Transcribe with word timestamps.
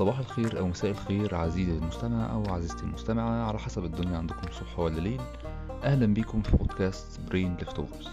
صباح 0.00 0.18
الخير 0.18 0.58
أو 0.58 0.68
مساء 0.68 0.90
الخير 0.90 1.34
عزيزي 1.34 1.78
المستمع 1.78 2.32
أو 2.32 2.54
عزيزتي 2.54 2.82
المستمعة 2.84 3.48
على 3.48 3.58
حسب 3.58 3.84
الدنيا 3.84 4.18
عندكم 4.18 4.52
صبح 4.52 4.78
ولا 4.78 5.00
ليل. 5.00 5.20
أهلا 5.84 6.06
بيكم 6.06 6.42
في 6.42 6.56
بودكاست 6.56 7.20
Brain 7.20 7.56
Leftovers 7.56 8.08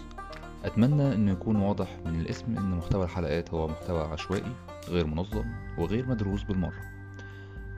أتمنى 0.64 1.14
أنه 1.14 1.32
يكون 1.32 1.56
واضح 1.56 1.98
من 2.06 2.20
الاسم 2.20 2.56
أن 2.58 2.70
محتوى 2.70 3.04
الحلقات 3.04 3.54
هو 3.54 3.68
محتوى 3.68 4.00
عشوائي 4.00 4.52
غير 4.88 5.06
منظم 5.06 5.44
وغير 5.78 6.08
مدروس 6.08 6.42
بالمرة. 6.42 6.80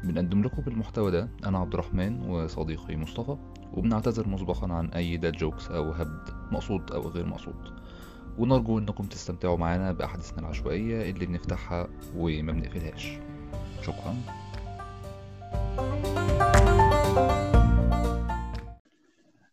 بنقدم 0.04 0.42
لكم 0.42 0.62
بالمحتوى 0.62 1.10
ده 1.10 1.28
أنا 1.46 1.58
عبد 1.58 1.72
الرحمن 1.72 2.30
وصديقي 2.30 2.96
مصطفى 2.96 3.36
وبنعتذر 3.72 4.28
مسبقا 4.28 4.72
عن 4.72 4.86
أي 4.88 5.16
dad 5.16 5.32
jokes 5.32 5.68
أو 5.68 5.90
هبد 5.92 6.28
مقصود 6.52 6.92
أو 6.92 7.08
غير 7.08 7.26
مقصود. 7.26 7.80
ونرجو 8.38 8.78
أنكم 8.78 9.04
تستمتعوا 9.04 9.56
معنا 9.56 9.92
بأحاديثنا 9.92 10.40
العشوائية 10.40 11.10
اللي 11.10 11.26
بنفتحها 11.26 11.88
وما 12.16 12.52
بنقفلهاش. 12.52 13.18
شكرا. 13.82 14.16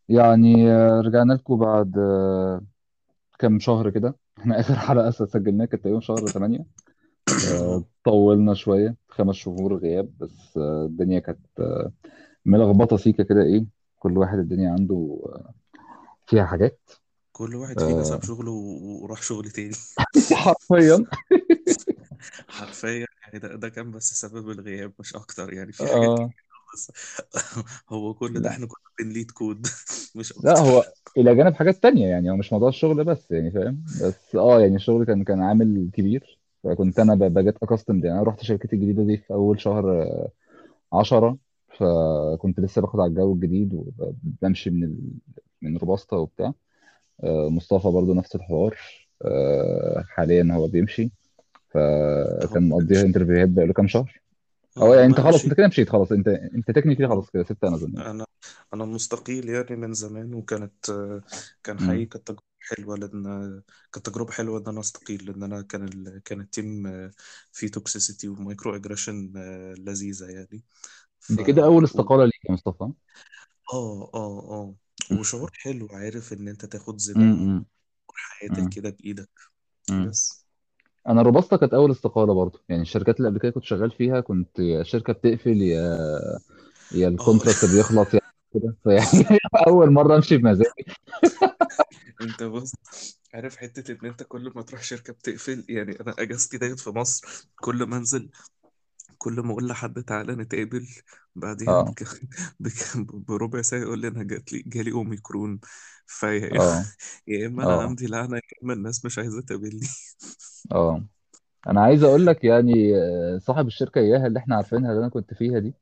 يعني 0.10 0.72
آه، 0.72 1.02
رجعنا 1.02 1.34
لكم 1.34 1.58
بعد 1.58 1.98
آه، 1.98 2.62
كام 3.40 3.60
شهر 3.60 3.90
كده. 3.90 4.16
إحنا 4.38 4.60
آخر 4.60 4.76
حلقة 4.76 5.12
سجلناها 5.12 5.68
كانت 5.68 5.84
تقريبا 5.84 6.00
شهر 6.00 6.18
8 6.18 6.66
آه، 7.52 7.84
طولنا 8.04 8.54
شوية 8.54 8.96
خمس 9.10 9.36
شهور 9.36 9.76
غياب 9.78 10.10
بس 10.20 10.58
الدنيا 10.58 11.20
كانت 11.20 11.40
ملخبطة 12.46 12.98
سيكة 12.98 13.24
كده 13.24 13.44
إيه 13.44 13.66
كل 14.00 14.18
واحد 14.18 14.38
الدنيا 14.38 14.72
عنده 14.72 15.20
فيها 16.26 16.46
حاجات. 16.46 16.80
كل 17.32 17.56
واحد 17.56 17.80
فينا 17.80 18.04
ساب 18.04 18.24
شغله 18.24 18.52
وراح 19.02 19.22
شغل 19.22 19.50
تاني. 19.50 19.72
حرفيا. 20.34 21.06
حرفيا 22.50 23.08
يعني 23.24 23.40
ده, 23.40 23.56
ده 23.56 23.70
كان 23.70 23.92
بس 23.92 24.14
سبب 24.14 24.50
الغياب 24.50 24.94
مش 25.00 25.16
أكتر 25.16 25.54
يعني 25.54 25.72
في 25.74 25.88
حاجات 25.88 26.14
آه. 26.14 26.34
كتير 26.34 26.46
بس 26.74 26.92
هو 27.90 28.14
كل 28.14 28.42
ده 28.42 28.50
لا 28.50 28.50
إحنا 28.50 28.66
كنا 28.68 28.92
بنليد 29.00 29.32
كود 29.32 29.68
مش 30.16 30.32
لا 30.44 30.54
أكتر. 30.54 30.60
هو 30.60 30.94
إلى 31.18 31.36
جانب 31.36 31.54
حاجات 31.56 31.76
تانية 31.84 32.08
يعني 32.08 32.32
هو 32.32 32.36
مش 32.36 32.54
موضوع 32.54 32.70
الشغل 32.70 33.04
بس 33.04 33.32
يعني 33.32 33.52
فاهم؟ 33.52 33.84
بس 34.02 34.36
آه 34.36 34.62
يعني 34.62 34.76
الشغل 34.76 35.06
كان 35.06 35.24
كان 35.24 35.42
عامل 35.42 35.90
كبير 35.94 36.40
فكنت 36.64 37.00
أنا 37.00 37.16
ب- 37.16 37.34
بجيت 37.34 37.56
اكاستمد 37.64 38.06
يعني 38.06 38.18
أنا 38.20 38.28
رحت 38.28 38.44
شركتي 38.44 38.76
الجديدة 38.76 39.04
دي 39.04 39.18
في 39.18 39.34
أول 39.34 39.62
شهر 39.62 40.02
آه، 40.04 40.32
عشرة 40.94 41.38
فكنت 41.80 42.60
لسه 42.60 42.82
باخد 42.82 43.00
على 43.00 43.10
الجو 43.10 43.34
الجديد 43.34 43.74
وبمشي 44.00 44.70
من 44.70 44.84
ال... 44.84 45.00
من 45.62 45.78
روباستا 45.78 46.16
وبتاع. 46.18 46.54
آه، 47.24 47.50
مصطفى 47.50 47.90
برضو 47.92 48.14
نفس 48.14 48.36
الحوار. 48.36 48.78
آه، 49.26 50.04
حاليا 50.10 50.50
هو 50.54 50.68
بيمشي. 50.68 51.12
فكان 51.78 52.70
مقضيها 52.70 53.02
interviewهات 53.04 53.50
بقاله 53.50 53.74
كام 53.74 53.88
شهر؟ 53.88 54.22
أو 54.82 54.94
آه 54.94 54.96
يعني 54.96 55.08
أنت 55.08 55.22
خلاص 55.22 55.46
أنت 55.46 55.56
كده 55.56 55.68
مشيت 55.68 55.90
خلاص. 55.90 56.14
أنت 56.14 56.28
أنت 56.30 56.72
technically 56.72 57.08
خلاص 57.10 57.32
كده 57.32 57.44
سبت 57.44 57.64
امازون 57.66 57.94
يعني 57.96 58.10
أنا 58.12 58.26
أنا 58.74 58.86
مستقيل 58.86 59.50
يعني 59.50 59.76
من 59.76 59.94
زمان 59.94 60.34
وكانت 60.34 60.86
كان 61.64 61.80
حقيقي 61.80 62.06
كانت 62.06 62.28
تجربة 62.28 62.44
حلوة 62.78 62.98
لأن 62.98 63.24
كانت 63.94 64.06
تجربة 64.10 64.32
حلوة 64.32 64.60
إن 64.60 64.68
أنا 64.68 64.80
أستقيل 64.80 65.26
لأن 65.26 65.44
أنا 65.44 65.62
كان 65.62 65.84
ال... 65.84 66.22
كان 66.26 66.42
ال 66.42 66.50
team 66.50 66.84
فيه 67.54 67.68
toxicity 67.68 68.28
و 68.28 68.36
micro 68.36 68.76
aggression 68.76 69.34
لذيذة 69.80 70.26
يعني. 70.32 70.64
ف 71.20 71.38
دي 71.38 71.44
كده 71.44 71.66
أول 71.66 71.84
و... 71.94 72.00
استقالة 72.00 72.26
ليك 72.26 72.46
يا 72.50 72.52
مصطفى؟ 72.54 72.92
آه 73.74 74.12
آه 74.14 74.40
آه. 74.52 74.76
وشعور 75.12 75.52
حلو 75.54 75.88
عارف 75.92 76.34
إن 76.34 76.48
أنت 76.48 76.66
تاخد 76.66 76.98
زمام 76.98 77.38
امم 77.38 77.66
حياتك 78.16 78.70
كده 78.70 78.90
بإيدك. 78.90 79.32
بس. 80.04 80.47
أنا 81.08 81.22
روباستا 81.22 81.58
كانت 81.58 81.74
أول 81.74 81.92
استقالة 81.92 82.34
برضو 82.34 82.60
يعني 82.70 82.82
الشركات 82.82 83.18
اللي 83.18 83.30
قبل 83.30 83.40
كده 83.40 83.52
كنت 83.52 83.64
شغال 83.64 83.92
فيها 83.92 84.20
كنت 84.22 84.60
يا 84.60 84.82
الشركة 84.82 85.14
بتقفل 85.14 85.62
يا 85.62 85.98
يا 86.92 87.08
آه. 87.08 87.10
ال 87.10 87.16
contract 87.16 87.66
بيخلص 87.66 88.14
يعني 88.14 88.26
كده. 88.54 88.76
فيعني 88.84 89.28
أول 89.68 89.92
مرة 89.94 90.16
أمشي 90.16 90.38
بمزاجي 90.38 90.70
أنت 92.22 92.44
بص 92.44 92.74
عارف 93.34 93.58
حتة 93.58 93.92
إن 93.92 94.06
أنت 94.10 94.24
كل 94.24 94.52
ما 94.56 94.62
تروح 94.62 94.84
شركة 94.84 95.14
بتقفل 95.14 95.66
يعني 95.70 96.00
أنا 96.02 96.16
أجازتي 96.20 96.58
ديت 96.58 96.80
في 96.80 96.90
مصر 96.90 97.48
كل 97.56 97.84
ما 97.84 97.98
أنزل 97.98 98.30
كل 99.18 99.34
ما 99.42 99.52
أقول 99.52 99.68
لحد 99.68 100.04
تعالى 100.04 100.36
نتقابل 100.36 100.88
بعديها 101.36 101.70
آه. 101.70 101.84
بك... 101.84 102.04
بك... 102.60 102.98
بربع 103.14 103.62
ساعة 103.62 103.80
يقول 103.82 104.00
لي 104.02 104.08
أنا 104.08 104.24
جات 104.24 104.54
لي 104.54 104.64
جالي 104.68 104.92
أوميكرون. 104.92 105.60
فيا 106.08 106.62
آه. 106.62 106.86
يا 107.28 107.48
إما 107.48 107.64
أنا 107.64 107.74
آه. 107.74 107.82
عندي 107.82 108.08
لعنة 108.08 108.36
يا 108.38 108.42
إما 108.64 108.74
الناس 108.74 109.06
مش 109.06 109.18
عايزة 109.18 109.42
تقابلني. 109.42 109.88
آه. 110.72 111.04
أنا 111.68 111.82
عايز 111.82 112.04
أقول 112.04 112.26
لك 112.28 112.44
يعني 112.44 112.98
آه، 112.98 113.38
صاحب 113.38 113.68
الشركة 113.68 114.00
إياها 114.02 114.28
اللي 114.28 114.40
إحنا 114.40 114.56
عارفينها 114.56 114.92
اللي 114.92 115.02
أنا 115.02 115.10
كنت 115.10 115.34
فيها 115.34 115.60
دي 115.60 115.76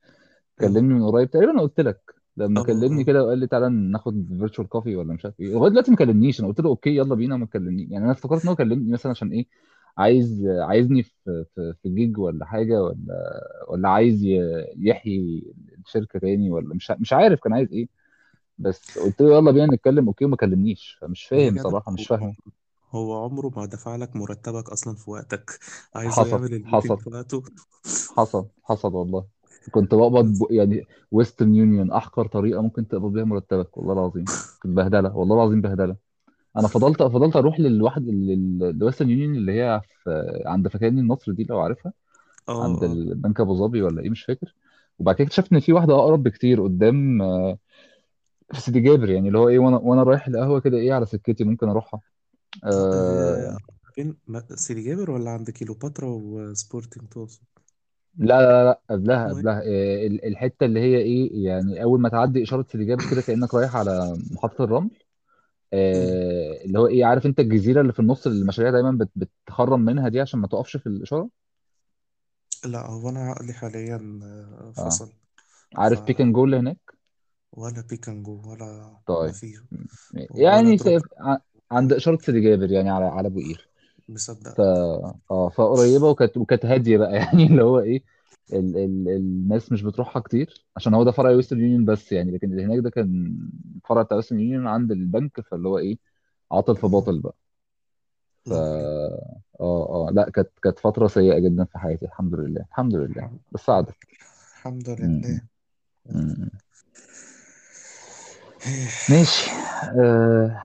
كلمني 0.62 0.94
من 0.96 1.03
قريب 1.07 1.31
تقريبا 1.31 1.62
قلت 1.62 1.81
لك 1.81 2.01
لما 2.38 2.62
آه 2.62 2.62
كلمني 2.62 3.03
آه 3.03 3.06
كده 3.06 3.23
وقال 3.25 3.40
لي 3.40 3.47
تعالى 3.47 3.69
ناخد 3.69 4.28
virtual 4.40 4.70
coffee 4.70 4.96
ولا 4.97 5.13
مش 5.13 5.25
عارف 5.25 5.40
إيه. 5.41 5.47
لغاية 5.53 5.72
دلوقتي 5.72 5.91
ما 5.91 5.97
كلمنيش 5.97 6.40
أنا 6.40 6.47
قلت 6.50 6.59
له 6.62 6.69
okay 6.70 6.98
يلا 6.97 7.16
بينا 7.16 7.38
ما 7.38 7.46
تكلمني 7.46 7.84
يعني 7.91 8.06
أنا 8.06 8.12
افتكرت 8.13 8.44
إن 8.44 8.50
هو 8.50 8.56
كلمني 8.56 8.94
مثلا 8.94 9.12
عشان 9.12 9.31
إيه 9.31 9.47
عايز 9.97 10.47
عايزني 10.47 11.03
في 11.03 11.46
في 11.56 11.73
في 11.84 11.90
جيج 11.90 12.19
ولا 12.19 12.46
حاجة 12.46 12.84
ولا 12.84 13.41
ولا 13.69 13.90
عايز 13.90 14.25
ي- 14.25 14.66
يحيي 14.78 15.44
الشركة 15.85 16.19
تاني 16.19 16.52
ولا 16.52 16.75
مش 16.75 16.91
ع- 16.91 16.97
مش 17.00 17.13
عارف 17.13 17.41
كان 17.41 17.53
عايز 17.53 17.73
إيه. 17.73 17.88
بس 18.59 19.00
قلت 19.00 19.22
له 19.22 19.35
يلا 19.38 19.52
بينا 19.52 19.75
نتكلم 19.75 20.07
okay 20.08 20.26
وما 20.25 20.38
كلمنيش. 20.38 20.97
فمش 21.02 21.25
فاهم 21.25 21.57
صراحة 21.57 21.91
مش 21.94 22.07
فاهم 22.07 22.35
هو 22.96 23.24
عمره 23.24 23.52
ما 23.56 23.66
دفع 23.66 23.96
لك 23.96 24.16
مرتبك 24.16 24.70
أصلا 24.70 24.96
في 24.96 25.12
وقتك. 25.12 25.60
عايزه 25.96 26.12
حصل 26.22 26.30
يعمل 26.30 26.54
ال 26.53 26.56
meeting 26.56 26.76
حصل. 26.92 26.98
في 27.00 27.10
وقته. 27.10 27.44
حصل 28.18 28.46
حصل 28.64 28.94
والله. 28.94 29.26
كنت 29.72 29.96
بقبض 29.96 30.26
ب... 30.26 30.52
يعني 30.52 30.86
ويسترن 31.12 31.56
يونيون 31.56 31.92
أحقر 31.92 32.28
طريقة 32.28 32.62
ممكن 32.62 32.88
تقبض 32.88 33.12
بيها 33.12 33.24
مرتبك 33.24 33.78
والله 33.78 33.94
العظيم. 33.94 34.26
كانت 34.64 34.76
بهدلة 34.78 35.16
والله 35.18 35.36
العظيم 35.36 35.62
بهدلة. 35.62 35.96
أنا 36.58 36.68
فضلت 36.68 37.04
فضلت 37.04 37.36
أروح 37.36 37.60
للواحد 37.60 38.08
الويسترن 38.08 39.10
يونيون 39.10 39.36
اللي 39.36 39.52
هي 39.52 39.82
في 40.04 40.42
عند 40.46 40.68
فكاني 40.68 41.02
النصر 41.02 41.32
دي 41.32 41.44
لو 41.44 41.60
عارفها. 41.60 41.94
عند 42.50 42.84
آه 42.84 42.92
البنك 42.92 43.40
أبو 43.40 43.56
ظبي 43.56 43.82
ولا 43.82 44.02
إيه 44.02 44.10
مش 44.10 44.24
فاكر. 44.24 44.56
وبعد 45.00 45.16
كده 45.16 45.26
اكتشفت 45.26 45.54
إن 45.54 45.60
في 45.60 45.74
واحدة 45.74 45.94
أقرب 45.96 46.24
بكتير 46.24 46.64
قدام 46.64 47.22
آه، 47.22 47.58
في 48.54 48.62
سيدي 48.62 48.80
جابر 48.80 49.10
يعني 49.10 49.28
اللي 49.28 49.40
هو 49.40 49.50
إيه 49.50 49.60
وأنا 49.60 49.78
وأنا 49.78 50.04
رايح 50.04 50.28
القهوة 50.28 50.60
كده 50.60 50.78
إيه 50.78 50.94
على 50.94 51.06
سكتي 51.06 51.44
ممكن 51.44 51.70
أروحها. 51.70 52.02
آه، 52.64 53.58
أه 53.58 53.58
فين؟ 53.96 54.18
ما- 54.28 54.56
سيدي 54.56 54.82
جابر 54.84 55.12
ولا 55.12 55.32
عند 55.32 55.50
كيلوباترا 55.50 56.08
وسبورتنج 56.10 57.10
توصل 57.10 57.42
لا 58.18 58.42
لا 58.42 58.64
لا 58.66 58.82
قبلها 58.90 59.30
اسمه 59.30 59.38
إيه؟ 59.38 59.44
قبلها. 59.44 59.62
آه، 59.66 60.08
ال- 60.08 60.26
الحتة 60.26 60.66
اللي 60.66 60.80
هي 60.80 60.98
إيه 60.98 61.46
يعني 61.46 61.84
أول 61.84 62.02
ما 62.02 62.10
تعدي 62.10 62.44
إشارة 62.44 62.66
سيدي 62.72 62.86
جابر 62.86 63.06
كده 63.12 63.22
كأنك 63.22 63.54
رايح 63.54 63.76
على 63.76 64.18
محطة 64.32 64.64
الرمل. 64.64 64.90
مم. 65.92 66.22
آه، 66.22 66.66
اللي 66.66 66.80
هو 66.80 66.88
إيه 66.88 67.06
عارف 67.06 67.26
أنت 67.26 67.40
الجزيرة 67.40 67.82
اللي 67.82 67.94
في 67.94 68.00
النص 68.00 68.28
اللي 68.28 68.42
المشاريع 68.42 68.72
دايما 68.72 68.92
بت- 68.92 69.30
بتخرم 69.46 69.82
منها 69.82 70.10
دي 70.10 70.22
عشان 70.22 70.40
ما 70.40 70.48
تقفش 70.48 70.78
في 70.78 70.88
الإشارة؟ 70.88 71.30
لا 72.66 72.86
هو 72.88 73.10
أنا 73.10 73.20
عقلي 73.32 73.54
حاليا 73.54 74.20
آه، 74.24 74.74
آه. 74.78 74.90
فصل. 74.90 75.14
ف 75.72 75.78
عارف 75.80 76.02
بيك 76.08 76.22
اند 76.22 76.34
جو 76.36 76.46
اللي 76.46 76.58
هناك؟ 76.58 76.96
ولا 77.52 77.82
بيكانجو 77.82 78.52
ولا 78.52 78.66
ما 78.66 79.00
طيب 79.08 79.32
فيه 79.32 79.66
ولا 80.32 80.44
يعني 80.44 80.78
تروح 80.78 81.04
ع- 81.20 81.38
عند 81.75 81.94
إشارة 81.94 82.18
سيدي 82.18 82.41
جابر 82.41 82.72
يعني 82.72 82.90
على 82.90 83.06
على 83.06 83.28
أبو 83.28 83.40
قير 83.40 83.69
ف 84.08 84.09
مصدقك 84.12 84.59
آه 85.31 85.50
فقريبة 85.50 86.09
وكانت 86.09 86.38
وكانت 86.38 86.66
هادية 86.66 86.97
بقى 86.97 87.13
يعني 87.16 87.44
اللي 87.47 87.63
هو 87.63 87.80
إيه 87.80 88.03
ال 88.53 88.78
ال 88.78 89.09
الناس 89.09 89.72
مش 89.72 89.81
بتروحها 89.84 90.22
كتير 90.22 90.66
عشان 90.78 90.94
هو 90.94 91.03
ده 91.03 91.12
فرع 91.12 91.30
ويسترن 91.30 91.59
يونيون 91.59 91.85
بس 91.85 92.12
يعني 92.12 92.31
لكن 92.31 92.52
اللي 92.52 92.64
هناك 92.66 92.80
ده 92.80 92.90
كان 92.90 93.38
فرع 93.85 94.02
بتاع 94.02 94.18
ويسترن 94.18 94.40
يونيون 94.40 94.68
عند 94.68 94.91
البنك 94.91 95.41
فاللي 95.41 95.68
هو 95.69 95.78
إيه 95.78 95.97
عاطل 96.52 96.75
في. 96.75 96.88
باطل 96.88 97.19
بقى. 97.19 97.35
ف 98.46 98.53
آه 98.53 99.38
آه 99.62 100.09
لا 100.14 100.30
كانت 100.30 100.50
كانت 100.64 100.80
فترة 100.80 101.08
سيئة 101.08 101.40
جدا 101.40 101.64
في 101.66 101.78
حياتي 101.80 102.06
الحمد 102.06 102.35
لله 102.35 102.61
الحمد 102.61 102.96
لله 102.96 103.29
بس 103.52 103.70
عدت 103.70 103.96
الحمد 104.59 104.90
لله. 104.90 105.40
ماشي. 109.09 109.50
آه 110.00 110.64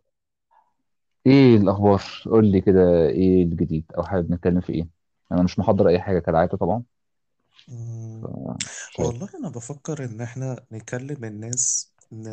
إيه 1.26 1.56
الأخبار؟ 1.56 2.02
قول 2.26 2.46
لي 2.52 2.60
كده 2.60 2.80
إيه 3.08 3.42
الجديد 3.44 3.92
أو 3.98 4.02
حابب 4.04 4.32
نتكلم 4.32 4.60
في 4.60 4.72
إيه؟ 4.72 4.88
أنا 5.32 5.42
مش 5.42 5.58
محضر 5.58 5.88
أي 5.88 6.00
حاجة 6.00 6.18
كالعادة 6.18 6.56
طبعا. 6.56 6.82
مم. 7.68 8.32
مش 8.88 9.00
عارف 9.00 9.14
والله 9.14 9.28
أنا 9.34 9.48
بفكر 9.48 10.04
إن 10.04 10.20
إحنا 10.20 10.66
نكلم 10.72 11.24
الناس 11.24 11.92
ن... 12.12 12.28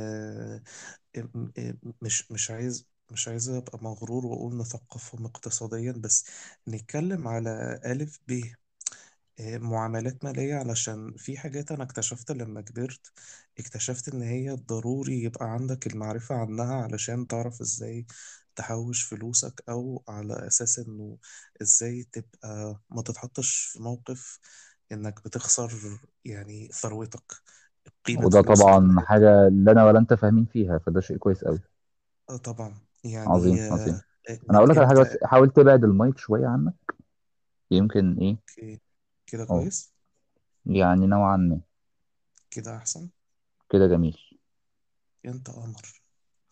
م- 1.18 1.52
م- 1.56 1.94
مش 2.02 2.32
مش 2.32 2.52
عايز 2.52 2.88
مش 3.12 3.28
عايز 3.28 3.50
أبقى 3.50 3.80
مغرور 3.84 4.26
وأقول 4.26 4.58
نثقفهم 4.58 5.26
اقتصاديا 5.26 5.92
بس 5.92 6.26
نتكلم 6.68 7.28
على 7.28 7.80
ألف 7.86 8.20
ب. 8.28 8.42
آه، 9.40 9.58
معاملات 9.58 10.24
مالية 10.26 10.56
علشان 10.56 11.14
في 11.18 11.38
حاجات 11.38 11.72
أنا 11.72 11.84
اكتشفت 11.84 12.32
لما 12.32 12.62
كبرت 12.62 13.12
اكتشفت 13.60 14.10
إن 14.14 14.22
هي 14.22 14.52
ضروري 14.52 15.24
يبقى 15.24 15.46
عندك 15.52 15.88
المعرفة 15.88 16.36
عنها 16.36 16.76
علشان 16.84 17.28
تعرف 17.28 17.62
إزاي 17.62 18.06
تحوش 18.58 19.04
فلوسك 19.04 19.64
أو 19.70 20.04
على 20.10 20.48
أساس 20.48 20.80
إنه 20.80 21.20
إزاي 21.62 22.04
تبقى 22.14 22.82
ما 22.92 23.04
تتحطش 23.04 23.56
في 23.74 23.82
موقف 23.84 24.40
إنك 24.92 25.26
بتخسر 25.26 25.72
يعني 26.26 26.70
ثروتك 26.74 27.34
قيمة 28.06 28.22
وده 28.26 28.30
فلوسك. 28.30 28.66
طبعا 28.66 29.02
حاجة 29.02 29.48
لا 29.50 29.72
أنا 29.72 29.86
ولا 29.86 30.00
أنت 30.00 30.14
فاهمين 30.14 30.46
فيها 30.46 30.78
فده 30.78 31.02
شيء 31.02 31.18
كويس 31.18 31.44
أوي. 31.44 31.60
آه 32.30 32.38
طبعا. 32.38 32.82
عظيم 33.28 33.56
يعني 33.56 33.68
عظيم 33.72 34.02
آه، 34.30 34.40
أنا 34.50 34.58
أقول 34.58 34.70
لك 34.70 34.78
على 34.78 34.88
حاجة 34.88 35.00
بس 35.00 35.08
إمتى 35.14 35.26
حاول 35.26 35.50
تبعد 35.50 35.84
المايك 35.84 36.18
شوية 36.18 36.48
عنك. 36.48 36.74
يمكن 37.72 38.18
إيه؟ 38.22 38.38
okay. 38.50 38.82
كده 39.28 39.46
أه 39.50 39.52
كويس؟ 39.52 39.94
يعني 40.66 41.08
نوعا 41.08 41.38
ما. 41.38 41.62
كده 42.52 42.78
أحسن؟ 42.78 43.10
كده 43.70 43.88
جميل. 43.88 44.18
أنت 45.26 45.50
قمر 45.50 45.97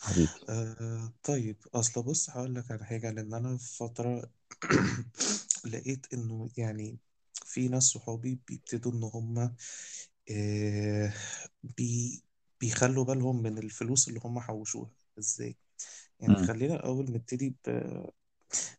حبيبي 0.05 0.39
آه 0.49 1.13
طيب 1.23 1.57
أصل 1.75 2.03
بص 2.03 2.29
هقول 2.29 2.55
لك 2.55 2.71
على 2.71 2.85
حاجة 2.85 3.11
لأن 3.11 3.33
أنا 3.33 3.57
في 3.57 3.77
فترة 3.77 4.29
لقيت 5.65 6.07
إنه 6.13 6.49
يعني 6.57 6.97
في 7.45 7.67
ناس 7.67 7.83
صحابي 7.83 8.39
بيبتدوا 8.47 8.91
إن 8.91 9.03
هم 9.03 9.55
آه 10.31 11.13
بي 11.63 12.23
بيخلوا 12.61 13.05
بالهم 13.05 13.43
من 13.43 13.57
الفلوس 13.57 14.07
اللي 14.09 14.19
هم 14.25 14.39
حوشوها 14.39 14.91
إزاي 15.19 15.57
يعني 16.19 16.37
مم. 16.37 16.37
خلينا 16.37 16.75
الأول 16.75 17.05
نبتدي 17.11 17.55
ب- 17.67 18.09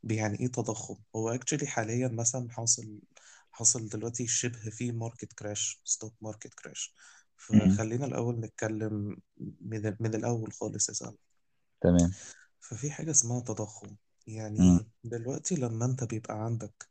بيعني 0.03 0.41
إيه 0.41 0.47
تضخم 0.49 0.97
هو 1.17 1.29
actually 1.31 1.67
حاليا 1.67 2.09
مثلا 2.09 2.51
حاصل 2.51 3.01
حاصل 3.53 3.89
دلوقتي 3.89 4.27
شبه 4.27 4.71
في 4.71 4.93
market 4.93 5.33
crash 5.33 5.81
stock 5.85 6.15
market 6.21 6.55
crash. 6.55 6.95
فخلينا 7.37 8.07
الأول 8.07 8.41
نتكلم 8.41 9.17
من, 9.61 9.97
من 10.01 10.15
الأول 10.15 10.53
خالص 10.53 10.89
يا 10.89 10.95
سلام 10.95 11.17
تمام. 11.81 12.13
ففي 12.61 12.91
حاجة 12.91 13.11
اسمها 13.11 13.41
تضخم. 13.41 13.97
يعني 14.27 14.59
مم. 14.61 14.81
دلوقتي 15.05 15.55
لما 15.55 15.85
انت 15.87 16.05
بيبقى 16.05 16.45
عندك 16.45 16.89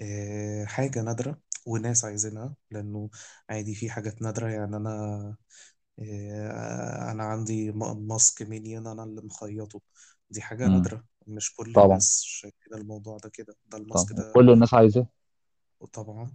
آه، 0.00 0.64
حاجة 0.64 1.02
نادرة 1.02 1.40
وناس 1.66 2.04
عايزينها 2.04 2.54
لأنه 2.70 3.10
عادي 3.50 3.74
في 3.74 3.90
حاجات 3.90 4.22
نادرة. 4.22 4.48
يعني 4.48 4.76
أنا 4.76 5.36
آه، 5.98 7.10
أنا 7.12 7.24
عندي 7.24 7.70
م- 7.72 8.08
ماسك 8.08 8.42
مينيون 8.42 8.86
أنا 8.86 9.04
اللي 9.04 9.20
مخيطه. 9.22 9.80
دي 10.30 10.42
حاجة 10.42 10.66
مم. 10.68 10.74
نادرة. 10.74 11.04
مش 11.26 11.54
كل 11.54 11.72
طبعا. 11.74 11.86
الناس 11.86 12.22
شايفين 12.24 12.74
الموضوع 12.74 13.18
ده 13.18 13.28
كده. 13.30 13.56
ده 13.66 13.78
طبعا. 13.78 13.82
الماسك 13.84 14.12
ده 14.12 14.30
وكل 14.30 14.50
الناس 14.50 14.74
عايزاه. 14.74 15.06
طبعا. 15.92 16.34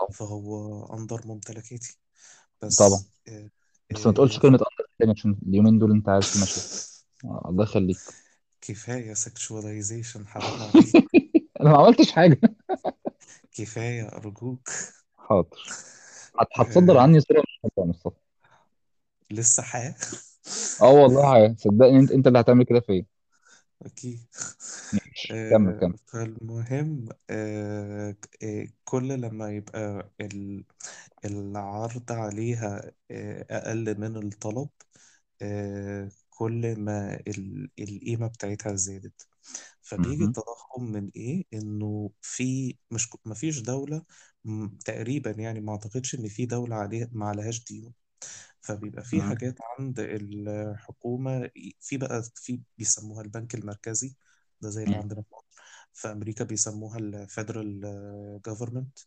طبعا. 0.00 0.10
فهو 0.12 0.84
أندر 0.98 1.26
ممتلكاتي. 1.26 1.98
طبعا. 2.60 3.00
بس 3.00 3.08
آه، 3.28 3.50
بس 3.90 4.06
ما 4.06 4.12
تقولش 4.12 4.36
آه، 4.36 4.40
كلمة 4.40 4.54
أندر 4.58 4.90
تاني 4.98 5.12
عشان 5.12 5.38
اليومين 5.48 5.78
دول 5.78 5.90
أنت 5.92 6.08
عارف 6.08 6.36
المشاكل 6.36 6.68
آه، 7.24 7.48
الله 7.50 7.64
يخليك. 7.64 7.98
كفاية 8.60 9.14
سexualization 9.14 10.26
حرام 10.26 10.62
عليك. 10.62 10.96
أنا 11.60 11.70
ما 11.70 11.78
عملتش 11.78 12.12
حاجة. 12.12 12.40
كفاية 13.52 14.08
أرجوك 14.08 14.68
حاضر. 15.18 15.58
هت- 16.40 16.48
هتصدر 16.60 16.98
آه، 16.98 17.02
عني 17.02 17.20
صورة 17.20 17.40
مش 17.40 17.58
حلوة 17.62 17.72
يا 17.78 17.84
مصطفى. 17.90 18.16
لسه 19.30 19.62
حياة؟ 19.62 19.94
آه 20.82 20.90
والله 20.92 21.54
صدقني 21.58 21.98
انت 22.00 22.10
أنت 22.12 22.26
اللي 22.26 22.40
هتعمل 22.40 22.64
كده 22.64 22.80
فيا. 22.80 23.06
أكيد. 23.82 24.26
ماشي 24.92 25.40
كمل 25.48 25.72
آه، 25.76 25.80
كمل 25.80 25.98
فالمهم 26.06 27.08
آه، 27.30 28.16
آه، 28.42 28.66
كل 28.84 29.08
لما 29.08 29.50
يبقى 29.50 30.10
ال- 30.20 30.64
العرض 31.24 32.12
عليها 32.12 32.92
آه، 33.10 33.46
أقل 33.50 34.00
من 34.00 34.16
الطلب 34.16 34.68
آه، 35.42 36.10
كل 36.30 36.80
ما 36.80 37.14
ال- 37.28 37.70
القيمة 37.80 38.26
بتاعتها 38.28 38.74
زادت 38.74 39.28
فبيجي 39.82 40.24
مهم. 40.24 40.24
التضخم 40.24 40.84
من 40.84 41.10
إيه؟ 41.16 41.44
إنه 41.54 42.10
في 42.22 42.76
مش 42.90 43.10
ك- 43.10 43.26
مفيش 43.28 43.60
دولة 43.60 44.04
م- 44.44 44.68
تقريبا 44.68 45.30
يعني 45.30 45.60
ما 45.60 45.72
أعتقدش 45.72 46.14
إن 46.14 46.28
في 46.28 46.46
دولة 46.46 46.76
عليها 46.76 47.08
ما 47.12 47.26
عليهاش 47.28 47.64
ديون 47.64 47.92
فبيبقى 48.60 49.04
في. 49.04 49.22
حاجات 49.22 49.58
عند 49.78 50.00
الحكومة 50.00 51.50
في 51.80 51.96
بقى 51.96 52.22
في 52.34 52.60
بيسموها 52.78 53.22
البنك 53.22 53.54
المركزي 53.54 54.16
ده 54.62 54.70
زي 54.70 54.84
اللي. 54.86 54.96
عندنا 54.96 55.22
في 55.22 55.28
مصر 55.34 55.46
في 55.94 56.12
أمريكا 56.12 56.44
بيسموها 56.44 56.98
ال 56.98 57.08
federal 57.08 57.80
government 58.46 58.98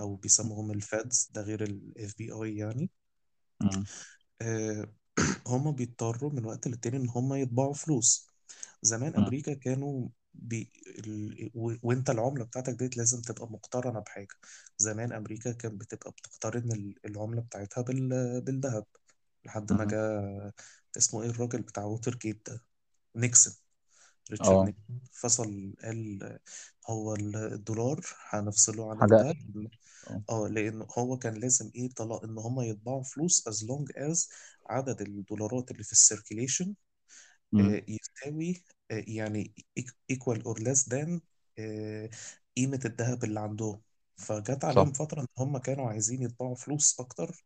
أو 0.00 0.16
بيسموهم 0.16 0.70
ال 0.70 0.82
feds 0.82 1.30
ده 1.34 1.42
غير 1.42 1.64
ال 1.64 2.16
FBI 2.18 2.56
يعني 2.56 2.90
مم. 3.60 3.86
آه، 4.42 4.88
هم 5.46 5.72
بيضطروا 5.72 6.30
من 6.32 6.44
وقت 6.46 6.68
للتاني 6.68 6.96
إن 6.96 7.08
هم 7.08 7.34
يطبعوا 7.34 7.74
فلوس 7.74 8.28
زمان 8.82 9.16
مم. 9.16 9.16
أمريكا 9.16 9.54
كانوا 9.54 10.08
بي... 10.34 10.70
ال... 10.98 11.50
و... 11.54 11.74
وأنت 11.82 12.10
العملة 12.10 12.44
بتاعتك 12.44 12.74
ديت 12.74 12.96
لازم 12.96 13.22
تبقى 13.22 13.46
مقترنة 13.52 14.00
بحاجة 14.00 14.28
زمان 14.78 15.12
أمريكا 15.12 15.52
كانت 15.52 15.80
بتبقى 15.80 16.10
بتقترن 16.12 16.72
ال- 16.72 16.94
العملة 17.06 17.40
بتاعتها 17.42 17.82
بال... 17.82 18.40
بالذهب 18.40 18.86
لحد 19.46 19.72
ما 19.72 19.84
مم. 19.84 19.86
جاء 19.86 20.52
اسمه 20.96 21.22
إيه 21.22 21.30
الراجل 21.30 21.62
بتاع 21.62 21.84
ووتر 21.84 22.14
جيت 22.16 22.50
ده 22.50 22.64
نيكسون 23.16 23.54
ريتشارد 24.30 24.60
آه. 24.60 24.64
نيكسون 24.64 25.00
فصل 25.12 25.74
قال 25.84 26.38
هو 26.90 27.14
الدولار 27.14 28.00
هنفصله 28.30 28.90
عن 28.90 29.00
حاجة 29.00 29.14
الذهب 29.20 29.68
آه. 30.06 30.22
آه 30.30 30.48
لأن 30.48 30.86
هو 30.98 31.18
كان 31.18 31.34
لازم 31.34 31.70
إيه 31.74 31.90
طلع 31.96 32.20
إن 32.24 32.38
هم 32.38 32.60
يطبعوا 32.60 33.02
فلوس 33.02 33.48
as 33.48 33.66
long 33.66 33.86
as 33.96 34.28
عدد 34.66 35.00
الدولارات 35.00 35.70
اللي 35.70 35.84
في 35.84 35.92
ال 35.92 35.99
circulation 35.99 36.74
مم. 37.52 37.80
يساوي 37.88 38.64
آه، 38.90 39.04
يعني 39.08 39.54
equal 40.12 40.38
or 40.38 40.58
less 40.60 40.84
than 40.88 41.20
آه، 41.58 42.10
قيمة 42.56 42.80
الذهب 42.84 43.24
اللي 43.24 43.40
عندهم. 43.40 43.80
فجت 44.16 44.64
صح. 44.68 44.84
عليهم 44.84 44.92
فترة 44.92 45.20
إن 45.20 45.26
هم 45.38 45.58
كانوا 45.58 45.88
عايزين 45.88 46.22
يطبعوا 46.22 46.54
فلوس 46.56 47.00
أكتر 47.00 47.44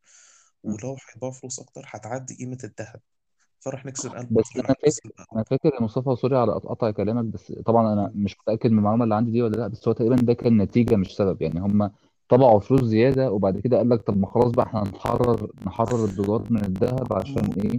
مم. 0.64 0.74
ولو 0.74 0.96
هيطبعوا 1.08 1.32
فلوس 1.32 1.60
أكتر 1.60 1.82
هتعدي 1.86 2.34
قيمة 2.34 2.58
الذهب. 2.64 3.00
فراح 3.60 3.86
نيكسون 3.86 4.10
قال 4.10 4.26
بس 4.30 4.56
أنا 4.56 4.66
فاكر 4.66 5.24
أنا 5.34 5.42
فاكر 5.44 5.74
يا 5.74 5.82
مصطفى 5.82 6.16
sorry 6.20 6.36
على 6.36 6.52
قطع 6.52 6.90
كلامك 6.90 7.24
بس 7.24 7.52
طبعا 7.52 7.92
أنا. 7.92 8.12
مش 8.14 8.36
متأكد 8.40 8.70
من 8.70 8.78
المعلومة 8.78 9.04
اللي 9.04 9.14
عندي 9.14 9.30
دي 9.30 9.42
ولا 9.42 9.56
لأ 9.56 9.68
بس 9.68 9.88
هو 9.88 9.94
تقريبا 9.94 10.16
ده 10.16 10.32
كان 10.32 10.56
نتيجة 10.62 10.96
مش 10.96 11.16
سبب. 11.16 11.42
يعني 11.42 11.60
هم 11.60 11.90
طبعوا 12.28 12.60
فلوس 12.60 12.84
زيادة 12.84 13.32
وبعد 13.32 13.58
كده 13.58 13.76
قال 13.76 13.88
لك 13.88 14.02
طب 14.02 14.16
ما 14.18 14.26
خلاص 14.26 14.50
بقى 14.52 14.66
إحنا 14.66 14.82
نحرر 14.82 15.50
نحرر 15.66 16.04
الدولار 16.04 16.46
من 16.50 16.64
الذهب 16.64 17.12
عشان 17.12 17.52
إيه؟ 17.64 17.78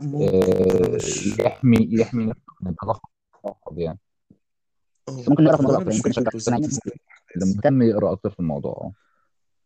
ممكن 0.00 0.36
آه 0.36 0.96
مش 0.96 1.38
يحمي 1.38 1.88
يحمي 1.90 2.24
نفسه 2.24 2.42
من 2.60 2.70
التضخم 2.70 3.08
يعني. 3.76 3.98
بس 5.08 5.28
ممكن 5.28 5.44
نعرف 5.44 5.60
هو 5.60 5.66
الموضوع 5.68 5.86
مش 5.88 5.96
ممكن 5.96 6.12
فاكر 6.12 6.36
نشجع 6.36 6.56
بالظبط. 6.56 6.82
سير 6.84 6.96
اللي 7.36 7.54
مهتم 7.54 7.82
يقرأ 7.82 8.12
أكتر 8.12 8.30
في 8.30 8.40
الموضوع. 8.40 8.72
آه 8.72 8.92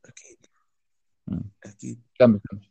أكيد. 0.09 0.47
مم. 1.29 1.43
أكيد. 1.65 2.01
كمل 2.19 2.41
كمل. 2.51 2.70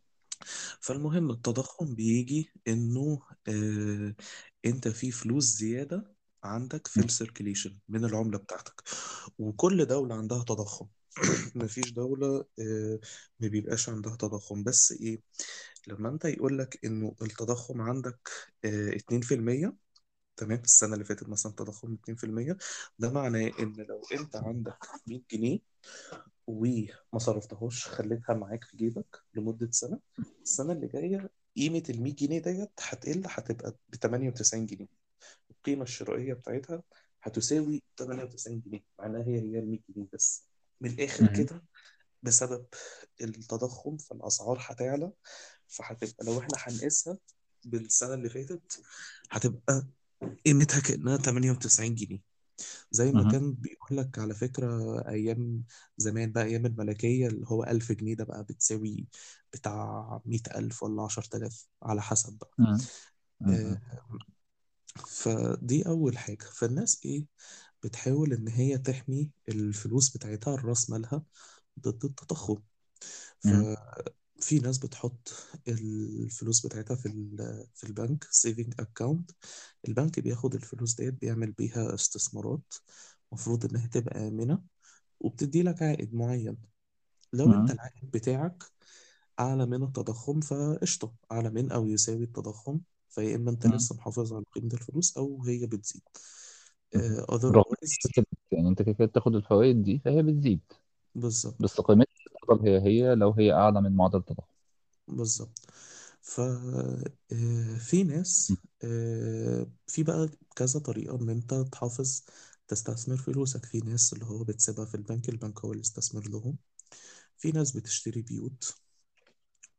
فالمهم 0.80 1.30
التضخم 1.30 1.94
بيجي 1.94 2.52
إنه 2.68 3.22
آه 3.48 4.14
أنت 4.66 4.88
في 4.88 5.10
فلوس 5.10 5.44
زيادة 5.44 6.14
عندك 6.44 6.86
في 6.86 7.00
مم. 7.00 7.04
السيركيليشن 7.04 7.78
من 7.88 8.04
العملة 8.04 8.38
بتاعتك 8.38 8.82
وكل 9.38 9.86
دولة 9.86 10.14
عندها 10.14 10.44
تضخم 10.44 10.86
مفيش 11.54 11.90
دولة 11.92 12.44
آه 12.60 13.00
ما 13.40 13.48
بيبقاش 13.48 13.88
عندها 13.88 14.16
تضخم 14.16 14.62
بس 14.64 14.92
إيه 14.92 15.22
لما 15.88 16.08
أنت 16.08 16.24
يقول 16.24 16.58
لك 16.58 16.80
إنه 16.84 17.14
التضخم 17.22 17.80
عندك 17.80 18.28
آه 18.64 18.90
2% 18.96 19.76
تمام 20.36 20.60
السنة 20.60 20.94
اللي 20.94 21.04
فاتت 21.04 21.28
مثلا 21.28 21.52
تضخم 21.52 21.92
2% 21.94 22.56
ده 22.98 23.10
معناه 23.12 23.52
إن 23.60 23.76
لو 23.88 24.02
أنت 24.14 24.36
عندك 24.36 24.78
100 25.06 25.22
جنيه 25.32 25.58
وما 26.50 27.18
صرفتهاش 27.18 27.86
خليتها 27.88 28.34
معاك 28.34 28.64
في 28.64 28.76
جيبك 28.76 29.22
لمدة 29.34 29.70
سنة. 29.70 30.00
السنة 30.42 30.72
اللي 30.72 30.86
جاية 30.86 31.30
قيمة 31.56 31.82
ال 31.90 32.02
100 32.02 32.14
جنيه 32.14 32.38
ديت 32.38 32.70
هتقل 32.80 33.22
هتبقى 33.26 33.76
ب 33.88 33.94
98 33.96 34.66
جنيه. 34.66 34.86
القيمة 35.50 35.82
الشرائية 35.82 36.34
بتاعتها 36.34 36.82
هتساوي 37.22 37.82
98 37.96 38.60
جنيه 38.60 38.84
معناها 38.98 39.22
هي 39.26 39.40
هي 39.40 39.58
ال 39.58 39.70
100 39.70 39.80
جنيه 39.88 40.06
بس. 40.12 40.44
من 40.80 40.90
الآخر. 40.90 41.26
كده 41.36 41.64
بسبب 42.22 42.66
التضخم 43.20 43.96
فالأسعار 43.96 44.58
هتعلى 44.60 45.12
فهتبقى 45.68 46.24
لو 46.26 46.38
إحنا 46.38 46.54
هنقيسها 46.58 47.18
بالسنة 47.64 48.14
اللي 48.14 48.28
فاتت 48.30 48.82
هتبقى 49.30 49.86
قيمتها 50.46 50.80
كأنها 50.80 51.16
98 51.16 51.94
جنيه. 51.94 52.29
زي 52.90 53.12
ما. 53.12 53.22
كان 53.32 53.52
بيقول 53.54 53.98
لك 53.98 54.18
على 54.18 54.34
فكرة 54.34 54.98
أيام 55.08 55.64
زمان 55.98 56.32
بقى 56.32 56.44
أيام 56.44 56.66
الملكية 56.66 57.26
اللي 57.28 57.46
هو 57.48 57.64
ألف 57.64 57.92
جنيه 57.92 58.14
ده 58.14 58.24
بقى 58.24 58.44
بتساوي 58.44 59.06
بتاع 59.52 60.20
مية 60.26 60.40
ألف 60.56 60.82
ولا 60.82 61.02
عشر 61.02 61.22
تلاف 61.22 61.66
على 61.82 62.02
حسب 62.02 62.38
بقى. 62.38 62.50
آه،. 63.42 63.80
فدي 65.06 65.86
أول 65.88 66.18
حاجة 66.18 66.44
فالناس 66.54 67.00
إيه 67.04 67.26
بتحاول 67.84 68.32
إن 68.32 68.48
هي 68.48 68.78
تحمي 68.78 69.30
الفلوس 69.48 70.16
بتاعتها 70.16 70.54
الرأس 70.54 70.90
مالها 70.90 71.22
ضد 71.80 72.04
التضخم 72.04 72.62
مم. 73.44 73.66
ففي 74.40 74.58
ناس 74.58 74.78
بتحط 74.78 75.34
الفلوس 75.68 76.66
بتاعتها 76.66 76.94
في 76.96 77.08
في 77.74 77.84
البنك 77.84 78.24
saving 78.30 78.74
account 78.80 79.30
البنك 79.88 80.20
بياخد 80.20 80.54
الفلوس 80.54 80.94
ديت 80.94 81.14
بيعمل 81.14 81.52
بيها 81.52 81.94
استثمارات 81.94 82.74
المفروض 83.32 83.64
إنها 83.64 83.86
تبقى 83.86 84.28
آمنة 84.28 84.62
وبتدي 85.20 85.62
لك 85.62 85.82
عائد 85.82 86.14
معين 86.14 86.56
لو 87.32 87.54
أنت. 87.54 87.70
العائد 87.70 88.10
بتاعك 88.12 88.64
أعلى 89.40 89.66
من 89.66 89.82
التضخم 89.82 90.40
فقشطة 90.40 91.14
أعلى 91.32 91.50
من 91.50 91.72
أو 91.72 91.86
يساوي 91.88 92.24
التضخم 92.24 92.80
فيا 93.10 93.36
إما 93.36 93.50
أنت. 93.50 93.66
لسه 93.66 93.96
محافظ 93.96 94.32
على 94.34 94.44
قيمة 94.52 94.70
الفلوس 94.74 95.16
أو 95.16 95.44
هي 95.44 95.66
بتزيد 95.66 96.02
مم. 96.94 97.02
آه، 97.02 97.26
يعني 98.52 98.68
أنت 98.68 98.82
كده 98.82 98.92
كده 98.92 99.06
بتاخد 99.06 99.34
الفوائد 99.34 99.82
دي 99.82 99.98
فهي 99.98 100.22
بتزيد 100.22 100.60
بالظبط 101.14 101.56
بس 101.60 101.80
قيمتها 101.80 102.19
تفضل 102.50 102.68
هي 102.68 102.80
هي 102.80 103.14
لو 103.14 103.30
هي 103.32 103.52
أعلى 103.52 103.80
من 103.80 103.96
معدل 103.96 104.18
التضخم. 104.18 104.52
بالظبط. 105.08 105.60
ف 106.22 106.40
آه، 106.40 107.78
في 107.78 108.04
ناس 108.04 108.60
آه، 108.84 109.66
في 109.86 110.02
بقى 110.02 110.28
كذا 110.56 110.80
طريقة 110.80 111.16
إن 111.22 111.30
أنت 111.30 111.54
تحافظ 111.54 112.24
تستثمر 112.68 113.16
فلوسك. 113.16 113.64
في 113.66 113.78
ناس 113.80 114.12
اللي 114.12 114.24
هو 114.24 114.44
بتسيبها 114.44 114.84
في 114.86 114.94
البنك 114.94 115.28
البنك 115.28 115.60
هو 115.64 115.70
اللي 115.72 115.80
يستثمر 115.80 116.28
لهم. 116.28 116.58
في 117.38 117.52
ناس 117.52 117.72
بتشتري 117.76 118.22
بيوت 118.22 118.74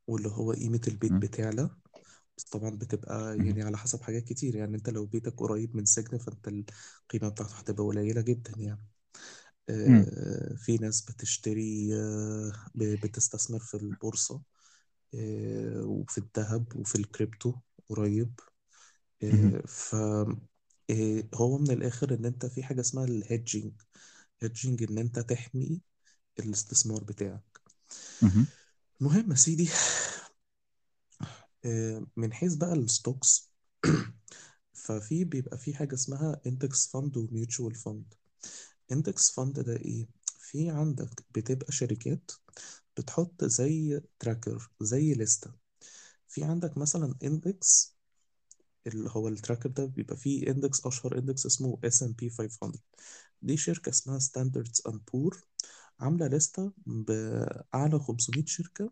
واللي 0.08 0.30
هو 0.30 0.52
قيمة 0.52 0.82
البيت. 0.88 1.12
بتعلى. 1.14 1.70
بس 2.38 2.44
طبعا 2.44 2.70
بتبقى. 2.72 3.38
يعني 3.38 3.64
على 3.64 3.78
حسب 3.78 4.02
حاجات 4.04 4.24
كتير. 4.24 4.56
يعني 4.56 4.78
أنت 4.78 4.90
لو 4.90 5.06
بيتك 5.06 5.34
قريب 5.42 5.76
من 5.76 5.86
سجن 5.86 6.18
فأنت 6.18 6.48
القيمة 6.48 7.30
بتاعته 7.30 7.56
هتبقى 7.56 7.84
قليلة 7.86 8.22
جدا 8.22 8.54
يعني. 8.58 8.82
في 10.58 10.78
ناس 10.82 11.02
بتشتري 11.02 11.96
آه، 11.96 12.52
بتستثمر 12.76 13.60
في 13.60 13.74
البورصة 13.78 14.42
آه، 15.16 15.82
وفي 15.86 16.18
الذهب 16.18 16.76
وفي 16.76 16.96
الكريبتو 16.96 17.54
قريب. 17.90 18.40
آه، 19.24 19.62
ف 19.68 19.96
آه، 20.90 21.24
هو 21.36 21.58
من 21.58 21.72
الآخر 21.72 22.14
إن 22.16 22.26
أنت 22.26 22.46
في 22.46 22.64
حاجة 22.64 22.82
اسمها 22.82 23.06
ال 23.06 23.14
hedging 23.14 23.74
hedging 24.42 24.84
إن 24.84 24.98
أنت 24.98 25.20
تحمي 25.20 25.82
الاستثمار 26.40 27.04
بتاعك. 27.04 27.62
المهم 29.02 29.32
يا 29.32 29.36
سيدي. 29.36 29.70
آه، 31.66 32.06
من 32.18 32.34
حيث 32.34 32.56
بقى 32.56 32.74
ال 32.74 32.85
stocks 32.85 33.52
ففي 34.74 35.24
بيبقى 35.26 35.58
في 35.58 35.74
حاجة 35.76 35.94
اسمها 35.94 36.42
index 36.48 36.88
fund 36.88 37.18
و 37.18 37.26
mutual 37.26 37.76
fund 37.76 38.14
index 38.92 39.32
fund 39.32 39.60
ده 39.60 39.76
إيه؟ 39.78 40.08
في 40.40 40.70
عندك 40.70 41.26
بتبقى 41.36 41.72
شركات 41.72 42.32
بتحط 42.98 43.44
زي 43.46 44.02
tracker 44.20 44.72
زي 44.82 45.14
لستة 45.14 45.52
في 46.28 46.44
عندك 46.44 46.78
مثلا 46.78 47.16
index 47.24 47.96
اللي 48.88 49.10
هو 49.14 49.28
ال 49.28 49.33
tracker 49.33 49.70
ده 49.70 49.86
بيبقى 49.86 50.18
فيه 50.18 50.48
index 50.52 50.86
أشهر 50.86 51.18
index 51.18 51.46
اسمه 51.46 51.80
S&P 51.84 52.30
500 52.30 52.80
دي 53.42 53.58
شركة 53.58 53.90
اسمها 53.90 54.20
Standards 54.20 54.82
and 54.88 55.02
Poor 55.14 55.44
عاملة 56.00 56.28
لستة 56.28 56.74
بأعلى 56.86 58.00
500 58.00 58.46
شركة 58.46 58.92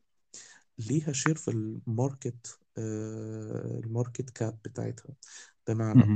ليها 0.79 1.11
share 1.13 1.35
في 1.35 1.51
ال 1.51 1.66
market 1.66 2.59
آه 2.77 3.79
ال 3.85 3.91
market 3.91 4.29
cap 4.29 4.59
بتاعتها. 4.65 5.15
بمعنى. 5.67 6.11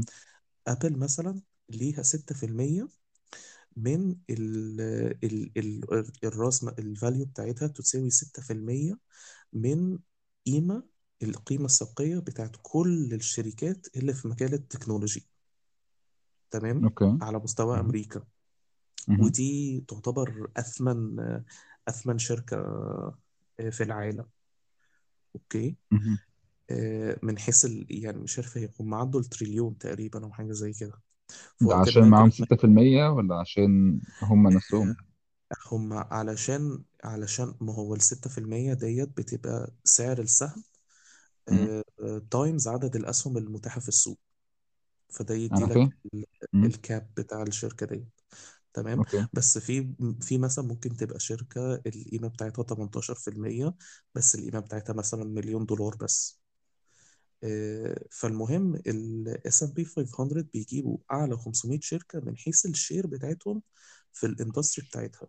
ابل 0.68 1.00
مثلا 1.00 1.42
ليها 1.70 2.04
6% 2.04 2.88
من 3.78 4.16
ال 4.30 4.82
ال 5.24 5.52
ال 5.58 6.06
الراس 6.24 6.64
ال 6.64 6.74
value 6.74 7.26
بتاعتها 7.26 7.68
تساوي 7.68 8.10
6% 8.10 9.00
من 9.54 10.00
قيمة 10.46 10.84
القيمة 11.24 11.66
السوقية 11.66 12.20
بتاعت 12.20 12.56
كل 12.62 13.14
الشركات 13.14 13.88
اللي 13.96 14.14
في 14.14 14.28
مجال 14.28 14.54
technology. 14.54 15.28
تمام؟ 16.52 16.84
okay. 16.84 17.18
على 17.22 17.40
مستوى. 17.40 17.80
أمريكا. 17.80 18.24
مم. 19.08 19.22
ودي 19.22 19.84
تعتبر 19.88 20.52
أثمن 20.58 21.20
أثمن 21.88 22.18
شركة 22.18 22.58
في 23.70 23.84
العالم. 23.84 24.26
okay? 25.36 25.76
مم. 25.92 26.18
آه، 26.70 27.20
من 27.24 27.38
حيث 27.38 27.66
ال... 27.66 27.86
يعني 27.90 28.18
مش 28.18 28.40
عارف 28.40 28.58
هي 28.58 28.70
هم 28.80 28.94
عدوا 28.94 29.20
التريليون 29.20 29.78
تقريبا 29.78 30.24
أو 30.24 30.32
حاجة 30.32 30.52
زي 30.52 30.74
كده. 30.74 31.02
ده 31.62 31.76
عشان 31.76 32.10
معاهم 32.10 32.30
كانت 32.30 32.32
ستة 32.32 32.56
في 32.56 32.64
المية 32.64 33.08
ولا 33.10 33.36
عشان 33.40 34.02
هم 34.24 34.48
نفسهم؟ 34.48 34.98
هم 35.72 35.94
علشان 35.94 36.84
علشان 37.04 37.56
ما 37.62 37.74
هو 37.76 37.96
الستة 37.96 38.30
في 38.30 38.38
المية 38.38 38.74
ديت 38.74 39.10
بتبقى 39.18 39.72
سعر 39.84 40.20
السهم 40.20 40.64
مم. 41.50 41.70
times 42.32 42.68
عدد 42.68 42.96
الأسهم 42.96 43.38
المتاحة 43.38 43.80
في 43.82 43.88
السوق. 43.88 44.20
فده 45.10 45.36
يدي 45.36 45.66
لك 45.66 45.88
مم. 46.54 46.74
ال 46.76 46.84
cap 46.84 47.10
بتاع 47.18 47.44
الشركة 47.44 47.86
دي 47.86 48.06
تمام؟ 48.74 49.00
okay. 49.00 49.28
بس 49.34 49.60
في 49.60 49.96
في 50.22 50.40
مثلا 50.40 50.66
ممكن 50.66 50.98
تبقى 50.98 51.20
شركة 51.22 51.76
القيمة 51.76 52.30
بتاعتها 52.30 52.64
18% 52.64 53.76
بس 54.16 54.36
القيمة 54.36 54.60
بتاعتها 54.62 54.94
مثلا 54.94 55.26
مليون 55.26 55.66
دولار 55.68 55.96
بس. 55.98 56.43
آه، 57.44 58.06
فالمهم 58.12 58.76
ال 58.76 59.38
S&P 59.48 59.86
500 59.86 60.44
بيجيبوا 60.54 60.98
أعلى 61.12 61.38
500 61.38 61.80
شركة 61.82 62.20
من 62.20 62.38
حيث 62.38 62.66
ال 62.66 62.73
share 62.73 63.08
بتاعتهم 63.08 63.62
في 64.14 64.26
ال 64.28 64.34
industry 64.34 64.86
بتاعتها. 64.88 65.28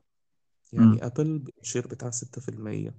يعني 0.73 1.07
أبل 1.07 1.45
ال 1.63 1.67
share 1.67 1.87
بتاعها 1.87 2.11
6% 2.11 2.95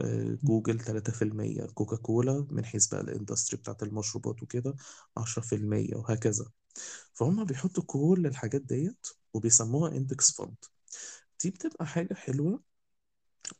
آه، 0.00 0.38
جوجل 0.44 0.80
3% 0.80 1.66
كوكاكولا 1.66 2.46
من 2.50 2.64
حيث 2.64 2.86
بقى 2.86 3.00
ال 3.00 3.07
industry 3.07 3.60
بتاعت 3.60 3.82
المشروبات 3.82 4.42
وكده 4.42 4.76
10% 5.16 5.96
وهكذا. 5.96 6.46
فهم 7.14 7.44
بيحطوا 7.44 7.84
كل 7.86 8.24
الحاجات 8.26 8.62
ديت 8.62 9.06
وبيسموها 9.34 9.92
index 9.96 10.32
fund 10.32 10.56
دي 11.44 11.50
بتبقى 11.50 11.86
حاجة 11.86 12.14
حلوة 12.14 12.62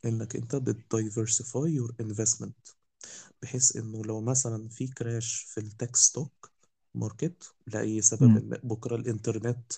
إنك 0.04 0.36
أنت 0.36 0.56
بت 0.56 0.77
diversify 0.77 1.70
your 1.72 1.94
investment 2.00 2.68
بحيث 3.42 3.76
إنه 3.76 4.02
لو 4.04 4.20
مثلا 4.20 4.68
في 4.68 4.88
crash 4.88 5.34
في 5.42 5.58
ال 5.60 5.68
tech 5.68 5.96
stock 5.96 6.52
market 6.94 7.54
مم. 7.74 8.00
سبب 8.00 8.44
ما 8.44 8.60
بكرة 8.64 8.96
الإنترنت 8.96 9.72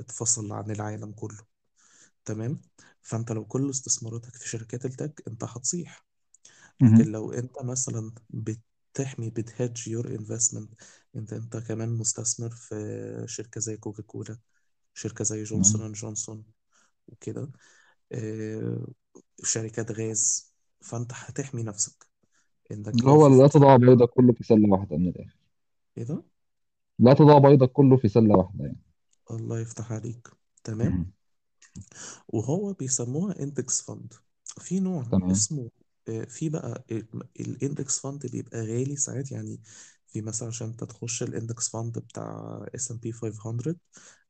اتفصل 0.00 0.52
عن 0.52 0.70
العالم 0.70 1.12
كله 1.12 1.38
تمام 2.24 2.62
فأنت 3.02 3.32
لو 3.32 3.44
كل 3.46 3.70
استثماراتك 3.70 4.34
في 4.36 4.48
شركات 4.48 4.84
ال 4.84 4.92
tech 4.92 5.22
أنت 5.28 5.44
هتصيح 5.44 6.06
لكن. 6.82 7.06
لو 7.06 7.32
أنت 7.32 7.62
مثلا 7.62 8.12
بتحمي 8.30 9.30
بت 9.30 9.47
hedge 9.47 9.88
your 9.88 10.08
investment 10.08 10.70
انت 11.16 11.32
أنت 11.32 11.56
كمان 11.56 11.88
مستثمر 11.90 12.50
في 12.50 13.24
شركة 13.28 13.60
زي 13.60 13.76
كوكاكولا 13.76 14.38
شركة 14.94 15.24
زي 15.24 15.44
Johnson. 15.44 15.82
and 15.82 15.94
Johnson 15.94 16.44
وكده 17.08 17.50
آه، 18.12 18.86
شركات 19.44 19.92
غاز 19.92 20.54
فأنت 20.82 21.12
هتحمي 21.14 21.64
نفسك 21.64 22.08
انك 22.72 23.04
اللي 23.04 23.10
هو 23.10 23.26
لا 23.26 23.48
تضع 23.48 23.76
بيضك 23.76 24.08
كله 24.08 24.32
في 24.32 24.44
سلة 24.44 24.68
واحدة 24.68 24.96
من 24.96 25.08
الآخر. 25.08 25.36
إيه 25.98 26.04
ده؟ 26.04 26.24
لا 26.98 27.12
تضع 27.14 27.38
بيضك 27.38 27.72
كله 27.72 27.96
في 27.96 28.08
سلة 28.08 28.36
واحدة 28.38 28.64
يعني. 28.64 28.78
الله 29.30 29.60
يفتح 29.60 29.92
عليك. 29.92 30.28
تمام. 30.64 30.94
مم. 30.94 31.12
وهو 32.28 32.72
بيسموها 32.72 33.40
index 33.42 33.80
fund 33.82 34.14
في 34.60 34.80
نوع 34.80 35.04
تمام. 35.10 35.30
اسمه 35.30 35.70
آه، 36.08 36.24
في 36.24 36.48
بقى 36.48 36.84
ال 37.40 37.50
index 37.50 37.98
fund 38.00 38.26
بيبقى 38.26 38.58
غالي 38.60 38.96
ساعات. 38.96 39.32
يعني 39.32 39.60
في 40.06 40.20
مثلا 40.22 40.48
عشان 40.48 40.66
انت 40.68 40.84
تخش 40.84 41.22
ال 41.22 41.30
index 41.30 41.68
fund 41.70 41.98
بتاع 41.98 42.66
S&P 42.74 43.12
500 43.12 43.76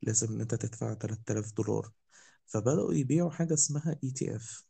لازم 0.03 0.33
إن 0.35 0.41
انت 0.41 0.55
تدفع 0.55 0.95
3000 0.95 1.53
دولار. 1.53 1.93
فبدأوا 2.47 2.95
يبيعوا 2.95 3.31
حاجة 3.31 3.55
اسمها 3.55 3.99
اي 4.05 4.11
تي 4.11 4.37
اف 4.37 4.65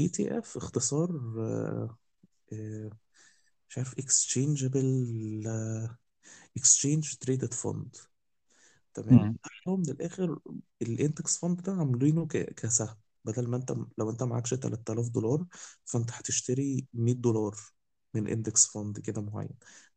اي 0.00 0.08
تي 0.08 0.38
اف 0.38 0.56
اختصار 0.56 1.10
آه، 1.38 1.98
آه، 2.52 2.90
مش 3.70 3.78
عارف 3.78 3.98
exchangeable 3.98 4.86
exchange 6.56 7.14
traded 7.20 7.54
fund 7.54 7.96
تمام. 8.94 9.38
هو 9.68 9.76
من 9.76 9.90
الآخر 9.90 10.38
ال 10.82 10.91
index 10.91 11.38
fund 11.38 11.62
ده 11.62 11.72
عاملينه 11.72 12.26
ك- 12.26 12.54
كسهم. 12.54 12.96
بدل 13.24 13.48
ما 13.48 13.56
أنت 13.56 13.74
لو 13.98 14.10
أنت 14.10 14.22
معكش 14.22 14.50
3000 14.54 15.08
دولار 15.08 15.46
فأنت 15.84 16.10
هتشتري 16.12 16.86
100 16.94 17.14
دولار 17.14 17.56
من 18.14 18.28
index 18.28 18.66
fund 18.66 19.00
كده 19.00 19.20
معين. 19.22 19.50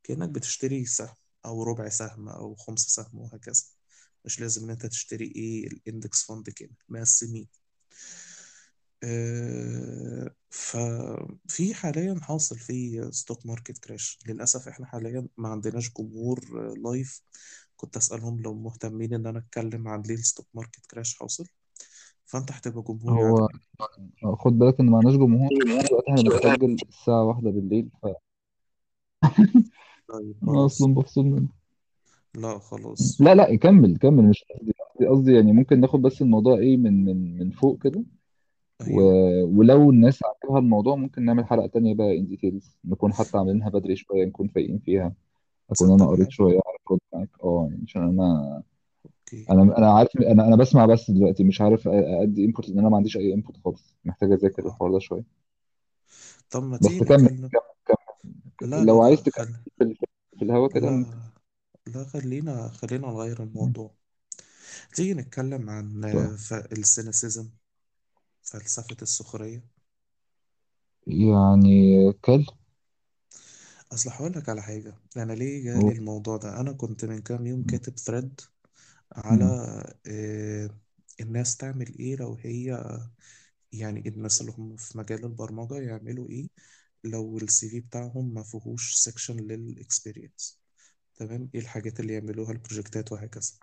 كأنك 0.03 0.29
بتشتري 0.29 0.85
سهم 0.85 1.15
أو 1.45 1.63
ربع 1.63 1.89
سهم 1.89 2.29
أو 2.29 2.55
خمس 2.55 2.79
سهم 2.81 3.19
وهكذا. 3.19 3.63
مش 4.25 4.39
لازم 4.41 4.63
إن 4.63 4.69
أنت 4.69 4.85
تشتري 4.85 5.25
إيه 5.35 5.67
ال 5.67 5.77
index 5.77 6.23
fund 6.25 6.49
كامل 6.49 6.71
مقسمين. 6.89 7.47
ففي 10.49 11.73
حاليا 11.73 12.19
حاصل 12.21 12.59
في 12.59 13.07
stock 13.11 13.45
market 13.45 13.77
crash 13.77 14.19
للأسف 14.27 14.67
إحنا 14.67 14.85
حاليا 14.85 15.27
ما 15.37 15.49
عندناش 15.49 15.91
جمهور 15.99 16.39
آه، 16.55 16.73
live 16.91 17.21
كنت 17.77 17.97
أسألهم 17.97 18.41
لو 18.41 18.53
مهتمين 18.53 19.13
إن 19.13 19.27
أنا 19.27 19.39
أتكلم 19.39 19.87
عن 19.87 20.01
ليه 20.01 20.15
ال 20.15 20.21
stock 20.21 20.47
market 20.53 20.85
crash 20.85 21.15
حاصل. 21.19 21.45
فأنت 22.25 22.51
هتبقى 22.51 22.83
جمهور 22.83 23.19
يعني. 23.19 23.39
هو 24.25 24.35
خد 24.35 24.53
بالك 24.59 24.79
إن 24.79 24.85
معناش 24.89 25.13
جمهور. 25.15 25.49
دلوقتي 25.87 26.09
إحنا 26.11 26.21
بنسجل 26.21 26.79
الساعة 26.89 27.23
واحدة 27.25 27.51
بالليل 27.51 27.89
طيب 28.03 28.15
فأنا 30.41 30.65
خلاص. 30.65 30.65
أصلا 30.65 30.87
مفصول 30.87 31.25
منه. 31.25 31.47
لا 32.35 32.59
خلاص. 32.59 33.17
لا 33.19 33.35
لا 33.35 33.55
كمل 33.55 33.97
كمل. 33.97 34.23
مش 34.29 34.43
قصدي 34.49 34.73
قصدي 35.09 35.33
يعني 35.35 35.51
ممكن 35.53 35.79
ناخد 35.81 36.01
بس 36.01 36.21
الموضوع 36.21 36.57
إيه 36.57 36.77
من 36.77 37.05
من 37.05 37.37
من 37.37 37.51
فوق 37.51 37.83
كده. 37.83 38.03
و... 38.81 38.85
أيوه. 38.85 39.43
ولو 39.45 39.89
الناس 39.91 40.19
عجبها 40.23 40.59
الموضوع 40.59 40.95
ممكن 40.95 41.25
نعمل 41.25 41.45
حلقة 41.45 41.67
تانية 41.67 41.93
بقى 41.95 42.17
in 42.17 42.27
details 42.27 42.77
نكون 42.85 43.13
حتى 43.13 43.37
عاملينها 43.37 43.69
بدري 43.69 43.95
شوية 43.95 44.25
نكون 44.25 44.47
فايقين 44.47 44.79
فيها. 44.79 45.13
أكون 45.69 45.87
أنا 45.87 45.97
تصدق 45.97 46.09
قريت 46.11 46.21
حلو 46.23 46.31
شوية 46.31 46.59
أعرف 46.67 46.81
ارد 46.91 46.99
معاك. 47.13 47.29
آه 47.43 47.67
يعني 47.71 47.83
عشان 47.87 48.01
أنا 48.01 48.63
okay. 49.05 49.45
أنا 49.49 49.77
أنا 49.77 49.93
عارف 49.93 50.09
أنا 50.17 50.47
أنا 50.47 50.55
بسمع 50.55 50.85
بس 50.85 51.11
دلوقتي 51.11 51.43
مش 51.43 51.61
عارف 51.61 51.87
أ- 51.87 51.91
أدي 51.93 52.45
input 52.45 52.69
لأن 52.69 52.79
أنا 52.79 52.89
ما 52.89 52.97
عنديش 52.97 53.17
أي 53.17 53.33
input 53.33 53.57
خالص. 53.65 53.95
محتاج 54.05 54.31
أذاكر 54.31 54.63
آه. 54.65 54.67
الحوار 54.67 54.91
ده 54.91 54.99
شوية. 54.99 55.23
طب 56.49 56.63
ما 56.63 56.77
تيجي 56.77 56.99
بس 56.99 57.07
كمل 57.07 57.23
نتكلم. 57.23 57.47
كمل 57.47 57.61
لا 58.61 58.77
كمل. 58.77 58.85
لا 58.85 58.85
لو 58.85 59.01
عايز 59.01 59.17
لا 59.19 59.23
تكمل 59.23 59.45
خل... 59.45 59.61
في 59.77 59.83
ال- 59.83 59.97
في 60.37 60.45
الهوا 60.45 60.67
كده 60.67 60.91
ممكن. 60.91 61.11
لا 61.11 61.15
لا 61.87 62.03
خلينا 62.05 62.67
خلينا 62.67 63.07
نغير 63.07 63.43
الموضوع. 63.43 63.91
تيجي 64.95 65.13
نتكلم 65.13 65.69
عن 65.69 66.01
طيب. 66.03 66.15
آه، 66.15 66.35
ف- 66.35 66.53
ال 66.53 66.63
cynicism؟ 66.63 67.49
فلسفة 68.43 68.97
السخرية؟ 69.01 69.63
يعني 71.07 72.11
كل. 72.21 72.45
أصل 73.93 74.09
هقول 74.09 74.31
لك 74.35 74.49
على 74.49 74.61
حاجة. 74.61 74.93
أنا 75.17 75.33
ليه 75.33 75.63
جالي. 75.63 75.97
الموضوع 75.97 76.37
ده؟ 76.37 76.59
أنا 76.59 76.71
كنت 76.73 77.05
من 77.05 77.21
كام 77.21 77.45
يوم 77.47 77.63
كاتب 77.63 77.97
thread 77.99 78.41
على 79.13 79.45
مم. 79.45 79.55
آه، 80.07 80.69
الناس 81.21 81.57
تعمل 81.57 81.99
إيه 81.99 82.15
لو 82.17 82.37
هي 82.41 82.99
يعني 83.73 84.09
الناس 84.09 84.41
اللي 84.41 84.53
هم 84.57 84.77
في 84.77 84.97
مجال 84.97 85.25
البرمجة 85.25 85.75
يعملوا 85.81 86.29
إيه 86.29 86.49
لو 87.03 87.37
ال 87.37 87.69
CV 87.69 87.79
بتاعهم 87.81 88.33
ما 88.33 88.43
فيهوش 88.43 88.95
section 88.95 89.37
لل 89.37 89.58
experience 89.58 90.59
تمام؟ 91.15 91.49
إيه 91.55 91.61
الحاجات 91.61 91.99
اللي 91.99 92.13
يعملوها؟ 92.13 92.51
البروجكتات 92.51 93.11
وهكذا. 93.11 93.53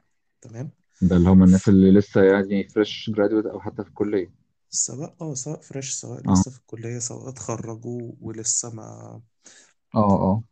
تمام؟ 0.43 0.73
ده 1.03 1.17
اللي 1.17 1.29
هم 1.29 1.43
الناس 1.43 1.69
اللي 1.69 1.91
لسه 1.99 2.23
يعني 2.23 2.69
fresh 2.69 3.11
graduate 3.11 3.47
أو 3.47 3.61
حتى 3.61 3.83
في 3.85 3.89
الكلية. 3.89 4.31
سواء 4.71 5.17
آه 5.21 5.35
سواء 5.35 5.61
fresh 5.61 5.93
سواء 5.93 6.29
آه. 6.29 6.33
لسه 6.33 6.51
في 6.51 6.59
الكلية 6.59 6.99
سواء 6.99 7.29
اتخرجوا 7.29 8.13
ولسه 8.21 8.75
ما 8.75 8.83
آه 9.95 9.99
آه. 10.13 10.43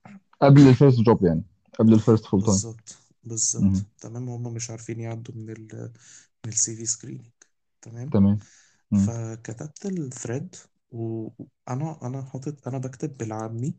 قبل 0.43 0.69
ال 0.69 0.74
first 0.74 1.01
job 1.01 1.25
يعني 1.25 1.43
قبل 1.79 1.95
ال 1.95 2.00
first 2.00 2.25
full 2.27 2.41
time 2.41 2.53
بالظبط 2.53 2.97
بالظبط. 3.25 3.87
تمام 4.01 4.29
هم 4.29 4.55
مش 4.55 4.71
عارفين 4.71 5.01
يعدوا 5.01 5.35
من 5.35 5.51
ال 5.51 5.93
من 6.47 6.53
ال 6.53 6.77
CV 6.77 6.87
screening 6.87 7.27
تمام؟ 7.83 8.09
تمام. 8.09 8.39
مم. 8.91 9.07
فكتبت 9.07 9.87
ال 9.87 9.97
thread 9.97 10.57
وأنا 10.91 11.99
أنا 12.03 12.23
حاطط 12.23 12.69
أنا 12.69 12.79
بكتب 12.79 13.17
بالعامي 13.17 13.75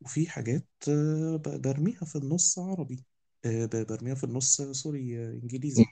وفي 0.00 0.30
حاجات 0.30 0.66
آه، 0.88 1.36
ب- 1.36 1.62
برميها 1.62 2.04
في 2.04 2.16
النص 2.16 2.58
عربي. 2.58 3.04
آه، 3.44 3.66
ب- 3.66 3.86
برميها 3.86 4.14
في 4.14 4.24
النص 4.24 4.62
سوري 4.62 5.18
آه، 5.24 5.32
إنجليزي. 5.32 5.84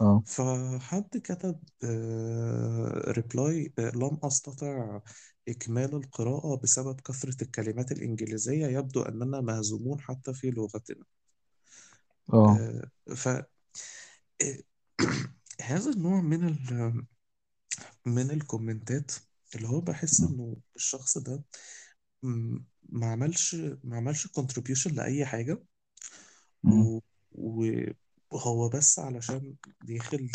آه 0.00 0.24
فحد 0.24 1.16
كتب 1.24 1.58
reply 3.08 3.72
لم 3.78 4.18
أستطع 4.24 5.00
إكمال 5.48 5.94
القراءة 5.94 6.56
بسبب 6.62 7.00
كثرة 7.00 7.42
الكلمات 7.42 7.92
الإنجليزية 7.92 8.66
يبدو 8.66 9.02
أننا 9.02 9.40
مهزومون 9.40 10.00
حتى 10.00 10.34
في 10.34 10.50
لغتنا 10.50 11.04
آه 12.32 12.64
آه، 13.08 13.14
ف 13.14 13.28
آه، 13.28 13.46
هذا 15.62 15.90
النوع 15.90 16.20
من 16.20 16.48
ال 16.48 16.92
من 18.06 18.30
الكومنتات 18.30 19.12
اللي 19.54 19.68
هو 19.68 19.80
بحس. 19.80 20.20
إنه 20.20 20.56
الشخص 20.76 21.18
ده 21.18 21.42
م- 22.22 22.58
ما 22.88 23.12
عملش 23.12 23.54
ما 23.84 23.96
عملش 23.96 24.26
contribution 24.28 24.92
لأي 24.94 25.26
حاجة 25.26 25.62
مم. 26.64 26.90
و- 27.32 27.90
وهو 28.30 28.68
بس 28.68 28.98
علشان 28.98 29.54
داخل 29.84 30.30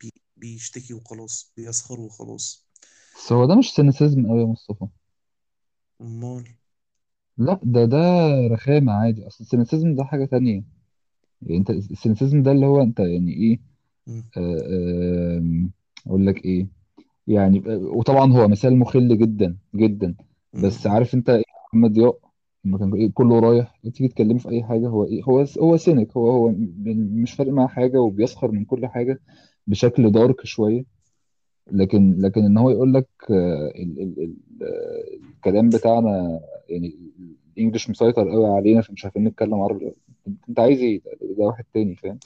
بي 0.00 0.12
بيشتكي 0.36 0.94
وخلاص 0.94 1.52
بيسخر 1.56 2.00
وخلاص. 2.00 2.66
بس 3.16 3.32
هو 3.32 3.46
ده 3.46 3.54
مش 3.54 3.74
cynicism 3.74 4.26
قوي 4.26 4.40
يا 4.40 4.46
مصطفى. 4.46 4.86
أمال؟ 6.00 6.44
لا 7.38 7.60
ده 7.62 7.84
ده 7.84 7.98
رخامة 8.52 8.92
عادي. 8.92 9.26
أصل 9.26 9.44
ال 9.44 9.50
cynicism 9.50 9.94
ده 9.94 10.04
حاجة 10.04 10.24
تانية. 10.24 10.64
يعني 11.42 11.58
أنت 11.58 11.70
ال 11.70 11.78
cynicism 11.78 12.42
ده 12.42 12.52
اللي 12.52 12.66
هو 12.66 12.82
أنت 12.82 13.00
يعني 13.00 13.32
إيه 13.32 13.60
مم. 14.06 14.24
آه، 14.36 15.38
آم، 15.38 15.70
أقول 16.06 16.26
لك 16.26 16.44
إيه. 16.44 16.68
يعني 17.28 17.62
وطبعا 17.68 18.32
هو 18.32 18.48
مثال 18.48 18.78
مخل 18.78 19.18
جدا 19.18 19.56
جدا. 19.74 20.14
بس. 20.54 20.86
عارف 20.86 21.14
أنت 21.14 21.30
إيه 21.30 21.44
محمد؟ 21.74 21.92
ضياء 21.92 22.18
لما 22.66 22.78
كان 22.78 22.94
إيه 22.94 23.10
كله 23.14 23.38
رايح. 23.38 23.80
تيجي 23.82 24.08
تكلمه 24.08 24.38
في 24.38 24.48
أي 24.48 24.62
حاجة. 24.64 24.88
هو 24.88 25.04
إيه 25.04 25.22
هو 25.24 25.44
هو 25.60 25.76
سينيك. 25.76 26.16
هو 26.16 26.30
هو 26.30 26.48
م- 26.48 26.74
مش 27.22 27.32
فارق 27.32 27.52
معاه 27.52 27.66
حاجة 27.66 28.00
وبيسخر 28.00 28.50
من 28.50 28.64
كل 28.64 28.86
حاجة 28.86 29.20
بشكل 29.66 30.10
دارك 30.12 30.46
شوية. 30.46 30.84
لكن 31.72 32.16
لكن 32.20 32.44
إن 32.44 32.58
هو 32.58 32.70
يقول 32.70 32.94
لك 32.94 33.08
آه، 33.30 33.72
ال 33.76 34.02
ال 34.02 34.22
ال 34.22 34.34
آه، 34.62 35.16
الكلام 35.36 35.68
بتاعنا 35.68 36.40
يعني 36.68 36.96
الإنجليش 37.56 37.90
مسيطر 37.90 38.30
قوي 38.30 38.46
علينا 38.46 38.80
فمش 38.82 39.04
عارفين 39.04 39.24
نتكلم 39.24 39.54
عربي. 39.54 39.92
أنت 40.48 40.60
عايز 40.60 40.80
إيه؟ 40.80 41.00
ده 41.04 41.34
ده 41.38 41.44
واحد 41.44 41.64
تاني 41.74 41.96
فاهم؟ 41.96 42.18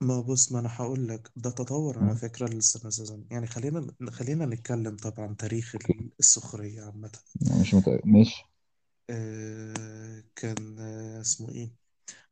ما 0.00 0.20
بص 0.20 0.52
ما 0.52 0.58
أنا 0.60 0.68
هقول 0.72 1.08
لك. 1.08 1.30
ده 1.36 1.50
تطور 1.50 1.98
على 1.98 2.14
فكرة 2.16 2.46
لل 2.48 2.62
cynicism 2.62 3.20
يعني 3.30 3.46
خلينا 3.46 3.86
خلينا 4.10 4.46
نتكلم 4.46 4.96
طبعا 4.96 5.34
تاريخ 5.38 5.74
أوكي. 5.74 5.92
ال- 5.92 6.10
السخرية 6.20 6.80
عامة. 6.82 7.10
يعني 7.48 7.60
مش 7.60 7.74
متأكد 7.74 8.06
ماشي. 8.06 8.44
كان 10.36 10.78
آه 10.78 11.20
اسمه 11.20 11.50
إيه؟ 11.52 11.72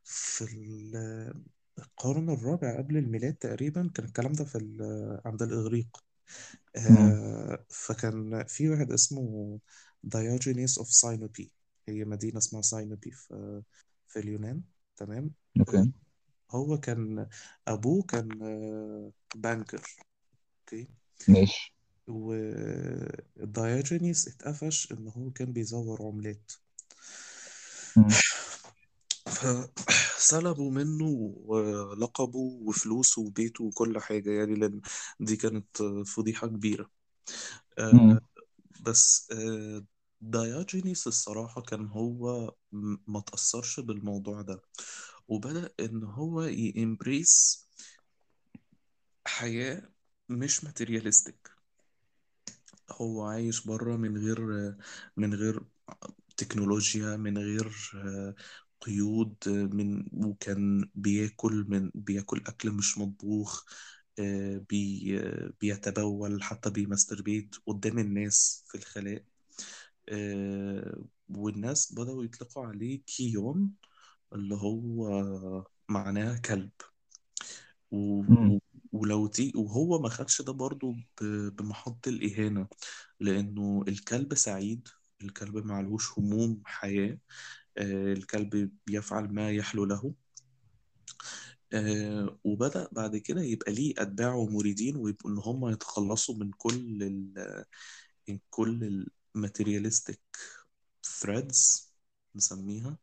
في 0.04 0.44
ال- 0.44 1.44
القرن 1.78 2.30
الرابع 2.30 2.78
قبل 2.78 2.96
الميلاد 2.96 3.34
تقريبا 3.34 3.90
كان 3.94 4.04
الكلام 4.06 4.32
ده 4.32 4.44
في 4.44 4.58
ال- 4.58 5.20
عند 5.26 5.42
الإغريق. 5.42 6.04
آه 6.76 7.64
فكان 7.70 8.44
في 8.46 8.68
واحد 8.68 8.92
اسمه 8.92 9.58
دايوجينيس 10.04 10.78
of 10.78 10.88
ساينوبي 10.88 11.52
هي 11.88 12.04
مدينة 12.04 12.38
اسمها 12.38 12.62
ساينوبي 12.62 13.10
في 13.10 13.62
في 14.08 14.18
اليونان. 14.18 14.62
تمام؟ 14.96 15.30
آه، 15.56 15.60
أوكي. 15.60 15.92
هو 16.50 16.80
كان 16.80 17.28
أبوه 17.68 18.02
كان 18.02 18.42
آه، 18.42 19.12
banker. 19.36 19.82
أوكي؟ 20.60 20.88
ماشي. 21.28 21.74
وديوجينيس 23.46 24.28
اتقفش 24.28 24.92
إن 24.92 25.08
هو 25.08 25.30
كان 25.30 25.52
بيزور 25.52 26.02
عملات. 26.02 26.52
فسلبوا 29.26 30.70
منه 30.70 31.34
آه، 31.50 31.94
لقبه 31.98 32.38
وفلوسه 32.38 33.22
وبيته 33.22 33.64
وكل 33.64 34.00
حاجة 34.00 34.30
يعني 34.30 34.54
لأن 34.54 34.80
دي 35.20 35.36
كانت 35.36 35.80
آه، 35.80 36.02
فضيحة 36.04 36.46
كبيرة. 36.46 36.90
آه، 37.78 38.20
بس 38.82 39.28
آه، 39.32 39.84
ديوجينيس 40.20 41.06
الصراحة 41.06 41.62
كان 41.62 41.86
هو 41.88 42.54
م- 42.72 42.96
ما 43.06 43.20
تأثرش 43.20 43.80
بالموضوع 43.80 44.42
ده. 44.42 44.62
وبدأ 45.28 45.70
إن 45.80 46.04
هو 46.04 46.42
ي 46.42 46.58
embrace 46.58 47.66
حياة 49.26 49.82
مش 50.28 50.64
materialistic 50.64 51.50
هو 52.92 53.22
عايش 53.26 53.66
بره 53.66 53.96
من 53.96 54.16
غير 54.18 54.40
من 55.16 55.34
غير 55.34 55.62
تكنولوجيا 56.36 57.16
من 57.16 57.38
غير 57.38 57.72
آه، 57.96 58.34
قيود 58.80 59.34
آه، 59.48 59.50
من 59.50 60.06
وكان 60.26 60.90
بياكل 60.94 61.64
من 61.68 61.90
بياكل 61.94 62.42
أكل 62.46 62.70
مش 62.70 62.98
مطبوخ 62.98 63.64
آه، 64.18 64.58
بي 64.70 65.20
بيتبول 65.60 66.42
حتى 66.42 66.70
بي 66.70 66.85
masturbate 66.85 67.56
قدام 67.66 67.98
الناس 67.98 68.64
في 68.68 68.74
الخلاء 68.78 69.24
والناس 71.28 71.92
بدأوا 71.94 72.24
يطلقوا 72.24 72.66
عليه 72.66 73.02
كيون 73.06 73.70
اللي 74.34 74.54
هو 74.54 75.64
معناه 75.88 76.38
كلب 76.38 76.70
و... 77.90 78.22
ولو 78.92 79.26
تي 79.26 79.52
وهو 79.56 79.98
ما 79.98 80.08
خدش 80.08 80.42
ده 80.42 80.52
برضو. 80.52 80.94
بمحط 81.22 82.08
الإهانة 82.08 82.68
لأنه 83.20 83.84
الكلب 83.88 84.34
سعيد 84.34 84.88
الكلب 85.24 85.58
معلوش 85.66 86.18
هموم 86.18 86.62
حياة 86.66 87.18
آه 87.78 88.12
الكلب 88.12 88.72
بيفعل 88.86 89.24
ما 89.34 89.50
يحلو 89.52 89.84
له. 89.84 90.14
آه 91.72 92.38
وبدأ 92.44 92.88
بعد 92.92 93.16
كده 93.16 93.42
يبقى 93.42 93.72
ليه 93.72 93.94
أتباع 93.98 94.34
ومريدين 94.34 94.96
ويبقوا 94.96 95.30
إن 95.30 95.38
هم 95.38 95.68
يتخلصوا 95.68 96.34
من 96.36 96.50
كل 96.52 97.02
ال... 97.02 97.64
من 98.28 98.38
كل 98.50 99.06
ال 99.36 99.42
materialistic 99.42 100.20
threads 101.04 101.92
نسميها. 102.36 102.98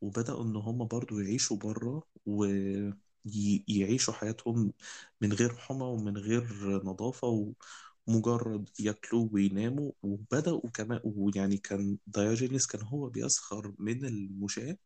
وبدأوا 0.00 0.44
إن 0.44 0.56
هم 0.56 0.86
برضو 0.86 1.20
يعيشوا 1.20 1.56
بره 1.56 2.04
ويعيشوا 2.26 4.14
حياتهم 4.14 4.72
من 5.20 5.32
غير 5.32 5.56
حمام 5.56 5.84
ومن 5.84 6.18
غير 6.18 6.44
نظافة 6.84 7.54
ومجرد 8.06 8.68
ياكلوا 8.80 9.28
ويناموا 9.32 9.92
وبدأوا 10.02 10.70
كمان 10.74 11.00
ويعني 11.04 11.56
كان 11.56 11.98
ديوجينيس 12.06 12.66
كان 12.66 12.82
هو 12.82 13.08
بيسخر 13.08 13.74
من 13.78 14.04
المشاة 14.06 14.76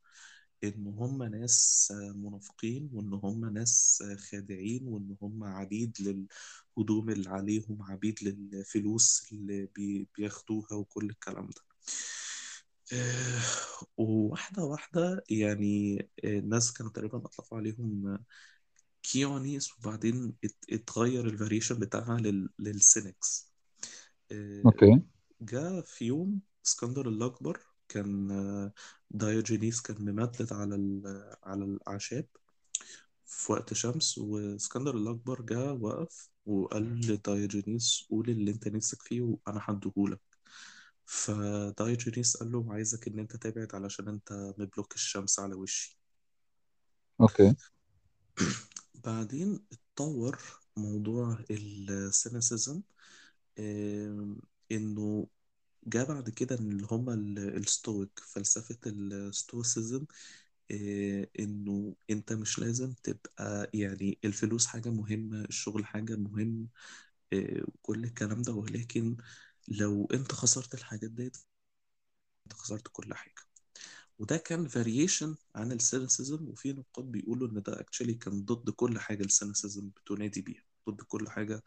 إن 0.64 0.87
هم 0.87 1.22
ناس 1.22 1.92
منافقين 2.16 2.90
وإن 2.92 3.14
هم 3.14 3.44
ناس 3.54 4.02
خادعين 4.31 4.88
وإن 4.88 5.16
هم 5.22 5.44
عبيد 5.44 5.96
للهدوم 6.00 7.11
اللي 7.11 7.31
عليهم 7.31 7.78
عبيد 7.83 8.18
للفلوس 8.22 9.28
اللي 9.33 9.66
بي- 9.76 10.09
بياخدوها 10.18 10.74
وكل 10.74 11.11
الكلام 11.11 11.46
ده. 11.50 11.62
آه، 12.92 13.40
وواحدة 13.96 14.64
واحدة 14.64 15.24
يعني 15.31 15.98
آه، 16.24 16.38
الناس 16.38 16.72
كانوا 16.72 16.92
تقريبا 16.92 17.18
أطلقوا 17.18 17.59
عليهم 17.59 18.18
كيونيس 19.12 19.79
وبعدين 19.79 20.35
ات- 20.44 20.64
اتغير 20.73 21.27
ال 21.27 21.32
variation 21.32 21.79
بتاعها 21.79 22.18
لل... 22.18 22.49
لل 22.59 22.79
cynics. 22.79 23.53
آه، 24.33 24.62
أوكي. 24.66 25.03
جاء 25.40 25.83
في 25.83 26.05
يوم 26.05 26.40
اسكندر 26.66 27.09
الأكبر 27.09 27.61
كان 27.88 28.31
آه، 28.31 28.73
دايوجينيس 29.11 29.81
كان 29.81 29.97
ممدد 30.11 30.53
على 30.53 30.75
ال... 30.75 31.03
على 31.44 31.64
الأعشاب 31.64 32.27
في 33.27 33.53
وقت 33.53 33.75
شمس 33.75 34.18
واسكندر 34.18 34.97
الأكبر 34.97 35.42
جاء 35.42 35.73
وقف 35.75 36.29
وقال 36.47 37.01
لدايوجينيس 37.01 38.07
قول 38.11 38.31
اللي 38.31 38.51
أنت 38.51 38.68
نفسك 38.68 39.03
فيه 39.03 39.21
وأنا 39.21 39.61
هديهولك. 39.64 40.21
فدايوجينيس 41.07 42.37
قال 42.37 42.53
له 42.53 42.66
عايزك 42.73 43.09
إن 43.09 43.18
أنت 43.18 43.37
تبعد 43.37 43.75
علشان 43.75 44.09
أنت 44.09 44.55
م 44.59 44.64
block 44.64 44.94
الشمس 44.94 45.38
على 45.40 45.55
وشي. 45.55 45.99
أوكي. 47.21 47.55
بعدين 49.05 49.61
اتطور 49.73 50.39
موضوع 50.77 51.39
ال 51.51 51.65
cynicism 51.65 52.83
إنه 54.73 55.27
جاء 55.87 56.07
بعد 56.09 56.31
كده 56.31 56.59
إن 56.61 56.73
اللي 56.73 56.87
هم 56.91 57.11
ال- 57.11 57.57
ال 57.57 57.67
stoic 57.67 58.21
فلسفة 58.21 58.79
ال 58.87 59.00
stoicism 59.00 60.07
آه، 60.73 61.29
إنه 61.41 61.97
أنت 62.11 62.33
مش 62.33 62.59
لازم 62.59 62.93
تبقى 63.05 63.71
يعني 63.75 64.19
الفلوس 64.25 64.67
حاجة 64.67 64.91
مهمة 64.91 65.43
الشغل 65.45 65.87
حاجة 65.87 66.17
مهم 66.17 66.69
آه، 67.35 67.65
كل 67.83 68.05
الكلام 68.05 68.43
ده 68.43 68.53
ولكن 68.55 69.17
لو 69.69 70.09
أنت 70.15 70.33
خسرت 70.33 70.75
الحاجات 70.75 71.11
ديت 71.11 71.39
أنت 72.47 72.53
خسرت 72.53 72.89
كل 72.93 73.15
حاجة. 73.15 73.48
وده 74.18 74.37
كان 74.37 74.68
variation 74.68 75.37
عن 75.54 75.72
ال 75.73 75.81
cynicism 75.81 76.49
وفي 76.48 76.72
نقاد 76.72 77.04
بيقولوا 77.04 77.48
إن 77.48 77.62
ده 77.62 77.81
actually 77.81 78.14
كان 78.14 78.44
ضد 78.44 78.70
كل 78.70 78.98
حاجة 78.98 79.24
ال 79.25 79.32
cynicism 79.32 79.88
بتنادي 79.88 80.40
بيها 80.42 80.62
ضد 80.90 81.00
كل 81.02 81.28
حاجة 81.28 81.62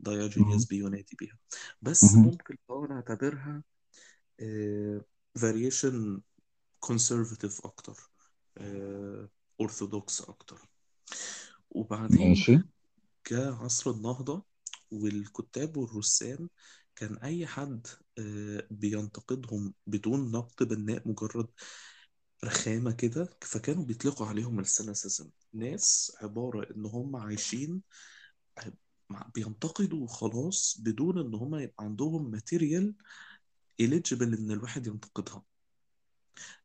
دايوجينيس. 0.00 0.64
بينادي 0.64 1.16
بيها 1.20 1.38
بس. 1.82 2.14
ممكن 2.16 2.56
آه 2.70 2.86
نعتبرها 2.90 3.62
variation 5.36 6.20
conservative 6.80 7.64
أكتر 7.66 8.10
اورثودوكس 9.60 10.20
أكتر 10.22 10.68
وبعدين 11.70 12.28
ماشي 12.28 12.62
جاء 13.30 13.52
عصر 13.52 13.90
النهضة 13.90 14.44
والكتاب 14.90 15.76
والرسام 15.76 16.48
كان 16.96 17.16
أي 17.16 17.46
حد 17.46 17.86
آه، 18.18 18.66
بينتقدهم 18.70 19.74
بدون 19.86 20.30
نقد 20.32 20.68
بناء 20.68 21.08
مجرد 21.08 21.46
رخامة 22.44 22.92
كده 22.92 23.28
فكانوا 23.42 23.84
بيطلقوا 23.84 24.26
عليهم 24.26 24.58
ال 24.60 24.68
cynicism 24.68 25.30
ناس 25.54 26.16
عبارة 26.22 26.70
إن 26.76 26.86
هم 26.86 27.16
عايشين 27.16 27.82
بينتقدوا 29.34 30.04
وخلاص 30.04 30.78
بدون 30.80 31.18
إن 31.18 31.34
هم 31.34 31.54
يبقى 31.54 31.84
عندهم 31.84 32.30
material 32.30 32.94
eligible 33.82 34.22
إن 34.22 34.50
الواحد 34.50 34.86
ينتقدها. 34.86 35.44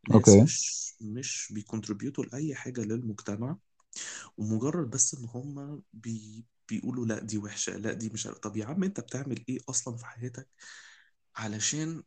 ناس 0.08 0.38
أوكي. 0.38 0.42
مش 0.42 0.94
مش 1.02 1.54
بي 1.56 1.66
contribute 1.66 2.18
وا 2.18 2.24
لأي 2.26 2.56
حاجة 2.56 2.82
للمجتمع 2.82 3.58
ومجرد 4.38 4.90
بس 4.90 5.16
إن 5.16 5.26
هم 5.26 5.84
بي 5.94 6.46
بيقولوا 6.70 7.06
لأ 7.06 7.20
دي 7.20 7.38
وحشة 7.38 7.78
لأ 7.78 7.94
دي 7.94 8.10
مش 8.10 8.28
عارف. 8.28 8.38
طب 8.40 8.58
يا 8.58 8.66
عم 8.66 8.84
أنت 8.84 9.00
بتعمل 9.00 9.46
إيه 9.50 9.60
أصلا 9.70 9.98
في 9.98 10.06
حياتك 10.06 10.50
علشان 11.36 12.04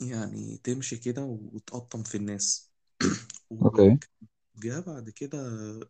يعني 0.00 0.58
تمشي 0.64 0.96
كده 0.96 1.24
وتقطم 1.24 2.02
في 2.02 2.16
الناس؟ 2.16 2.67
أوكي 3.62 3.98
وجاء 4.56 4.80
بعد 4.80 5.10
كده 5.10 5.38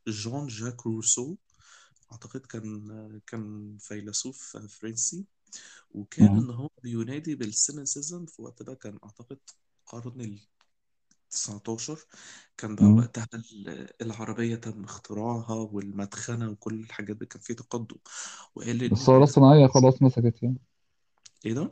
جون 0.08 0.46
جاك 0.46 0.86
روسو 0.86 1.36
أعتقد 2.12 2.40
كان 2.46 3.20
كان 3.26 3.76
فيلسوف 3.80 4.56
فرنسي 4.56 5.26
وكان. 5.92 6.28
إن 6.38 6.50
هو 6.50 6.70
بينادي 6.84 7.34
بال 7.34 7.53
cynicism 7.53 8.26
في 8.26 8.42
وقت 8.42 8.62
ده 8.62 8.74
كان 8.74 8.98
أعتقد 9.04 9.38
القرن 9.80 10.20
ال 10.20 10.40
19 11.30 12.00
كان 12.58 12.76
بقى. 12.78 12.86
وقتها 12.94 13.28
ال- 13.34 13.88
العربية 14.02 14.56
تم 14.56 14.84
اختراعها 14.84 15.54
والمدخنة 15.54 16.50
وكل 16.50 16.80
الحاجات 16.80 17.16
دي 17.16 17.26
كان 17.26 17.40
في 17.42 17.54
تقدم 17.54 17.96
وقال 18.56 18.82
إن 18.84 18.92
الثورة 18.92 19.22
الصناعية 19.22 19.66
خلاص 19.66 20.02
مسكت 20.02 20.42
يعني 20.42 20.56
إيه 21.46 21.52
ده؟ 21.54 21.70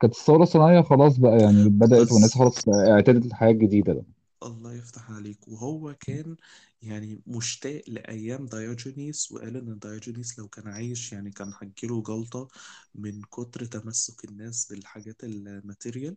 كانت 0.00 0.14
الثورة 0.14 0.42
الصناعية 0.42 0.80
خلاص 0.82 1.18
بقى 1.18 1.38
يعني 1.38 1.68
بدأت 1.68 2.12
والناس 2.12 2.34
بس 2.34 2.38
خلاص 2.38 2.68
اعتادت 2.68 3.26
الحياة 3.26 3.50
الجديدة 3.50 3.92
بقى 3.92 4.04
الله 4.44 4.74
يفتح 4.74 5.10
عليك. 5.10 5.48
وهو 5.48 5.94
كان 5.94 6.36
يعني 6.82 7.22
مشتاق 7.26 7.82
لأيام 7.88 8.46
دايوجينيس 8.46 9.32
وقال 9.32 9.56
إن 9.56 9.78
دايوجينيس 9.78 10.38
لو 10.38 10.48
كان 10.48 10.68
عايش 10.68 11.12
يعني 11.12 11.30
كان 11.30 11.52
هتجيله 11.62 12.02
جلطة 12.02 12.48
من 12.94 13.22
كتر 13.22 13.64
تمسك 13.64 14.24
الناس 14.24 14.66
بالحاجات 14.72 15.24
ال 15.24 15.33
material. 15.33 16.16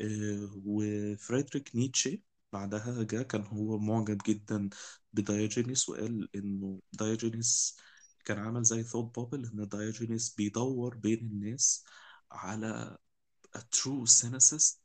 آه، 0.00 0.50
وفريدريك 0.66 1.76
نيتشه 1.76 2.18
بعدها 2.52 3.02
جاء 3.02 3.22
كان 3.22 3.42
هو 3.46 3.78
معجب 3.78 4.18
جدا 4.26 4.68
بدايوجينيس 5.12 5.88
وقال 5.88 6.28
إنه 6.36 6.80
دايوجينيس 6.92 7.76
كان 8.24 8.38
عمل 8.38 8.62
زي 8.64 8.82
ثوت 8.82 9.16
بابل 9.18 9.44
إن 9.54 9.68
دايوجينيس 9.68 10.34
بيدور 10.34 10.96
بين 10.96 11.18
الناس 11.18 11.84
على 12.32 12.98
a 13.56 13.60
true 13.76 14.06
cynicist 14.06 14.79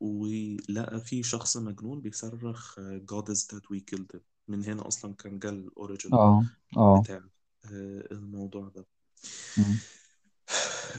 ولقى 0.00 1.00
في 1.00 1.22
شخص 1.22 1.56
مجنون 1.56 2.00
بيصرخ 2.00 2.78
آه، 2.78 3.00
God 3.12 3.24
is 3.24 3.38
that 3.38 3.62
we 3.72 3.80
killed 3.80 4.16
him. 4.16 4.20
من 4.48 4.64
هنا 4.64 4.88
أصلا 4.88 5.14
كان 5.14 5.38
جه 5.38 5.48
الأوريجين 5.48 6.14
آه 6.14 6.44
آه. 6.76 7.00
بتاع 7.00 7.16
آه، 7.64 8.08
الموضوع 8.12 8.68
ده. 8.68 8.86
مم. 9.58 9.78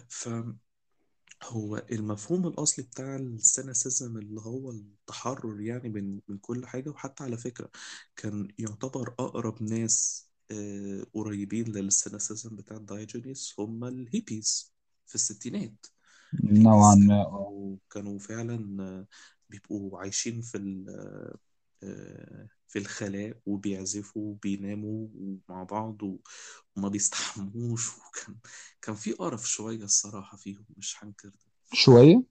فهو 0.10 1.78
المفهوم 1.92 2.48
الأصلي 2.48 2.86
بتاع 2.86 3.16
السينيسيزم 3.16 4.18
اللي 4.18 4.42
هو 4.42 4.72
التحرر 4.72 5.62
يعني 5.62 5.90
من 5.90 6.20
من 6.28 6.38
كل 6.38 6.66
حاجة 6.66 6.90
وحتى 6.90 7.24
على 7.24 7.38
فكرة 7.38 7.70
كان 8.16 8.48
يعتبر 8.60 9.16
أقرب 9.20 9.64
ناس 9.64 10.26
آه، 10.52 11.06
قريبين 11.14 11.68
لل 11.68 11.86
cynicism 11.86 12.56
بتاع 12.56 12.78
دايجونيس 12.78 13.56
هم 13.60 13.84
الهيبيز 13.86 14.74
في 15.08 15.16
الستينات. 15.16 15.86
نوعا 16.34 16.96
ما 16.96 17.22
آه 17.22 17.46
كانوا 17.50 17.78
كانوا 17.90 18.20
فعلا 18.20 18.84
آه، 18.84 19.08
بيبقوا 19.50 20.00
عايشين 20.00 20.42
في 20.42 20.58
ال- 20.58 20.90
آه، 20.90 21.38
آه، 21.84 22.48
في 22.68 22.80
الخلاء 22.80 23.38
وبيعزفوا 23.46 24.22
وبيناموا 24.32 25.08
مع 25.50 25.64
بعض 25.64 26.04
وما 26.04 26.90
بيستحموش. 26.90 27.90
وكان 27.98 28.36
كان 28.82 28.96
في 28.96 29.12
قرف 29.12 29.50
شوية 29.50 29.84
الصراحة 29.84 30.38
فيهم 30.38 30.66
مش 30.78 31.04
هنكر 31.04 31.30
ده. 31.30 31.40
شوية؟ 31.74 32.24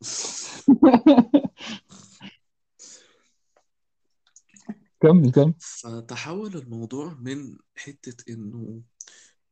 كمل 5.00 5.32
كمل. 5.32 5.54
فتحول 5.58 6.56
الموضوع 6.56 7.14
من 7.20 7.58
حتة 7.76 8.32
إنه 8.32 8.82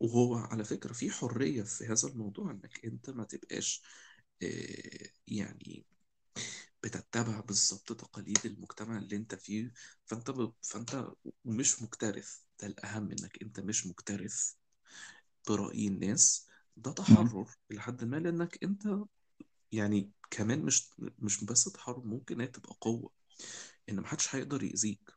وهو 0.01 0.35
على 0.37 0.65
فكرة 0.65 0.93
في 0.93 1.11
حرية 1.11 1.63
في 1.63 1.87
هذا 1.87 2.09
الموضوع 2.09 2.51
إنك 2.51 2.85
أنت 2.85 3.11
ما 3.11 3.25
تبقاش 3.25 3.83
آه، 4.43 5.09
يعني 5.29 5.87
بتتبع 6.85 7.41
بالظبط 7.41 7.93
تقاليد 7.93 8.47
المجتمع 8.47 8.99
اللي 8.99 9.17
أنت 9.17 9.35
فيه. 9.35 9.73
فأنت 10.07 10.31
ب... 10.31 10.53
فأنت 10.63 11.07
مش 11.45 11.83
مكترث. 11.83 12.39
ده 12.61 12.67
الأهم 12.67 13.11
إنك 13.13 13.43
أنت 13.43 13.61
مش 13.61 13.87
مكترث 13.87 14.53
برأي 15.49 15.87
الناس. 15.89 16.47
ده. 16.77 16.93
تحرر 16.93 17.49
لحد 17.71 18.05
ما 18.05 18.17
لأنك 18.17 18.65
أنت 18.65 18.89
يعني 19.73 20.13
كمان 20.31 20.65
مش 20.67 20.91
مش 21.19 21.45
بس 21.45 21.65
تحرر 21.65 22.01
ممكن 22.07 22.41
هي 22.41 22.47
تبقى 22.49 22.77
قوة. 22.83 23.13
إن 23.91 23.97
محدش 24.01 24.37
هيقدر 24.37 24.63
يأذيك. 24.65 25.11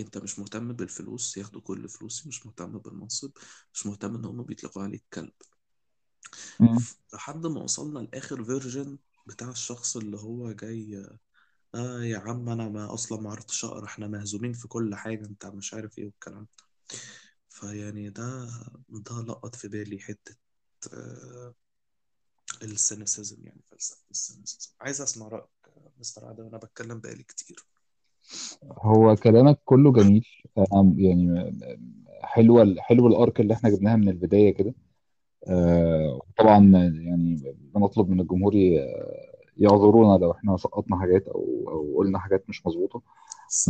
أنت 0.00 0.18
مش 0.18 0.38
مهتم 0.38 0.72
بالفلوس 0.72 1.36
ياخدوا 1.36 1.60
كل 1.60 1.88
فلوسي 1.88 2.28
مش 2.28 2.46
مهتم 2.46 2.78
بالمنصب 2.78 3.30
مش 3.74 3.86
مهتم 3.86 4.14
إن 4.14 4.24
هم 4.24 4.42
بيطلقوا 4.42 4.82
عليك 4.82 5.04
كلب. 5.14 5.32
لحد 7.14 7.46
ما 7.46 7.60
وصلنا 7.62 7.98
لآخر 7.98 8.44
فيرجن 8.44 8.98
بتاع 9.26 9.48
الشخص 9.50 9.96
اللي 9.96 10.16
هو 10.18 10.52
جاي 10.52 11.06
آه 11.74 12.02
يا 12.04 12.18
عم 12.18 12.48
أنا 12.48 12.68
ما 12.68 12.94
أصلا 12.94 13.20
ما 13.22 13.30
عرفتش 13.30 13.64
أقرأ 13.64 13.84
إحنا 13.86 14.08
مهزومين 14.08 14.52
في 14.52 14.68
كل 14.68 14.94
حاجة 14.94 15.26
أنت 15.26 15.46
مش 15.46 15.74
عارف 15.74 15.98
إيه 15.98 16.04
والكلام 16.06 16.42
ده. 16.58 16.64
فيعني 17.48 18.10
ده 18.10 18.46
ده 18.88 19.22
لقط 19.22 19.56
في 19.56 19.68
بالي 19.68 19.98
حتة 20.00 20.36
آه 20.92 21.54
ال 22.62 22.71
cynicism 22.71 23.46
يعني 23.46 23.60
فلسفة 23.70 24.04
ال 24.10 24.16
cynicism. 24.16 24.70
عايز 24.80 25.00
أسمع 25.00 25.28
رأيك 25.28 25.48
آه، 25.66 25.92
مستر 25.98 26.24
عادل 26.26 26.42
وأنا 26.42 26.58
بتكلم 26.58 27.00
بقالي 27.00 27.22
كتير. 27.22 27.64
هو 28.78 29.16
كلامك 29.16 29.58
كله 29.64 29.92
جميل. 29.92 30.26
أنا 30.58 30.94
يعني 30.96 31.52
حلوة 32.22 32.74
حلو 32.78 33.06
ال 33.06 33.15
arc 33.15 33.40
اللي 33.40 33.54
إحنا 33.54 33.70
جبناها 33.70 33.96
من 33.96 34.08
البداية 34.08 34.54
كده. 34.54 34.74
آه، 35.48 36.20
طبعا 36.38 36.70
يعني 37.00 37.54
بنطلب 37.74 38.10
من 38.10 38.20
الجمهور 38.20 38.54
ي- 38.54 38.80
يعذرونا 39.56 40.18
لو 40.18 40.30
إحنا 40.32 40.56
سقطنا 40.56 40.96
حاجات 41.00 41.28
أو 41.28 41.64
أو 41.68 41.94
قلنا 41.98 42.18
حاجات 42.18 42.44
مش 42.48 42.66
مظبوطة. 42.66 43.02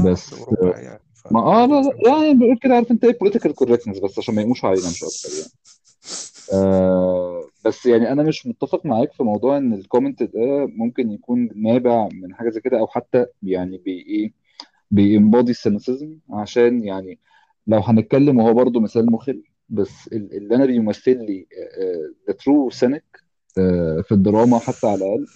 بس 0.05 0.33
وربع 0.33 0.81
يعني 0.81 1.01
ما 1.31 1.40
آه 1.40 1.67
لا 1.67 1.83
لا 1.83 2.19
يعني 2.19 2.35
بيقول 2.38 2.59
كده 2.59 2.75
عارف 2.75 2.90
أنت 2.90 3.05
إيه؟ 3.05 3.12
political 3.12 3.53
correctness 3.64 4.05
بس 4.05 4.19
عشان 4.19 4.35
ما 4.35 4.40
يقوموش 4.40 4.64
علينا 4.64 4.88
مش 4.88 5.05
أكتر 5.05 5.29
يعني. 5.38 5.51
آه 6.53 7.45
بس 7.64 7.87
يعني 7.87 8.12
أنا 8.12 8.23
مش 8.23 8.47
متفق 8.47 8.87
معاك 8.87 9.12
في 9.12 9.23
موضوع 9.23 9.57
إن 9.57 9.73
ال 9.72 9.79
comment 9.79 10.22
ده 10.23 10.67
ممكن 10.77 11.11
يكون 11.11 11.49
نابع 11.55 12.09
من 12.12 12.35
حاجة 12.35 12.51
زي 12.51 12.61
كده 12.61 12.79
أو 12.79 12.87
حتى 12.87 13.27
يعني 13.43 13.79
بي 13.79 13.90
إيه 13.90 14.43
بي 14.90 15.06
embody 15.06 15.50
ال 15.50 15.58
cynicism 15.58 16.18
عشان 16.31 16.85
يعني 16.85 17.18
لو 17.66 17.79
هنتكلم 17.79 18.38
وهو 18.38 18.55
برضو 18.55 18.81
مثال 18.81 19.12
مخل 19.12 19.42
بس 19.68 20.09
ال- 20.12 20.37
اللي 20.37 20.55
أنا 20.57 20.66
بيمثل 20.66 21.18
لي 21.27 21.47
the 22.29 22.35
true 22.35 22.70
cynic 22.70 23.05
في 24.03 24.12
الدراما 24.12 24.59
حتى 24.59 24.87
على 24.87 24.94
الأقل 24.97 25.27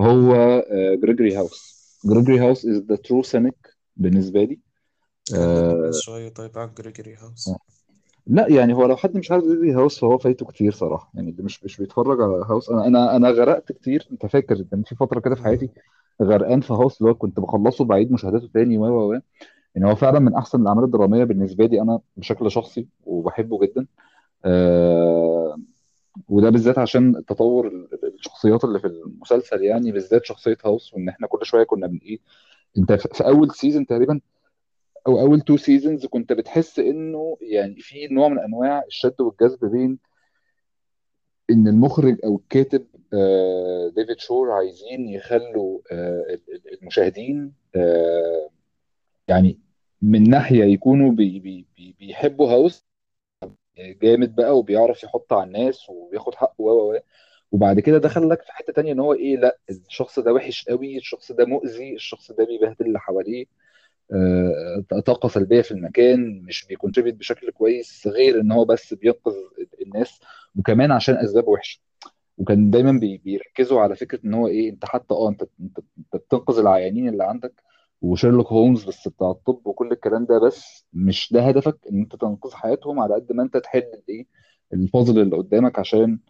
هو 0.00 0.62
جريجوري 1.02 1.36
هاوس 1.36 1.78
جريجوري 2.04 2.38
هاوس 2.40 2.66
is 2.66 2.76
the 2.76 2.96
true 2.96 3.22
cynic 3.22 3.54
بالنسبة 3.96 4.44
لي. 4.44 4.58
آه، 5.36 5.90
شوية 5.92 6.28
طيب 6.28 6.58
عن 6.58 6.74
جريجوري 6.78 7.14
هاوس 7.16 7.50
لا 8.26 8.46
يعني 8.48 8.74
هو 8.74 8.86
لو 8.86 8.96
حد 8.96 9.16
مش 9.16 9.30
عارف 9.32 9.44
جريجوري 9.44 9.72
هاوس 9.74 9.98
فهو 10.00 10.18
فايته 10.18 10.46
كتير 10.46 10.72
صراحة. 10.72 11.10
يعني 11.14 11.30
اللي 11.30 11.42
مش 11.42 11.64
مش 11.64 11.76
بيتفرج 11.76 12.20
على 12.20 12.44
هاوس 12.50 12.70
أنا 12.70 12.86
أنا 12.86 13.16
أنا 13.16 13.30
غرقت 13.30 13.72
كتير. 13.72 14.08
أنت 14.12 14.26
فاكر 14.26 14.62
كان 14.70 14.82
في 14.82 14.94
فترة 14.94 15.20
كده 15.20 15.34
في. 15.34 15.42
حياتي 15.42 15.70
غرقان 16.22 16.60
في 16.60 16.72
هاوس 16.72 17.00
اللي 17.00 17.10
هو 17.10 17.14
كنت 17.14 17.40
بخلصه 17.40 17.84
بعيد 17.84 18.12
مشاهداته 18.12 18.48
تاني 18.54 18.78
و 18.78 18.84
و 18.84 19.12
و. 19.14 19.20
يعني 19.74 19.90
هو 19.90 19.94
فعلا 19.94 20.18
من 20.18 20.34
أحسن 20.34 20.62
الأعمال 20.62 20.84
الدرامية 20.84 21.24
بالنسبة 21.24 21.66
لي 21.66 21.80
أنا 21.82 22.00
بشكل 22.16 22.50
شخصي 22.50 22.86
وبحبه 23.04 23.60
جدا. 23.60 23.86
آه 24.44 25.58
وده 26.28 26.50
بالذات 26.50 26.78
عشان 26.78 27.24
تطور 27.26 27.66
ال- 27.68 27.88
ال- 27.94 28.14
الشخصيات 28.14 28.64
اللي 28.64 28.78
في 28.80 28.86
المسلسل 28.86 29.62
يعني 29.62 29.92
بالذات 29.92 30.24
شخصية 30.24 30.56
هاوس 30.64 30.94
وإن 30.94 31.08
إحنا 31.08 31.26
كل 31.26 31.46
شوية 31.46 31.64
كنا 31.64 31.86
من 31.86 31.98
إيه 31.98 32.18
أنت 32.78 32.92
في 32.92 33.26
أول 33.26 33.50
season 33.50 33.86
تقريبا 33.86 34.20
أو 35.06 35.20
أول 35.20 35.40
two 35.40 35.56
seasons 35.56 36.06
كنت 36.06 36.32
بتحس 36.32 36.78
إنه 36.78 37.36
يعني 37.40 37.74
في 37.80 38.06
نوع 38.10 38.28
من 38.28 38.38
أنواع 38.38 38.82
الشد 38.86 39.20
والجذب 39.20 39.64
بين 39.64 39.98
إن 41.50 41.68
المخرج 41.68 42.18
أو 42.24 42.36
الكاتب 42.36 42.86
آه 43.14 43.92
ديفيد 43.96 44.18
شور 44.18 44.50
عايزين 44.50 45.08
يخلوا 45.08 45.80
آه 45.92 46.24
ال- 46.30 46.54
ال- 46.54 46.78
المشاهدين 46.82 47.52
آه 47.76 48.50
يعني 49.28 49.58
من 50.02 50.30
ناحية 50.30 50.64
يكونوا 50.64 51.12
بي 51.12 51.40
بي 51.40 51.66
بي 51.76 51.94
بيحبوا 51.98 52.50
هاوس 52.52 52.86
جامد 53.78 54.34
بقى 54.34 54.58
وبيعرف 54.58 55.02
يحط 55.04 55.32
على 55.32 55.44
الناس 55.46 55.90
وبياخد 55.90 56.34
حقه 56.34 56.54
و 56.62 56.92
و. 56.94 56.98
وبعد 57.52 57.80
كده. 57.80 57.98
دخل 57.98 58.28
لك 58.30 58.42
في 58.42 58.52
حتة 58.52 58.72
تانية 58.72 58.92
إن 58.92 59.00
هو 59.00 59.12
إيه 59.14 59.36
لأ 59.36 59.58
الشخص 59.70 60.18
ده 60.18 60.32
وحش 60.32 60.64
قوي 60.68 60.96
الشخص 60.96 61.32
ده 61.32 61.44
مؤذي 61.44 61.94
الشخص 61.94 62.32
ده 62.32 62.44
بيبهدل 62.44 62.86
اللي 62.86 62.98
حواليه 63.00 63.44
طاقة 65.06 65.28
سلبية 65.28 65.60
في 65.62 65.70
المكان 65.72 66.42
مش 66.42 66.66
بي 66.66 66.74
contribute 66.74 67.14
بشكل 67.16 67.50
كويس 67.50 68.06
غير 68.06 68.40
إن 68.40 68.52
هو 68.52 68.64
بس 68.64 68.94
بينقذ 68.94 69.34
الناس 69.82 70.20
وكمان 70.56 70.92
عشان 70.92 71.14
أسباب 71.16 71.48
وحشة. 71.48 71.80
وكان 72.38 72.70
دايما 72.70 72.92
بيركزوا 73.24 73.80
على 73.80 73.96
فكرة 73.96 74.20
إن 74.24 74.34
هو 74.34 74.48
إيه 74.48 74.70
أنت 74.70 74.84
حتى 74.84 75.14
آه 75.14 75.28
أنت 75.28 75.44
أنت 75.60 75.80
بتنقذ 76.14 76.58
العيانين 76.58 77.08
اللي 77.08 77.24
عندك 77.24 77.62
وشيرلوك 78.02 78.46
هولمز 78.52 78.84
بس 78.84 79.08
بتاع 79.08 79.30
الطب 79.30 79.66
وكل 79.66 79.92
الكلام 79.92 80.24
ده 80.26 80.38
بس 80.40 80.86
مش 80.92 81.32
ده 81.32 81.42
هدفك 81.48 81.78
إن 81.92 82.00
أنت 82.00 82.16
تنقذ 82.16 82.52
حياتهم 82.54 83.00
على 83.00 83.14
قد 83.14 83.32
ما 83.32 83.42
أنت 83.42 83.56
تحل 83.56 83.78
الايه 83.80 84.26
البازل 84.74 85.18
اللي 85.20 85.36
قدامك 85.36 85.78
عشان 85.78 86.20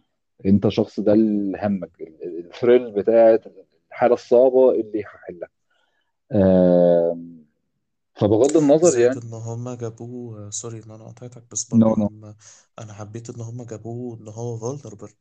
أنت 0.45 0.67
شخص 0.69 0.99
ده 0.99 1.13
اللي 1.13 1.57
همك 1.63 1.91
ال- 2.01 2.23
ال- 2.23 2.45
ال 2.47 2.53
thrill 2.53 2.91
بتاعت 2.91 3.43
الحالة 3.91 4.13
الصعبة 4.13 4.71
اللي 4.71 5.03
هحلها 5.03 5.49
آم، 6.31 7.38
فبغض 8.19 8.57
النظر 8.57 8.89
زائد 8.89 9.05
يعني 9.05 9.19
إن 9.23 9.33
هما 9.33 9.75
جابوه. 9.75 10.49
sorry 10.49 10.77
إن 10.85 10.91
أنا 10.91 11.03
قطعتك 11.03 11.43
بس 11.51 11.73
no 11.73 11.87
برضو 11.89 12.01
no 12.01 12.07
هم 12.07 12.35
أنا 12.79 12.93
حبيت 12.93 13.29
إن 13.29 13.41
هما 13.41 13.65
جابوه 13.65 14.17
إن 14.21 14.27
هو 14.27 14.59
vulnerable 14.59 15.11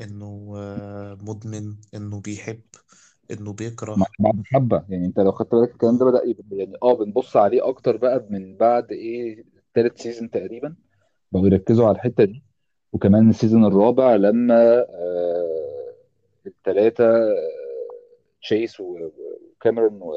إنه 0.00 0.54
آه، 0.56 1.18
مدمن 1.22 1.74
إنه 1.94 2.20
بيحب 2.20 2.60
إنه 3.30 3.52
بيكره. 3.52 3.96
بعد 4.18 4.42
حبه 4.44 4.84
يعني 4.88 5.06
أنت 5.06 5.18
لو 5.20 5.32
خدت 5.32 5.54
بالك 5.54 5.70
الكلام 5.72 5.98
ده 5.98 6.04
بدأ 6.04 6.22
يبقى 6.24 6.44
يعني 6.50 6.76
آه 6.82 6.94
بنبص 6.94 7.36
عليه 7.36 7.68
أكتر 7.68 7.96
بقى 7.96 8.26
من 8.30 8.56
بعد 8.56 8.92
إيه 8.92 9.44
تالت 9.74 9.98
season 9.98 10.30
تقريبا. 10.30 10.76
بقوا 11.32 11.46
يركزوا. 11.46 11.86
على 11.86 11.94
الحتة 11.96 12.24
دي. 12.24 12.42
وكمان 12.92 13.30
ال 13.30 13.35
season 13.35 13.64
الرابع 13.64 14.14
لما 14.16 14.78
آه 14.78 15.94
الثلاثه 16.46 17.04
تشيس 18.42 18.80
و- 18.80 18.84
و- 18.84 19.12
وكاميرون 19.56 20.02
و- 20.02 20.14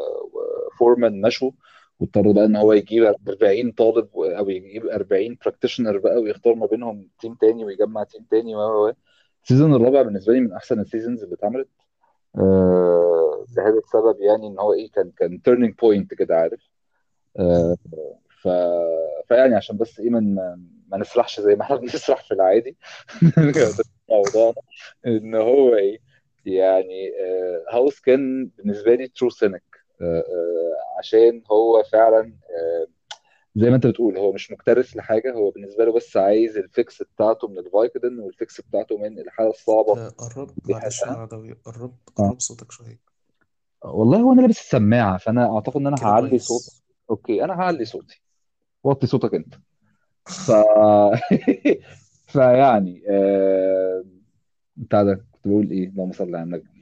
وفورمان 0.73 1.21
مشوا. 1.21 1.51
واضطر 1.99 2.31
بقى 2.31 2.45
إن 2.45 2.55
هو. 2.55 2.73
يجيب 2.73 3.03
40 3.03 3.71
طالب 3.71 4.07
أو 4.15 4.49
يجيب 4.49 4.85
40 4.85 5.37
practitioner 5.45 5.97
بقى 5.97 6.17
ويختار 6.17 6.55
ما 6.55 6.65
بينهم 6.65 7.07
team 7.21 7.35
تاني 7.35 7.65
ويجمع 7.65 8.03
team 8.03 8.25
تاني 8.31 8.55
و 8.55 8.87
و. 8.87 8.93
ال 9.43 9.48
season 9.48 9.73
الرابع 9.73 10.01
بالنسبة 10.01 10.33
لي 10.33 10.39
من 10.39 10.53
أحسن 10.53 10.79
ال 10.79 10.85
seasons 10.85 11.23
اللي 11.23 11.35
اتعملت 11.35 11.69
آه 12.37 13.45
السبب 13.57 14.21
يعني 14.21 14.47
إن 14.47 14.59
هو 14.59 14.73
إيه 14.73 14.91
كان 14.91 15.11
كان 15.17 15.41
turning 15.41 15.75
point 15.75 16.13
كده 16.13 16.35
عارف 16.35 16.69
آه. 17.39 17.75
ف 18.41 18.47
فيعني 19.27 19.55
عشان 19.55 19.77
بس 19.77 19.99
إيه 19.99 20.09
من 20.09 20.35
ما 20.87 20.97
نسرحش 20.97 21.39
زي 21.41 21.55
ما 21.55 21.61
إحنا 21.61 21.75
بنسرح 21.81 22.23
في 22.23 22.33
العادي 22.33 22.77
لموضوعنا 24.09 24.61
إن 25.07 25.35
هو 25.35 25.75
إيه 25.75 25.99
يعني 26.45 27.11
آه 27.21 27.75
هاوس 27.75 27.99
كان 27.99 28.49
بالنسبة 28.57 28.95
لي 28.95 29.07
true 29.07 29.29
cynic 29.29 29.63
آه 30.01 30.19
آه 30.19 30.58
عشان 30.99 31.43
هو 31.51 31.83
فعلا 31.83 32.21
آه 32.49 32.87
زي 33.55 33.69
ما 33.69 33.75
انت 33.75 33.87
بتقول 33.87 34.17
هو 34.17 34.31
مش 34.31 34.51
مكترث 34.51 34.95
لحاجة 34.97 35.33
هو 35.33 35.51
بالنسبة 35.51 35.85
له 35.85 35.93
بس 35.93 36.17
عايز 36.17 36.57
ال 36.57 36.69
fix 36.69 37.03
بتاعته 37.03 37.47
من 37.47 37.57
الفايكدن 37.57 38.19
وال 38.19 38.36
fix 38.36 38.61
بتاعته 38.61 38.97
من 38.97 39.19
الحالة 39.19 39.49
الصعبة. 39.49 40.09
قرب 40.09 40.51
معلش 40.69 41.03
عدوي 41.03 41.53
قرب 41.53 41.95
آه. 42.19 42.23
قرب 42.23 42.39
صوتك 42.39 42.71
شوية. 42.71 42.99
والله 43.85 44.17
هو 44.17 44.33
أنا 44.33 44.41
لابس 44.41 44.59
السماعة 44.59 45.17
فأنا 45.17 45.55
أعتقد 45.55 45.77
إن 45.77 45.87
أنا 45.87 45.95
كده 45.97 46.07
هعلي 46.07 46.39
صوتي 46.39 46.65
كويس 46.65 46.83
okay 47.09 47.43
أنا 47.43 47.53
هعلي 47.53 47.85
صوتي. 47.85 48.21
وطي 48.83 49.07
صوتك 49.07 49.33
أنت. 49.33 49.55
ف 50.25 50.51
فيعني 52.33 53.03
آه... 53.09 54.05
بتاع 54.75 55.03
ده 55.03 55.13
كنت 55.13 55.47
بقول 55.47 55.71
إيه؟ 55.71 55.89
اللهم 55.89 56.11
صل 56.11 56.35
على 56.35 56.43
النبي. 56.43 56.78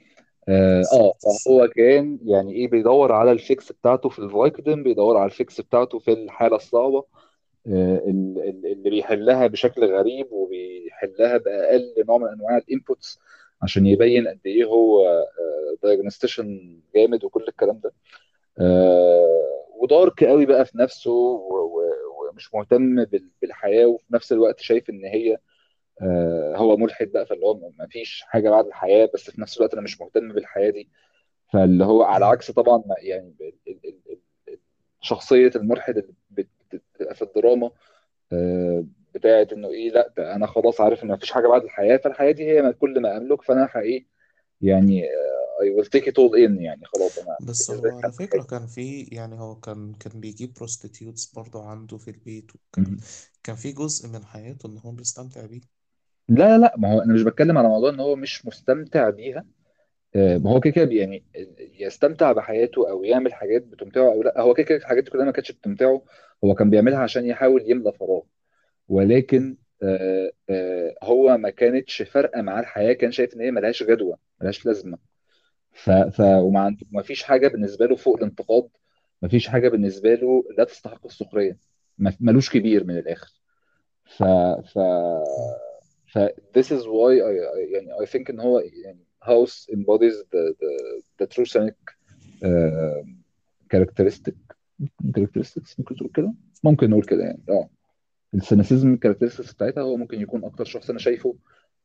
آه 0.50 0.82
آه، 0.94 1.14
الصلاة 1.26 1.38
فهو 1.46 1.68
كان 1.68 2.20
يعني 2.26 2.54
إيه 2.54 2.68
بيدور 2.70 3.12
على 3.12 3.32
ال 3.32 3.42
fix 3.42 3.72
بتاعته 3.72 4.10
في 4.10 4.20
الفايكدن 4.20 4.84
بيدور 4.84 5.18
على 5.18 5.26
ال 5.26 5.35
fix 5.35 5.62
بتاعته 5.62 6.00
في 6.00 6.14
الحالة 6.14 6.56
الصعبة 6.56 7.04
آه، 7.68 7.98
ال- 8.08 8.38
ال- 8.50 8.72
اللي 8.72 8.90
بيحلها 8.90 9.48
بشكل 9.48 9.86
غريب 9.98 10.32
وبيحلها 10.32 11.38
بأقل 11.38 11.94
نوع 12.08 12.18
من 12.18 12.28
أنواع 12.28 12.58
ال 12.58 12.66
inputs 12.66 13.20
عشان 13.62 13.86
يبين 13.86 14.28
قد 14.28 14.40
إيه 14.46 14.66
هو 14.66 15.04
diagnostician 15.84 16.80
جامد 16.96 17.24
وكل 17.24 17.46
الكلام 17.48 17.80
ده. 17.84 17.94
آه، 18.60 19.66
ودارك 19.78 20.24
قوي 20.24 20.46
بقى 20.46 20.66
في 20.66 20.78
نفسه 20.78 21.12
ومش 22.32 22.54
مهتم 22.54 23.04
بال- 23.06 23.30
بالحياة 23.42 23.86
وفي 23.86 24.06
نفس 24.12 24.32
الوقت 24.32 24.60
شايف 24.60 24.90
إن 24.90 25.06
هي 25.06 25.34
آه، 25.34 25.40
هو 26.56 26.78
ملحد 26.78 27.08
بقى 27.08 27.26
فاللي 27.26 27.46
هو 27.46 27.72
ما 27.80 27.88
فيش 27.88 28.22
حاجة 28.28 28.50
بعد 28.50 28.66
الحياة 28.66 29.10
بس 29.14 29.30
في 29.32 29.42
نفس 29.42 29.58
الوقت 29.58 29.74
أنا 29.74 29.82
مش 29.82 30.02
مهتم 30.02 30.34
بالحياة 30.34 30.70
دي 30.70 30.90
فاللي 31.54 31.86
هو 31.86 32.04
على. 32.04 32.26
عكس 32.26 32.52
طبعا 32.52 32.78
ما- 32.78 32.96
يعني 33.00 33.36
شخصية 35.02 35.52
الملحد 35.56 35.98
اللي 35.98 36.14
بت- 36.30 36.50
بتبقى 36.96 37.16
في 37.16 37.22
الدراما 37.22 37.72
آه، 38.34 38.86
بتاعت 39.16 39.54
إنه 39.54 39.70
إيه 39.70 39.92
لأ 39.92 40.14
ده 40.18 40.36
أنا 40.36 40.48
خلاص 40.48 40.82
عارف 40.82 41.04
إن 41.04 41.08
مفيش 41.12 41.32
حاجة 41.32 41.48
بعد 41.48 41.64
الحياة 41.64 41.98
فالحياة 41.98 42.32
دي 42.32 42.46
هي 42.52 42.62
ما- 42.62 42.72
كل 42.72 43.02
ما 43.02 43.18
أملك 43.18 43.42
فأنا 43.42 43.68
حقيقي 43.68 44.06
يعني 44.62 45.04
آه، 45.04 45.64
I 45.64 45.82
will 45.84 45.88
take 45.88 46.04
it 46.04 46.14
all 46.14 46.34
in 46.36 46.62
يعني 46.62 46.86
خلاص 46.86 47.18
أنا 47.20 47.38
بس 47.42 47.72
هو 47.72 47.98
على 48.04 48.14
فكرة 48.14 48.44
كان 48.44 48.68
في 48.68 49.04
يعني 49.12 49.40
هو 49.40 49.56
كان 49.56 49.94
كان 49.94 50.20
بيجيب 50.20 50.54
بروستيتيوتس 50.54 51.34
برضه 51.34 51.64
عنده 51.64 51.98
في 51.98 52.12
البيت 52.12 52.52
وكان. 52.56 52.98
كان 53.44 53.56
في 53.56 53.72
جزء 53.72 54.08
من 54.10 54.26
حياته 54.26 54.68
إن 54.68 54.78
هو 54.78 54.92
بيستمتع 54.92 55.46
بيه 55.46 55.62
لا 56.30 56.58
لا 56.58 56.74
ما 56.78 56.94
هو 56.94 57.02
أنا 57.02 57.14
مش 57.14 57.24
بتكلم 57.24 57.58
على 57.58 57.68
موضوع 57.68 57.90
إن 57.90 58.00
هو 58.00 58.16
مش 58.16 58.46
مستمتع 58.46 59.10
بيها 59.10 59.46
آه،. 60.16 60.38
ما 60.38 60.52
هو 60.52 60.60
كده 60.60 60.74
كده 60.74 60.92
يعني 60.92 61.24
يستمتع 61.80 62.32
بحياته 62.32 62.90
أو 62.90 63.04
يعمل 63.04 63.34
حاجات 63.34 63.64
بتمتعه 63.64 64.08
أو 64.14 64.24
لا 64.24 64.42
هو 64.42 64.54
كده 64.54 64.66
كده 64.66 64.78
الحاجات 64.78 65.04
دي 65.04 65.12
كلها 65.12 65.26
ما 65.26 65.32
كانتش 65.32 65.52
بتمتعه 65.52 66.02
هو 66.44 66.56
كان 66.56 66.70
بيعملها. 66.70 67.00
عشان 67.00 67.26
يحاول 67.26 67.72
يملى 67.72 67.92
فراغ. 67.94 68.22
ولكن 68.90 69.58
آه، 69.84 70.32
آه، 70.50 70.96
هو 71.04 71.38
ما 71.38 71.50
كانتش 71.50 72.02
فارقة 72.02 72.42
معاه 72.42 72.62
الحياة 72.62 72.94
كان 72.94 73.12
شايف 73.12 73.34
إن 73.36 73.42
هي 73.42 73.52
ملهاش 73.52 73.84
جدوى 73.84 74.16
ملهاش 74.42 74.66
لازمة 74.66 74.98
ف 75.74 75.90
ف. 75.92 76.20
وما 76.22 76.78
ما 76.92 77.02
فيش 77.02 77.24
حاجة 77.24 77.48
بالنسبة 77.48 77.86
له 77.86 77.96
فوق 77.96 78.18
الانتقاد 78.18 78.70
مفيش 79.22 79.48
حاجة 79.48 79.70
بالنسبة 79.70 80.14
له 80.16 80.44
لا 80.58 80.64
تستحق 80.64 81.06
السخرية 81.06 81.58
ما- 81.98 82.18
ملوش 82.20 82.50
كبير 82.50 82.84
من 82.84 82.98
الآخر 82.98 83.32
ف 84.06 84.24
ف. 84.74 84.80
ف 86.08 86.20
this 86.58 86.68
is 86.72 86.84
why 86.84 87.12
I, 87.20 87.34
I 87.56 87.74
يعني 87.74 87.88
I 88.02 88.06
think 88.06 88.30
إن 88.30 88.40
هو 88.40 88.60
يعني 88.60 89.08
house 89.24 89.68
embodies 89.76 90.16
the 90.34 90.54
the 90.62 91.02
the 91.20 91.28
true 91.28 91.46
Sonic 91.46 91.80
uh, 92.44 93.04
characteristic 93.74 94.36
characteristics 95.18 95.76
ممكن 95.80 95.96
تقول 95.96 96.10
كده؟ 96.16 96.34
ممكن 96.64 96.90
نقول 96.90 97.04
كده 97.04 97.24
يعني 97.24 97.42
آه. 97.50 97.70
ال 98.34 98.40
cynicism 98.40 98.94
ال 98.94 98.97
characteristics 98.97 99.54
بتاعتها 99.54 99.84
هو 99.84 99.98
ممكن 99.98 100.22
يكون 100.22 100.44
أكتر 100.44 100.66
شخص 100.66 100.90
أنا 100.90 101.00
شايفه 101.00 101.36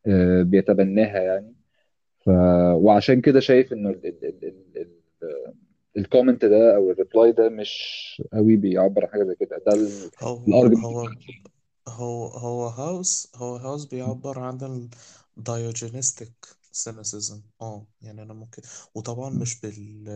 آه، 0.07 0.43
بيتبناها 0.43 1.21
يعني. 1.21 1.55
ف... 2.25 2.29
وعشان 2.75 3.21
كده 3.21 3.41
شايف 3.41 3.73
إنه 3.73 3.91
ال... 3.91 4.07
ال... 4.07 4.25
ال... 4.25 4.45
ال... 4.45 4.87
ال... 5.23 5.55
ال 5.97 6.03
comment 6.03 6.45
ده 6.45 6.77
أو 6.77 6.91
ال 6.91 6.98
reply 6.98 7.33
ده 7.33 7.49
مش 7.49 8.23
قوي 8.33 8.57
بيعبر 8.57 9.05
عن 9.05 9.11
حاجة 9.11 9.25
زي 9.25 9.35
كده. 9.35 9.63
ده 9.67 9.89
هو 10.23 10.45
ال 10.49 10.57
argument 10.57 11.19
هو 11.89 12.27
هو 12.27 12.69
هاوس 12.69 13.29
هو 13.35 13.57
هاوس 13.57 13.85
بيعبر 13.85 14.39
عن 14.41 14.89
ال 15.39 15.48
Diogenistic 15.48 16.47
cynicism 16.73 17.43
آه 17.61 17.87
يعني 18.03 18.23
أنا 18.23 18.35
ممكن 18.35 18.63
وطبعا 18.95 19.31
مش 19.31 19.61
بال 19.61 20.09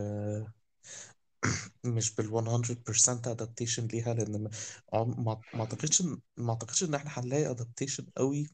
مش 1.83 2.15
بال 2.15 2.31
100% 2.33 3.21
adaptation 3.35 3.79
ليها 3.93 4.13
لأن 4.13 4.43
ما 4.43 4.49
عم- 4.93 5.23
ما 5.25 5.41
ما 5.53 5.61
أعتقدش 5.61 6.01
إن- 6.01 6.17
ما 6.37 6.49
أعتقدش 6.53 6.83
إن 6.83 6.93
إحنا 6.95 7.11
هنلاقي 7.13 7.55
adaptation 7.55 8.03
قوي 8.17 8.47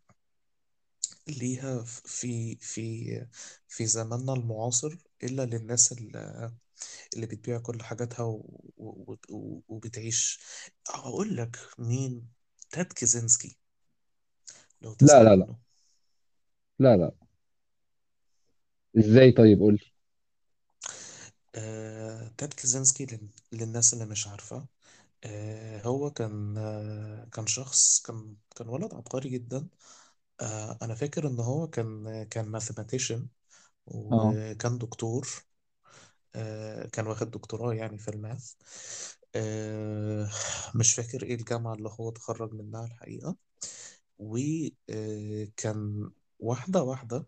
ليها 1.27 1.83
في 1.83 2.55
في 2.55 3.25
في 3.67 3.85
زماننا 3.85 4.33
المعاصر 4.33 4.97
إلا 5.23 5.45
للناس 5.45 5.91
اللي, 5.91 6.51
اللي 7.15 7.25
بتبيع 7.27 7.59
كل 7.59 7.83
حاجاتها 7.83 8.23
و- 8.23 8.61
و- 8.77 9.17
و- 9.29 9.61
وبتعيش. 9.69 10.39
أقول 10.89 11.37
لك 11.37 11.57
مين 11.79 12.29
تاد 12.73 12.93
كيزنسكي 12.93 13.57
لو 14.81 14.95
لا 15.01 15.23
لا 15.23 15.35
لا. 15.35 15.55
لا 16.79 16.97
لا. 16.97 17.11
إزاي 18.97 19.31
طيب؟ 19.31 19.59
قول 19.59 19.73
لي. 19.73 19.93
آه، 21.55 22.27
تاد 22.37 22.53
كيزنسكي 22.53 23.05
لل- 23.05 23.29
للناس 23.51 23.93
اللي 23.93 24.05
مش 24.05 24.27
عارفة. 24.27 24.65
آه، 25.23 25.81
هو 25.81 26.11
كان 26.11 26.57
آه، 26.57 27.29
كان 27.33 27.47
شخص 27.47 28.01
كان 28.01 28.35
كان 28.55 28.69
ولد 28.69 28.93
عبقري 28.93 29.29
جدا. 29.29 29.67
آه، 30.41 30.77
أنا 30.81 30.95
فاكر 30.95 31.27
إن 31.27 31.39
هو 31.39 31.67
كان 31.67 32.23
كان 32.23 32.45
mathematician 32.45 33.27
آه. 34.11 34.33
وكان 34.35 34.77
دكتور. 34.77 35.27
آه، 36.35 36.87
كان 36.87 37.07
واخد 37.07 37.31
دكتوراه 37.31 37.73
يعني 37.73 37.97
في 37.97 38.07
ال 38.07 38.15
math. 38.15 38.53
آه، 39.35 40.29
مش 40.75 40.93
فاكر 40.93 41.23
إيه 41.23 41.35
الجامعة 41.35 41.73
اللي 41.73 41.89
هو 41.99 42.09
اتخرج 42.09 42.53
منها 42.53 42.85
الحقيقة. 42.85 43.35
وكان 44.19 46.11
واحدة 46.39 46.83
واحدة 46.83 47.27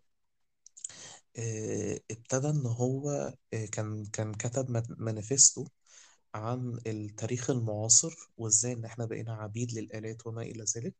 آه، 1.38 2.00
ابتدى 2.12 2.50
إن 2.50 2.66
هو 2.66 3.10
آه، 3.54 3.66
كان 3.66 4.06
كان 4.06 4.34
كتب 4.34 4.84
مانيفستو 5.00 5.68
عن 6.36 6.80
التاريخ 6.88 7.50
المعاصر 7.50 8.16
وإزاي 8.38 8.74
إن 8.74 8.86
إحنا 8.86 9.06
بقينا 9.06 9.34
عبيد 9.34 9.74
للآلات 9.74 10.28
وما 10.28 10.42
إلى 10.42 10.66
ذلك. 10.78 10.96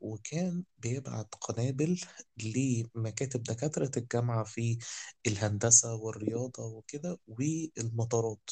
وكان 0.00 0.64
بيبعت 0.78 1.34
قنابل 1.40 2.00
لمكاتب 2.44 3.42
دكاترة 3.42 3.90
الجامعة 3.96 4.44
في 4.44 4.78
الهندسة 5.26 5.94
والرياضة 5.94 6.64
وكده 6.66 7.18
والمطارات. 7.28 8.50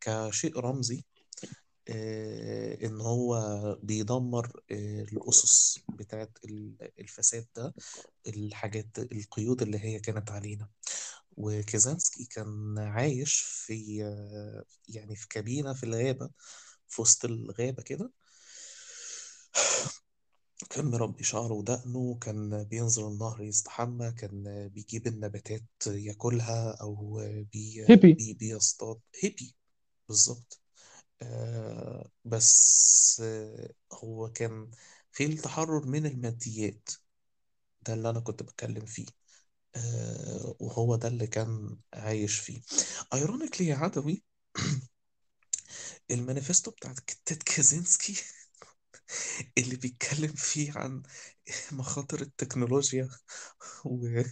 كشيء 0.00 0.58
رمزي 0.60 1.04
آه، 1.88 2.86
إن 2.86 3.00
هو 3.00 3.38
بيدمر 3.82 4.60
آه، 4.70 5.02
الأسس 5.02 5.78
بتاعت 5.88 6.38
ال- 6.44 6.90
الفساد 7.00 7.46
ده 7.56 7.74
الحاجات 8.26 8.98
القيود 8.98 9.62
اللي 9.62 9.78
هي 9.78 10.00
كانت 10.00 10.30
علينا. 10.30 10.68
وكيزانسكي 11.36 12.24
كان 12.24 12.78
عايش 12.78 13.34
في 13.40 14.04
آه، 14.04 14.64
يعني 14.88 15.16
في 15.16 15.28
كابينة 15.28 15.72
في 15.74 15.84
الغابة 15.84 16.30
في 16.88 17.02
وسط 17.02 17.24
الغابة 17.24 17.82
كده. 17.82 18.12
كان 20.70 20.84
مربي 20.84 21.24
شعره 21.24 21.52
ودقنه 21.52 22.18
كان 22.20 22.64
بينزل 22.64 23.06
النهر 23.06 23.42
يستحمى 23.42 24.12
كان 24.12 24.68
بيجيب 24.74 25.06
النباتات 25.06 25.62
ياكلها 25.86 26.72
أو 26.80 27.20
بي 27.52 27.84
hippie. 27.88 28.12
بي 28.14 28.34
بيصطاد. 28.34 29.00
hippie. 29.22 29.54
بالظبط. 30.08 30.60
آه 31.22 32.10
بس 32.24 33.22
هو 33.92 34.28
كان 34.32 34.70
في 35.12 35.24
التحرر 35.26 35.86
من 35.86 36.06
الماديات 36.06 36.90
ده 37.82 37.94
اللي 37.94 38.10
أنا 38.10 38.20
كنت 38.20 38.42
بتكلم 38.42 38.86
فيه. 38.86 39.06
آه 39.76 40.56
وهو 40.60 40.96
ده 40.96 41.08
اللي 41.08 41.26
كان 41.26 41.78
عايش 41.94 42.38
فيه. 42.40 42.62
ironically 43.14 43.66
يا 43.68 43.76
عدوي 43.76 44.24
المانيفستو 46.10 46.70
بتاعت 46.70 46.98
تيد 47.24 47.42
كازينسكي 47.42 48.14
اللي 49.58 49.76
بيتكلم 49.76 50.32
فيه 50.36 50.72
عن 50.76 51.02
مخاطر 51.72 52.20
التكنولوجيا 52.20 53.08
و... 53.84 54.22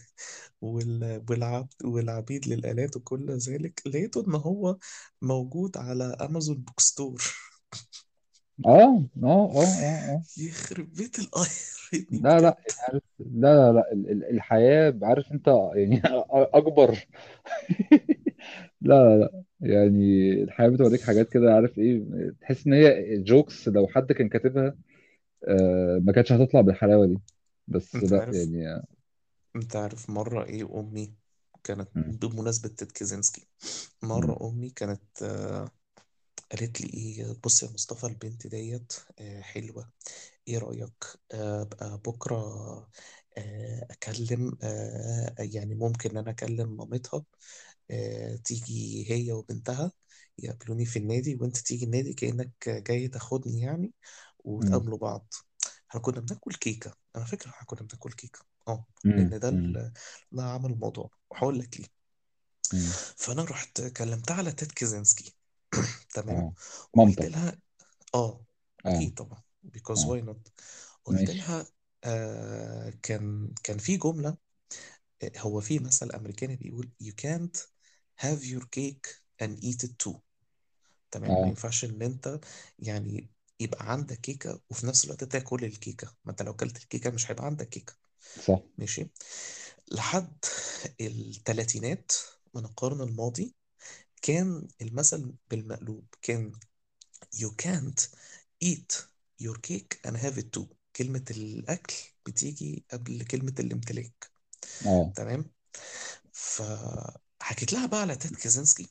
وال... 0.60 1.24
والعبد 1.30 1.74
والعبيد 1.84 2.48
للآلات 2.48 2.96
وكل 2.96 3.30
ذلك 3.32 3.82
لقيته 3.86 4.24
إن 4.28 4.34
هو 4.34 4.78
موجود 5.22 5.76
على 5.78 6.04
أمازون 6.04 6.56
bookstore 6.56 7.22
آه 8.66 9.04
آه 9.24 9.50
آه 9.56 9.74
آه 9.84 10.14
آه. 10.14 10.22
يخرب 10.36 10.94
بيت 10.94 11.18
ال 11.18 11.35
irony 11.35 12.18
لا 12.20 12.40
لا 12.40 12.58
بجد. 12.58 12.70
عارف 12.78 13.02
لا 13.18 13.56
لا 13.56 13.72
لا 13.72 13.92
ال- 13.92 14.10
ال- 14.10 14.30
الحياة 14.30 14.94
عارف 15.02 15.32
أنت 15.32 15.48
يعني 15.74 16.02
أكبر 16.54 17.06
لا 18.84 18.94
لا 18.94 19.18
لا 19.18 19.44
يعني 19.60 20.32
الحياة 20.44 20.68
بتوريك 20.68 21.02
حاجات 21.02 21.28
كده 21.28 21.54
عارف 21.54 21.78
إيه 21.78 22.04
تحس 22.40 22.66
إن 22.66 22.72
هي 22.72 23.18
jokes 23.18 23.68
لو 23.68 23.88
حد 23.88 24.12
كان 24.12 24.28
كاتبها 24.28 24.76
آه، 25.48 26.00
ما 26.04 26.12
كانتش 26.12 26.32
هتطلع 26.32 26.62
بالحلاوة 26.62 27.06
دي 27.06 27.20
بس 27.68 28.02
أنت 28.02 28.12
لأ 28.12 28.12
عارف 28.12 28.38
يعني 28.38 28.82
أنت 29.56 29.76
عارف 29.76 30.10
مرة 30.10 30.44
إيه 30.44 30.80
أمي 30.80 31.14
كانت 31.64 31.90
مم. 31.94 32.14
بمناسبة 32.22 32.68
تيد 32.68 32.92
كازينسكي 32.92 33.48
مم. 34.12 34.36
مرة 34.36 34.48
أمي 34.50 34.70
كانت 34.70 35.22
آه، 35.22 35.70
قالت 36.52 36.80
لي 36.80 36.88
إيه 36.94 37.36
بص 37.44 37.62
يا 37.62 37.68
مصطفى 37.70 38.06
البنت 38.08 38.46
ديت 38.46 38.94
آه، 39.20 39.42
حلوة 39.42 39.90
إيه 40.48 40.58
رأيك 40.58 41.04
آه، 41.34 41.62
أبقى 41.62 41.98
بكرة 42.06 42.36
آه، 43.38 43.86
أكلم 43.90 44.58
آه، 44.62 45.34
يعني 45.38 45.74
ممكن 45.74 46.10
إن 46.10 46.16
أنا 46.16 46.30
أكلم 46.30 46.76
مامتها 46.76 47.24
تيجي 48.44 49.06
هي 49.12 49.32
وبنتها 49.32 49.92
يقابلوني 50.38 50.84
في 50.86 50.98
النادي 50.98 51.34
وانت 51.34 51.56
تيجي 51.56 51.84
النادي 51.84 52.14
كأنك 52.14 52.68
جاي 52.68 53.08
تاخدني 53.08 53.60
يعني. 53.60 53.92
وتقابلوا 54.44 54.98
بعض. 54.98 55.34
إحنا 55.90 56.00
كنا 56.00 56.20
بناكل 56.20 56.54
كيكة 56.54 56.94
أنا 57.16 57.24
فاكر 57.24 57.48
إحنا 57.50 57.66
كنا 57.66 57.80
بناكل 57.82 58.12
كيكة 58.12 58.40
آه. 58.68 58.86
لأن 59.04 59.38
ده 59.40 59.50
مم. 59.50 59.76
ال- 59.76 59.92
ده 60.32 60.42
عمل 60.44 60.70
الموضوع. 60.72 61.10
وهقول 61.30 61.58
لك 61.58 61.80
ليه. 61.80 61.86
فأنا 63.16 63.44
رحت 63.44 63.82
كلمتها 63.82 64.34
على 64.34 64.52
تيد 64.52 64.72
كيزنسكي 64.72 65.34
تمام؟ 66.14 66.36
آه. 66.36 66.54
وقلت 66.92 66.96
مامتك. 66.96 67.24
لها 67.24 67.58
آه 68.14 68.44
آه. 68.86 68.96
أكيد 68.96 69.14
طبعا 69.14 69.42
because 69.76 69.98
آه. 69.98 70.16
why 70.20 70.24
not 70.26 70.50
قلت 71.04 71.20
ماشي. 71.20 71.38
لها 71.38 71.66
آه 72.04 72.92
كان 73.02 73.54
كان 73.62 73.78
في 73.78 73.96
جملة 73.96 74.36
آه، 75.22 75.32
هو 75.38 75.60
في 75.60 75.78
مثل 75.78 76.10
أمريكاني 76.10 76.56
بيقول 76.56 76.90
you 77.02 77.12
can't 77.22 77.73
have 78.22 78.44
your 78.44 78.64
cake 78.70 79.06
and 79.42 79.58
eat 79.64 79.84
it 79.84 79.98
too. 79.98 80.20
تمام؟ 81.10 81.32
ما 81.40 81.48
آه 81.48 81.48
ينفعش 81.48 81.84
إن 81.84 82.02
أنت 82.02 82.40
يعني 82.78 83.30
يبقى 83.60 83.92
عندك 83.92 84.20
كيكة 84.20 84.60
وفي 84.70 84.86
نفس 84.86 85.04
الوقت 85.04 85.24
تاكل 85.24 85.64
الكيكة. 85.64 86.14
ما 86.24 86.30
أنت 86.30 86.42
لو 86.42 86.52
أكلت 86.52 86.76
الكيكة 86.76 87.10
مش 87.10 87.30
هيبقى 87.30 87.46
عندك 87.46 87.68
كيكة. 87.68 87.92
صح. 88.38 88.60
ماشي؟ 88.78 89.10
لحد 89.92 90.44
الثلاثينات 91.00 92.12
من 92.54 92.64
القرن 92.64 93.00
الماضي 93.00 93.54
كان 94.22 94.68
المثل 94.82 95.34
بالمقلوب 95.50 96.04
كان 96.22 96.52
you 97.36 97.50
can't 97.62 98.08
eat 98.64 99.06
your 99.42 99.56
cake 99.68 99.98
and 100.06 100.16
have 100.16 100.38
it 100.38 100.52
too. 100.58 100.66
كلمة 100.96 101.24
الأكل 101.30 101.94
بتيجي 102.26 102.84
قبل 102.92 103.24
كلمة 103.24 103.54
الامتلاك. 103.60 104.30
آه. 104.86 105.12
تمام؟ 105.14 105.50
فحكيت 107.44 107.72
لها 107.72 107.86
بقى 107.86 108.00
على 108.00 108.16
تيد 108.16 108.36
كازنسكي 108.36 108.88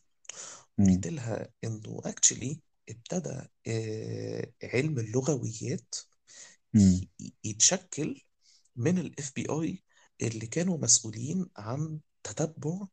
مم. 0.77 0.87
قلت 0.95 1.07
لها 1.07 1.49
إنه 1.63 2.01
actually 2.07 2.57
ابتدى 2.89 3.41
آه، 3.67 4.51
علم 4.63 4.99
اللغويات 4.99 5.95
يتشكل 7.43 8.21
من 8.75 8.97
ال 8.97 9.31
FBI 9.35 9.83
اللي 10.21 10.47
كانوا 10.47 10.77
مسؤولين 10.77 11.45
عن 11.57 11.99
تتبع 12.23 12.87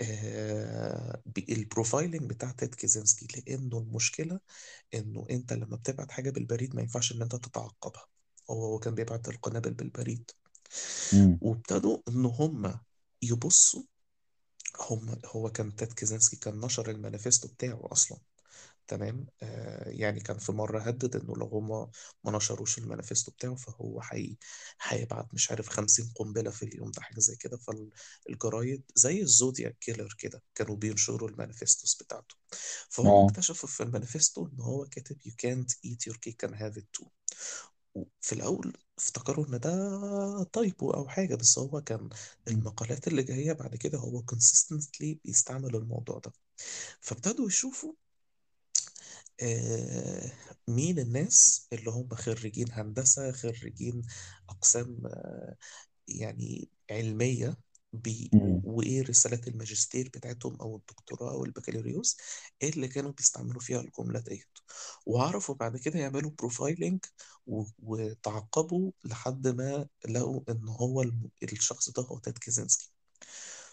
آه، 0.00 1.22
ال 1.48 1.56
profiling 1.56 2.30
بتاع 2.30 2.50
تيد 2.50 2.74
كيزنسكي 2.74 3.26
لأنه 3.40 3.78
المشكلة 3.78 4.40
إنه 4.94 5.26
أنت 5.30 5.52
لما 5.52 5.76
بتبعت 5.76 6.10
حاجة 6.12 6.30
بالبريد 6.30 6.74
ما 6.76 6.82
ينفعش 6.82 7.12
إن 7.12 7.22
أنت 7.22 7.36
تتعقبها 7.36 8.06
هو 8.50 8.64
هو 8.64 8.78
كان 8.78 8.94
بيبعت 8.94 9.28
القنابل 9.28 9.74
بالبريد. 9.74 10.30
وابتدوا 11.42 11.98
إن 12.08 12.24
هم 12.24 12.80
يبصوا 13.22 13.82
هم 14.80 15.20
هو 15.26 15.50
كان 15.50 15.76
تيد 15.76 15.92
كيزنسكي 15.92 16.36
كان 16.36 16.60
نشر 16.60 16.90
المانيفستو 16.90 17.48
بتاعه 17.48 17.80
أصلا 17.92 18.18
تمام؟ 18.88 19.26
آه 19.42 19.88
يعني 19.90 20.20
كان 20.20 20.38
في 20.38 20.52
مرة 20.52 20.80
هدد 20.80 21.16
إنه 21.16 21.36
لو 21.36 21.46
هما 21.46 21.90
ما 22.24 22.32
نشروش 22.36 22.78
المانيفستو 22.78 23.32
بتاعه 23.32 23.54
فهو 23.54 24.00
حي... 24.00 24.36
هيبعت 24.82 25.34
مش 25.34 25.50
عارف 25.50 25.68
50 25.68 26.12
قنبلة 26.16 26.50
في 26.50 26.62
اليوم 26.64 26.90
ده 26.90 27.02
حاجة 27.02 27.18
زي 27.20 27.36
كده. 27.36 27.58
فالجرايد 27.58 28.82
زي 28.94 29.22
ال 29.22 29.30
Zodiac 29.30 29.76
Killer 29.80 30.14
كده 30.18 30.42
كانوا 30.54 30.76
بينشروا 30.76 31.28
ال 31.28 31.35
manifestos 31.35 32.02
بتاعته. 32.02 32.36
فهم 32.90 33.06
آه. 33.08 33.26
اكتشفوا 33.26 33.68
في 33.68 33.82
المانيفستو 33.82 34.46
إن 34.46 34.60
هو 34.60 34.84
كاتب 34.86 35.16
you 35.28 35.32
can't 35.32 35.72
eat 35.86 36.10
your 36.12 36.16
cake 36.16 36.48
and 36.48 36.54
have 36.54 36.76
it 36.78 36.86
too. 37.00 37.06
في 38.20 38.32
الأول 38.32 38.72
افتكروا 38.98 39.46
إن 39.46 39.58
ده 39.60 39.70
typo 40.52 40.90
أو 40.90 41.08
حاجة 41.08 41.34
بس 41.34 41.58
هو 41.58 41.80
كان. 41.80 42.08
المقالات 42.48 43.08
اللي 43.08 43.22
جاية 43.22 43.52
بعد 43.52 43.76
كده 43.76 43.98
هو 43.98 44.22
consistently 44.22 45.16
بيستعمل 45.24 45.76
الموضوع 45.76 46.18
ده 46.18 46.32
فابتدوا 47.00 47.46
يشوفوا 47.48 47.92
آه، 49.42 50.32
مين 50.68 50.98
الناس 50.98 51.68
اللي 51.72 51.90
هم 51.90 52.08
خريجين 52.14 52.66
هندسة 52.72 53.32
خريجين 53.32 54.02
أقسام 54.50 55.06
آه، 55.06 55.56
يعني 56.08 56.68
علمية 56.90 57.56
بي 57.98 58.32
و- 58.38 58.58
مم. 58.58 58.62
وإيه 58.64 59.02
رسالات 59.02 59.48
الماجستير 59.48 60.08
بتاعتهم 60.14 60.56
أو 60.60 60.76
الدكتوراه 60.76 61.30
أو 61.32 61.44
البكالوريوس 61.44 62.16
إيه 62.62 62.70
اللي 62.70 62.88
كانوا 62.88 63.12
بيستعملوا 63.12 63.60
فيها 63.60 63.80
الجملة 63.80 64.20
ديت. 64.20 64.48
وعرفوا 65.06 65.54
بعد 65.54 65.76
كده 65.76 65.98
يعملوا 66.00 66.30
profiling 66.38 67.00
وتعقبوا 67.82 68.92
لحد 69.04 69.48
ما 69.48 69.88
لقوا 70.08 70.40
إن 70.48 70.68
هو 70.68 71.02
الم- 71.02 71.30
الشخص 71.42 71.90
ده 71.90 72.02
هو 72.02 72.18
تيد 72.18 72.38
كيزنسكي 72.38 72.90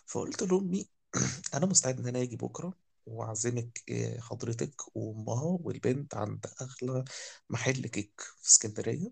فقلت 0.06 0.44
لأمي 0.44 0.90
أنا 1.54 1.66
مستعد 1.66 2.00
إن 2.00 2.08
أنا 2.08 2.22
أجي 2.22 2.36
بكرة 2.36 2.74
وأعزمك 3.06 3.84
إيه، 3.90 4.20
حضرتك 4.20 4.98
وأمها 4.98 5.44
والبنت 5.64 6.16
عند 6.16 6.46
أغلى 6.62 7.06
محل 7.50 7.88
كيك 7.88 8.22
في 8.42 8.50
اسكندرية 8.50 9.12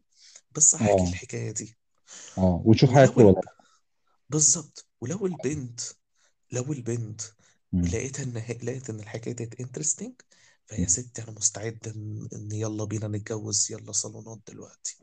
بس 0.52 0.76
أحكي 0.76 1.04
آه. 1.04 1.10
الحكاية 1.10 1.52
دي. 1.52 1.78
آه. 2.38 2.62
وتشوف 2.66 2.90
ولو 2.92 3.10
هياكلوا 3.10 3.28
ال... 3.28 3.32
ولا 3.32 3.40
لا 3.40 3.59
بالظبط 4.30 4.88
ولو 5.02 5.26
البنت 5.26 5.82
لو 6.52 6.74
البنت 6.74 7.22
مم. 7.72 7.94
لقيت 7.94 8.20
هي... 8.38 8.54
لقيت 8.64 8.90
إن 8.90 9.00
الحكاية 9.00 9.34
دي 9.34 9.50
interesting 9.60 10.14
فيا 10.68 10.86
مم. 10.86 10.88
ستي 10.88 11.24
أنا 11.24 11.32
مستعد. 11.32 11.88
إن 12.36 12.52
يلا 12.52 12.84
بينا 12.86 13.08
نتجوز 13.08 13.72
يلا 13.72 13.92
صالونات 13.92 14.40
دلوقتي 14.48 14.98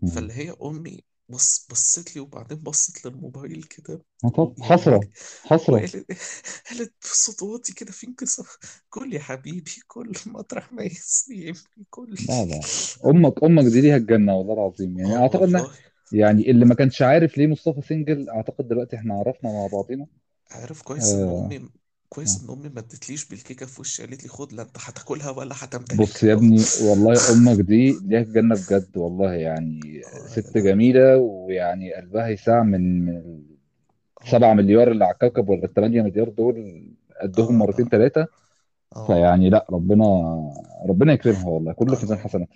مم. 0.00 0.12
فاللي 0.14 0.32
هي 0.34 0.56
أمي 0.64 1.04
بص 1.28 1.66
بصت 1.70 2.16
لي 2.16 2.20
وبعدين 2.22 2.58
بصت 2.58 3.06
للموبايل 3.06 3.62
كده 3.62 4.04
آه 4.24 4.28
طب 4.28 4.54
حسرة 4.62 5.08
حسرة 5.44 5.80
وقالت 5.80 6.12
قالت 6.70 6.94
بصوت 7.04 7.42
واطي 7.42 7.72
كده 7.74 7.92
في 7.92 8.06
انكسار 8.08 8.48
كل 8.90 9.14
يا 9.14 9.20
حبيبي 9.20 9.72
كل 9.88 10.12
مطرح 10.26 10.72
ما 10.72 10.82
يسمي 10.84 11.54
كل 11.90 12.16
لا 12.18 12.44
لا 12.44 12.66
أمك 13.06 13.44
أمك 13.44 13.64
دي 13.64 13.80
ليها 13.80 13.96
الجنة 13.96 14.36
والله 14.36 14.54
العظيم 14.54 14.98
يعني 14.98 15.16
آه 15.16 15.22
أعتقد 15.22 15.42
ان 15.42 15.56
والله 15.56 15.74
يعني 16.12 16.50
اللي 16.50 16.64
ما 16.64 16.74
كانش 16.74 17.02
عارف 17.02 17.38
ليه 17.38 17.46
مصطفى 17.46 17.80
سنجل 17.82 18.30
أعتقد 18.30 18.68
دلوقتي 18.68 18.96
إحنا 18.96 19.14
عرفنا 19.14 19.52
مع 19.52 19.66
بعضينا. 19.72 20.06
عارف 20.50 20.82
كويس 20.82 21.12
إن 21.12 21.28
آه. 21.28 21.46
أمي 21.46 21.68
كويس 22.08 22.40
آه. 22.40 22.44
إن 22.44 22.58
أمي 22.58 22.68
ما 22.68 22.80
ادتليش 22.80 23.28
بالكيكة 23.28 23.66
في 23.66 23.80
وشي 23.80 24.02
قالت 24.06 24.22
لي 24.22 24.28
خد 24.28 24.52
لا 24.52 24.62
أنت 24.62 24.76
هتاكلها 24.80 25.30
ولا 25.30 25.54
بص 25.54 25.62
هتمتلكها 25.62 26.28
يا 26.28 26.34
ابني 26.34 26.60
والله 26.82 27.14
أمك 27.32 27.60
دي 27.60 27.98
ليها 28.04 28.20
الجنة 28.20 28.54
بجد 28.54 28.96
والله 28.96 29.32
يعني 29.32 29.80
يا 29.84 30.26
ست 30.26 30.58
جميلة 30.58 31.16
ويعني 31.18 31.94
قلبها 31.94 32.28
يساع 32.28 32.62
من 32.62 33.06
من 33.06 33.42
السبعة 34.24 34.54
مليار 34.54 34.90
اللي 34.90 35.04
على 35.04 35.14
الكوكب 35.14 35.48
ولا 35.48 35.64
الثمانية 35.64 36.02
مليار 36.02 36.28
دول 36.28 36.86
قدهم 37.22 37.54
آه. 37.54 37.58
مرتين 37.58 37.84
لا 37.84 37.88
ثلاثة 37.88 38.26
آه. 38.96 39.06
فيعني 39.06 39.50
لا 39.50 39.66
ربنا 39.70 40.04
ربنا 40.88 41.12
يكرمها 41.12 41.48
والله 41.48 41.72
كله 41.72 41.96
في 41.96 42.02
ميزان 42.02 42.18
آه 42.18 42.22
حسنات 42.22 42.48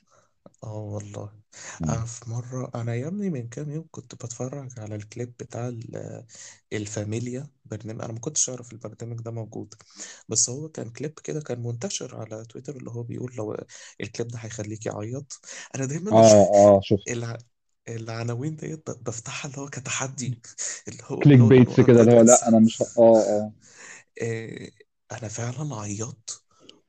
آه 0.66 0.72
والله. 0.78 1.32
مم. 1.80 1.88
أنا 1.88 2.04
في 2.04 2.30
مرة 2.30 2.70
أنا 2.74 2.94
يا 2.94 3.06
ابني 3.08 3.30
من 3.30 3.48
كام 3.48 3.70
يوم 3.70 3.88
كنت 3.90 4.14
بتفرج 4.14 4.70
على 4.78 4.94
الكليب 4.96 5.34
بتاع 5.40 5.68
ال- 5.68 6.24
الفاميليا 6.72 7.50
برنامج 7.64 8.02
أنا 8.04 8.12
ما 8.12 8.18
كنتش 8.20 8.50
أعرف 8.50 8.72
البرنامج 8.72 9.20
ده 9.22 9.30
موجود. 9.30 9.74
بس 10.28 10.50
هو 10.50 10.68
كان 10.68 10.90
كليب 10.90 11.12
كده 11.24 11.40
كان 11.40 11.62
منتشر 11.62 12.16
على 12.16 12.44
تويتر 12.44 12.76
اللي 12.76 12.90
هو 12.90 13.02
بيقول 13.02 13.32
لو 13.36 13.56
الكليب 14.00 14.28
ده 14.28 14.38
هيخليك 14.38 14.86
يعيط. 14.86 15.40
أنا 15.74 15.86
دايما 15.86 16.12
آه 16.12 16.44
آه 16.54 16.80
شفت 16.82 17.08
الع... 17.08 17.38
العناوين 17.88 18.56
ديت 18.56 18.90
ب- 18.90 19.04
بفتحها 19.04 19.50
اللي 19.50 19.60
هو 19.62 19.68
كتحدي. 19.70 20.40
اللي 20.88 21.02
هو 21.04 21.22
click 21.24 21.38
اللي 21.38 21.42
هو 21.42 21.50
من 21.50 21.68
بيتس 21.68 21.80
ورا 21.80 21.86
كده 21.86 22.00
اللي 22.00 22.12
هو 22.12 22.20
لأ 22.20 22.48
أنا 22.48 22.58
مش 22.60 22.82
ه- 22.82 22.92
آه 22.98 23.16
آه. 23.18 23.52
آه، 24.22 24.70
أنا 25.12 25.28
فعلا 25.28 25.74
عيطت. 25.76 26.44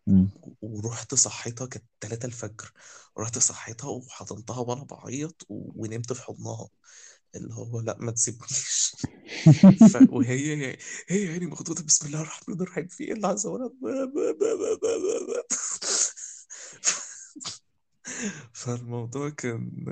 مم. 0.08 0.30
ورحت 0.62 1.16
صحيتها 1.16 1.68
كانت 1.68 1.86
3 2.01 2.26
الفجر. 2.26 2.72
رحت 3.18 3.38
صحيتها 3.38 3.89
وحضنتها 3.89 4.60
وأنا 4.60 4.84
بعيط. 4.84 5.45
ونمت 5.49 6.14
في 6.14 6.22
حضنها. 6.24 6.70
اللي 7.36 7.53
هو 7.53 7.80
لأ 7.80 7.97
ما 7.99 8.12
تسيبنيش 8.12 8.95
ف... 9.91 9.97
وهي 10.10 10.78
هي 11.08 11.24
يعني 11.24 11.45
مخطوطة 11.45 11.84
بسم 11.84 12.08
الله 12.08 12.22
الرحمن 12.22 12.62
الرحيم. 12.62 12.88
في 12.88 13.03
إيه 13.03 13.14
اللي 13.14 13.28
فالموضوع 18.53 19.30
كان 19.30 19.86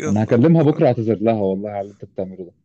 أنا 0.00 0.24
هكلمها 0.24 0.62
بكرة 0.62 0.86
اعتذر 0.86 1.14
لها 1.14 1.40
والله 1.40 1.70
على 1.70 1.80
اللي 1.80 1.92
أنت 1.92 2.04
بتعمله 2.04 2.44
ده. 2.44 2.52
يعني 2.52 2.63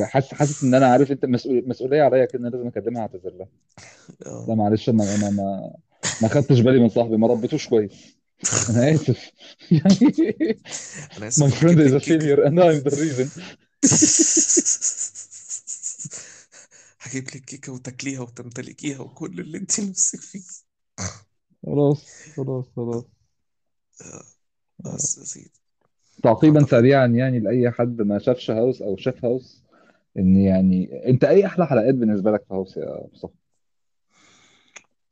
حاسس 0.00 0.34
حاسس 0.34 0.64
إن 0.64 0.74
أنا 0.74 0.86
عارف 0.86 1.12
أنت 1.12 1.24
مسؤول 1.24 1.68
مسؤولية 1.68 2.02
عليا 2.02 2.24
كده 2.24 2.40
إن 2.40 2.46
أنا 2.46 2.56
لازم 2.56 2.66
أكلمها 2.68 3.02
أعتذر 3.02 3.30
لها. 3.30 3.48
لا 4.20 4.32
آه 4.32 4.54
معلش 4.54 4.88
أنا 4.88 5.14
أنا 5.14 5.30
ما 5.30 5.74
ما 6.22 6.28
خدتش 6.28 6.60
بالي 6.60 6.78
من 6.78 6.88
صاحبي 6.88 7.16
ما 7.16 7.26
ربيتوش 7.26 7.68
كويس. 7.68 7.92
أنا 8.70 8.94
آسف. 8.94 9.30
يعني 9.70 10.14
أنا 11.18 11.20
my 11.20 11.22
اسف 11.28 11.60
friend 11.60 11.64
وهجيب 11.64 11.98
is 11.98 12.02
a 12.02 12.06
failure 12.06 12.40
and 12.46 12.58
I'm 12.58 12.82
the 12.84 12.90
reason. 12.96 13.28
هجيب 17.00 17.24
لك 17.24 17.44
كيكة 17.44 17.72
وتاكليها 17.72 18.20
وتمتلكيها 18.20 19.00
وكل 19.00 19.40
اللي 19.40 19.58
أنت 19.58 19.80
نفسك 19.80 20.20
فيه. 20.20 20.42
خلاص 21.66 22.06
خلاص 22.36 22.64
خلاص. 22.76 23.04
آه، 24.02 24.24
بس 24.78 25.18
يا 25.18 25.24
سيدي. 25.24 25.52
تعقيبا 26.22 26.66
سريعا 26.66 27.06
يعني 27.06 27.40
لأي 27.40 27.70
حد 27.70 28.02
ما 28.02 28.18
شافش 28.18 28.50
هاوس 28.50 28.82
أو 28.82 28.96
شاف 28.96 29.24
هاوس. 29.24 29.63
إن 30.18 30.36
يعني 30.36 31.06
أنت 31.08 31.24
إيه 31.24 31.46
أحلى 31.46 31.66
حلقات 31.66 31.94
بالنسبة 31.94 32.30
لك 32.30 32.44
في 32.48 32.54
هاوس 32.54 32.76
يا 32.76 33.06
مصطفى؟ 33.12 33.34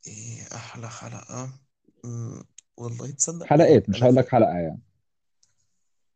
إيه 0.07 0.41
أحلى 0.55 0.89
حلقة؟ 0.89 1.59
مم، 2.03 2.43
والله 2.77 3.11
تصدق 3.11 3.49
يعني 3.57 3.73
حلقات 3.73 3.89
مش 3.89 4.03
أنا 4.03 4.11
هقول. 4.11 4.15
لك 4.15 4.29
حلقة 4.29 4.57
يعني. 4.59 4.79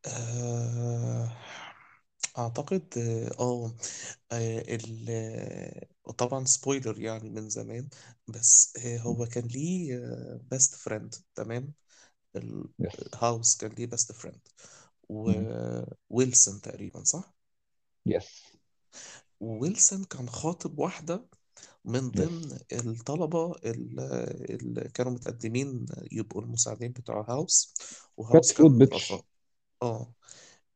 آه... 0.05 1.31
أعتقد 2.37 2.97
آه 2.97 3.29
آه، 3.39 3.75
آه، 4.31 4.75
ال 4.75 5.05
آه، 5.09 6.11
طبعا 6.11 6.45
spoiler 6.45 6.99
يعني 6.99 7.29
من 7.29 7.49
زمان 7.49 7.89
بس 8.27 8.73
آه، 8.85 8.97
هو 8.99 9.25
كان 9.25 9.47
ليه 9.47 9.97
best 10.51 10.75
friend 10.75 11.15
تمام؟ 11.35 11.73
yes 12.79 13.09
الهاوس 13.15 13.57
كان 13.57 13.71
ليه 13.71 13.87
best 13.87 14.11
friend 14.11 14.41
وويلسون 15.09 16.61
تقريبا 16.61 17.03
صح؟ 17.03 17.33
yes 18.05 18.56
وويلسون 19.39 20.03
كان 20.03 20.29
خاطب 20.29 20.79
واحدة 20.79 21.27
من 21.85 22.11
ضمن 22.11 22.59
الطلبة 22.73 23.55
اللي 23.65 24.91
كانوا 24.93 25.11
متقدمين 25.11 25.85
يبقوا 26.11 26.41
المساعدين 26.41 26.91
بتوع 26.91 27.25
هاوس 27.29 27.75
وهاوس 28.17 28.53
كان 28.53 28.77
bitch 28.77 29.25
آه. 29.83 30.13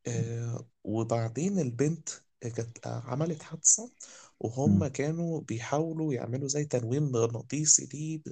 آه، 0.06 0.66
وبعدين 0.84 1.58
البنت 1.58 2.08
كانت 2.40 2.86
عملت 2.86 3.42
حادثة 3.42 3.92
وهم 4.40 4.86
كانوا 4.86 5.40
بيحاولوا 5.40 6.14
يعملوا 6.14 6.48
زي 6.48 6.64
تنويم 6.64 7.02
مغناطيسي 7.12 7.86
ليه 7.94 8.22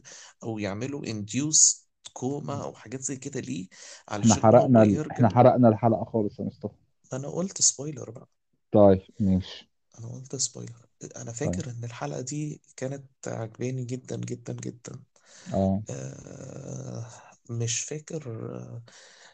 أو 0.43 0.59
يعملوا 0.59 1.03
induced 1.07 1.79
coma 2.13 2.65
أو 2.65 2.75
حاجات 2.75 3.01
زي 3.01 3.17
كده 3.17 3.41
ليه 3.41 3.69
إحنا 4.23 4.35
علشان 4.35 4.45
هو 4.51 4.69
حرقنا 4.69 4.83
ال... 4.83 4.97
يرجع. 4.97 5.11
إحنا 5.11 5.29
حرقنا 5.29 5.69
الحلقة 5.69 6.05
خالص 6.05 6.39
يا 6.41 6.45
مصطفى. 6.45 6.75
أنا 7.13 7.29
قلت 7.29 7.63
spoiler 7.63 8.11
بقى. 8.11 8.29
طيب 8.73 9.03
ماشي. 9.21 9.70
أنا 9.99 10.09
قلت 10.09 10.37
spoiler 10.37 10.87
أنا 11.17 11.25
طيب. 11.25 11.33
فاكر 11.33 11.71
إن 11.71 11.85
الحلقة 11.85 12.21
دي 12.21 12.61
كانت 12.77 13.05
عجباني 13.27 13.85
جدا 13.85 14.17
جدا 14.17 14.53
جدا. 14.53 15.01
آه. 15.55 15.83
آه 15.91 17.07
مش 17.51 17.81
فاكر 17.81 18.31
آه، 18.57 18.83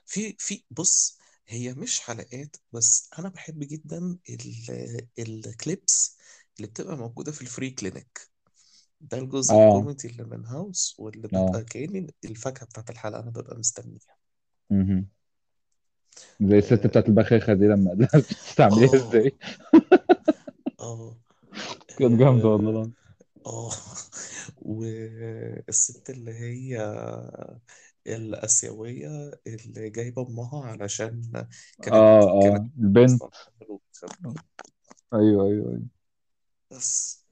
في 0.06 0.36
في 0.38 0.64
بص 0.70 1.18
هي 1.48 1.74
مش 1.74 2.00
حلقات 2.00 2.56
بس 2.72 3.10
أنا 3.18 3.28
بحب 3.28 3.58
جدا 3.60 4.18
ال- 4.30 5.08
ال 5.18 5.35
clips 5.35 6.16
اللي 6.56 6.68
بتبقى 6.68 6.96
موجودة 6.96 7.32
في 7.32 7.42
ال 7.42 7.48
free 7.48 7.70
clinic 7.70 8.30
ده 9.00 9.18
الجزء 9.18 9.52
آه. 9.54 9.68
الكوميدي 9.68 10.08
اللي 10.08 10.24
من 10.24 10.46
هاوس 10.46 10.96
واللي 10.98 11.28
آه. 11.34 11.46
ببقى 11.48 11.64
كأني 11.64 12.14
الفاكهة 12.24 12.66
بتاعت 12.66 12.90
الحلقة 12.90 13.20
أنا 13.20 13.30
ببقى 13.30 13.56
مستنيها. 13.58 14.16
مهم. 14.70 15.08
زي 16.40 16.58
الست 16.58 16.72
آه. 16.84 16.88
بتاعت 16.88 17.08
البخاخة 17.08 17.54
دي 17.54 17.64
لما 17.66 17.90
قالت 18.12 18.32
بتستعمليها 18.32 18.94
آه. 18.94 18.96
إزاي؟ 18.96 19.36
آه. 20.86 21.16
كانت 21.98 22.18
جامدة 22.20 22.48
آه, 22.48 22.52
والله 22.52 22.90
آه. 23.46 23.70
والست 24.56 26.10
اللي 26.10 26.32
هي 26.32 26.78
الآسيوية 28.06 29.30
اللي 29.46 29.90
جايبة 29.90 30.22
أمها 30.28 30.64
علشان 30.66 31.22
كانت 31.82 31.94
آه 31.94 32.30
كانت 32.40 32.62
آه 32.62 32.70
البنت 32.78 33.22
أصلا 33.94 34.34
أيوه 35.14 35.44
أيوه 35.46 35.68
أيوه. 35.70 35.82
بس. 36.70 37.24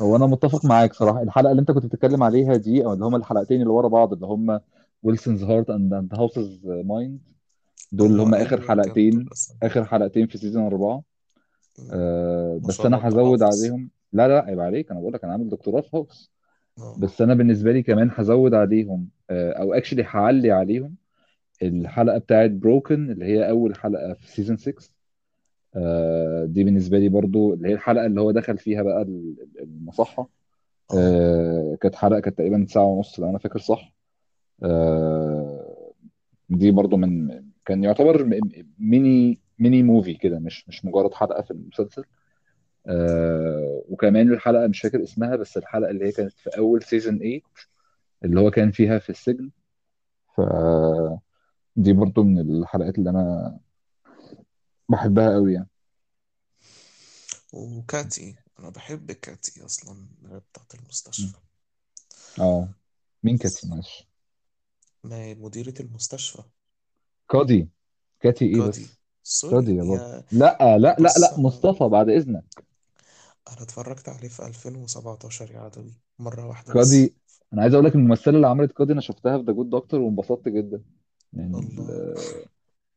هو 0.00 0.16
أنا 0.16 0.26
متفق 0.26 0.64
معاك 0.64 0.94
صراحة. 0.94 1.22
الحلقة 1.22 1.50
اللي 1.50 1.60
أنت 1.60 1.70
كنت 1.70 1.86
بتتكلم 1.86 2.22
عليها 2.22 2.56
دي 2.56 2.84
أو 2.84 2.92
اللي 2.92 3.04
هما 3.04 3.16
الحلقتين 3.16 3.60
اللي 3.60 3.70
ورا 3.72 3.88
بعض 3.88 4.12
اللي 4.12 4.26
هما 4.26 4.60
Wilson's 5.02 5.42
Heart 5.44 5.70
and 5.70 6.14
House's 6.14 6.66
Head 6.66 7.20
دول 7.92 8.10
اللي 8.10 8.22
آه 8.22 8.24
هما 8.24 8.42
آخر 8.42 8.56
دول 8.56 8.68
حلقتين 8.68 9.28
أسامي 9.32 9.60
آخر 9.62 9.84
حلقتين 9.84 10.26
في 10.26 10.38
season 10.38 10.66
أربعة. 10.66 10.94
مم. 10.96 11.02
آه 11.92 12.54
ما 12.54 12.60
شاء 12.60 12.68
بس 12.68 12.76
الله 12.80 12.88
أنا 12.88 12.96
أنت 12.96 13.04
هزود 13.14 13.42
حافظ 13.42 13.62
عليهم. 13.62 13.90
لا 14.12 14.28
لا 14.28 14.44
عيب 14.44 14.60
عليك. 14.60 14.90
أنا 14.90 15.00
بقول 15.00 15.12
لك 15.12 15.24
أنا 15.24 15.32
عامل 15.32 15.48
دكتوراه 15.48 15.80
في 15.80 15.96
هاوس 15.96 16.30
آه. 16.78 16.96
بس 16.98 17.22
أنا 17.22 17.34
بالنسبة 17.34 17.72
لي 17.72 17.82
كمان 17.82 18.10
هزود 18.14 18.54
عليهم 18.54 19.08
آه 19.30 19.52
أو 19.52 19.74
actually 19.74 20.04
هعلي 20.08 20.50
عليهم 20.50 20.94
مم. 21.62 21.68
الحلقة 21.80 22.18
بتاعت 22.18 22.50
Broken 22.50 23.10
اللي 23.10 23.24
هي 23.24 23.50
أول 23.50 23.74
حلقة 23.76 24.12
في 24.14 24.30
season 24.32 24.56
6 24.56 24.90
آه 25.76 26.44
دي 26.44 26.64
بالنسبة 26.64 26.98
لي 26.98 27.08
برضو 27.08 27.54
اللي 27.54 27.68
هي 27.68 27.72
الحلقة 27.74 28.06
اللي 28.06 28.20
هو 28.20 28.30
دخل 28.30 28.58
فيها 28.58 28.82
بقى 28.82 29.02
ال- 29.02 29.34
المصحة. 29.60 30.28
آه. 30.92 30.94
آه 30.98 31.76
كانت 31.80 31.94
حلقة 31.94 32.20
كانت 32.20 32.38
تقريبا 32.38 32.66
ساعة 32.68 32.84
ونص 32.84 33.20
لو 33.20 33.30
أنا 33.30 33.38
فاكر 33.38 33.58
صح. 33.58 33.92
آه 34.62 35.92
دي 36.50 36.70
برضو 36.70 36.96
من 36.96 37.42
كان 37.66 37.84
يعتبر 37.84 38.24
م- 38.24 38.28
م- 38.30 38.66
mini 38.78 39.38
mini 39.58 39.82
movie 39.82 40.14
كده 40.14 40.38
مش 40.38 40.68
مش 40.68 40.84
مجرد 40.84 41.14
حلقة 41.14 41.42
في 41.42 41.50
المسلسل. 41.50 42.04
آه 42.86 43.82
وكمان 43.88 44.32
الحلقة 44.32 44.66
مش 44.66 44.80
فاكر 44.80 45.02
اسمها 45.02 45.36
بس 45.36 45.56
الحلقة 45.56 45.90
اللي 45.90 46.04
هي 46.06 46.12
كانت 46.12 46.32
في 46.32 46.50
أول 46.58 46.82
season 46.82 47.18
8 47.18 47.40
اللي 48.24 48.40
هو 48.40 48.50
كان 48.50 48.70
فيها 48.70 48.98
في 48.98 49.10
السجن. 49.10 49.50
فدي 50.36 51.92
برضو 51.92 52.22
من 52.22 52.38
الحلقات 52.38 52.98
اللي 52.98 53.10
أنا 53.10 53.58
بحبها 54.88 55.32
قوي 55.32 55.54
يعني. 55.54 55.68
وكادي 57.52 58.36
أنا 58.58 58.68
بحب 58.68 59.12
كادي 59.12 59.64
أصلا 59.64 60.06
بتاعت. 60.22 60.74
المستشفى. 60.74 61.36
آه. 62.40 62.68
مين 63.22 63.38
كانت 63.38 63.66
معلش. 63.66 64.08
ما 65.04 65.16
هي 65.16 65.34
مديرة 65.34 65.74
المستشفى. 65.80 66.42
كادي 67.30 67.68
كاتي 68.20 68.44
إيه 68.44 68.52
كادي 68.52 68.68
بس؟ 68.68 68.76
كادي 68.78 68.88
sorry 69.28 69.76
يا 69.76 69.82
بابا 69.82 70.22
لا 70.32 70.56
لا 70.60 70.78
لا 70.78 70.96
بص 71.04 71.20
لا 71.20 71.40
مصطفى 71.40 71.88
بعد 71.88 72.08
إذنك. 72.08 72.64
أنا 73.52 73.62
اتفرجت 73.62 74.08
عليه 74.08 74.28
في 74.28 74.46
2017 74.46 75.50
يا 75.54 75.60
عدوي 75.60 75.92
مرة 76.18 76.46
واحدة 76.48 76.74
بس. 76.74 76.90
كادي 76.90 77.14
أنا 77.52 77.62
عايز 77.62 77.74
أقول 77.74 77.86
لك 77.86 77.94
الممثلة 77.94 78.36
اللي 78.36 78.46
عملت 78.46 78.72
كادي 78.72 78.92
أنا 78.92 79.00
شفتها 79.00 79.38
في 79.38 79.44
The 79.44 79.52
Good 79.52 79.70
Doctor 79.70 80.00
وانبسطت 80.00 80.48
جدا. 80.48 80.82
يعني 81.32 81.58
ال- 81.58 81.64
الله. 81.78 82.14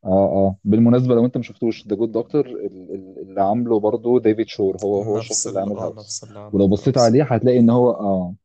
آه 0.06 0.08
آه. 0.10 0.56
بالمناسبة 0.64 1.16
لو 1.16 1.26
أنت 1.26 1.38
ما 1.38 1.44
شفتوش 1.44 1.88
The 1.88 1.96
Good 1.96 2.12
Doctor 2.12 2.46
اللي 2.48 3.42
عامله 3.42 3.80
برضه 3.80 4.20
ديفيد 4.20 4.48
شور 4.48 4.78
هو 4.84 5.02
هو 5.04 5.18
الشخص 5.18 5.48
نفس 5.48 5.48
اللي 5.48 5.64
ال 5.64 5.70
عامل 5.70 5.78
آه 5.80 5.84
هاوس 5.84 5.98
نفس 5.98 6.24
اللي 6.24 6.40
ولو 6.54 6.64
عمل 6.64 6.72
بصيت 6.74 6.98
هاوس 6.98 7.08
عليه 7.08 7.24
هتلاقي 7.24 7.60
إن 7.60 7.70
هو 7.70 7.92
آه. 7.92 8.36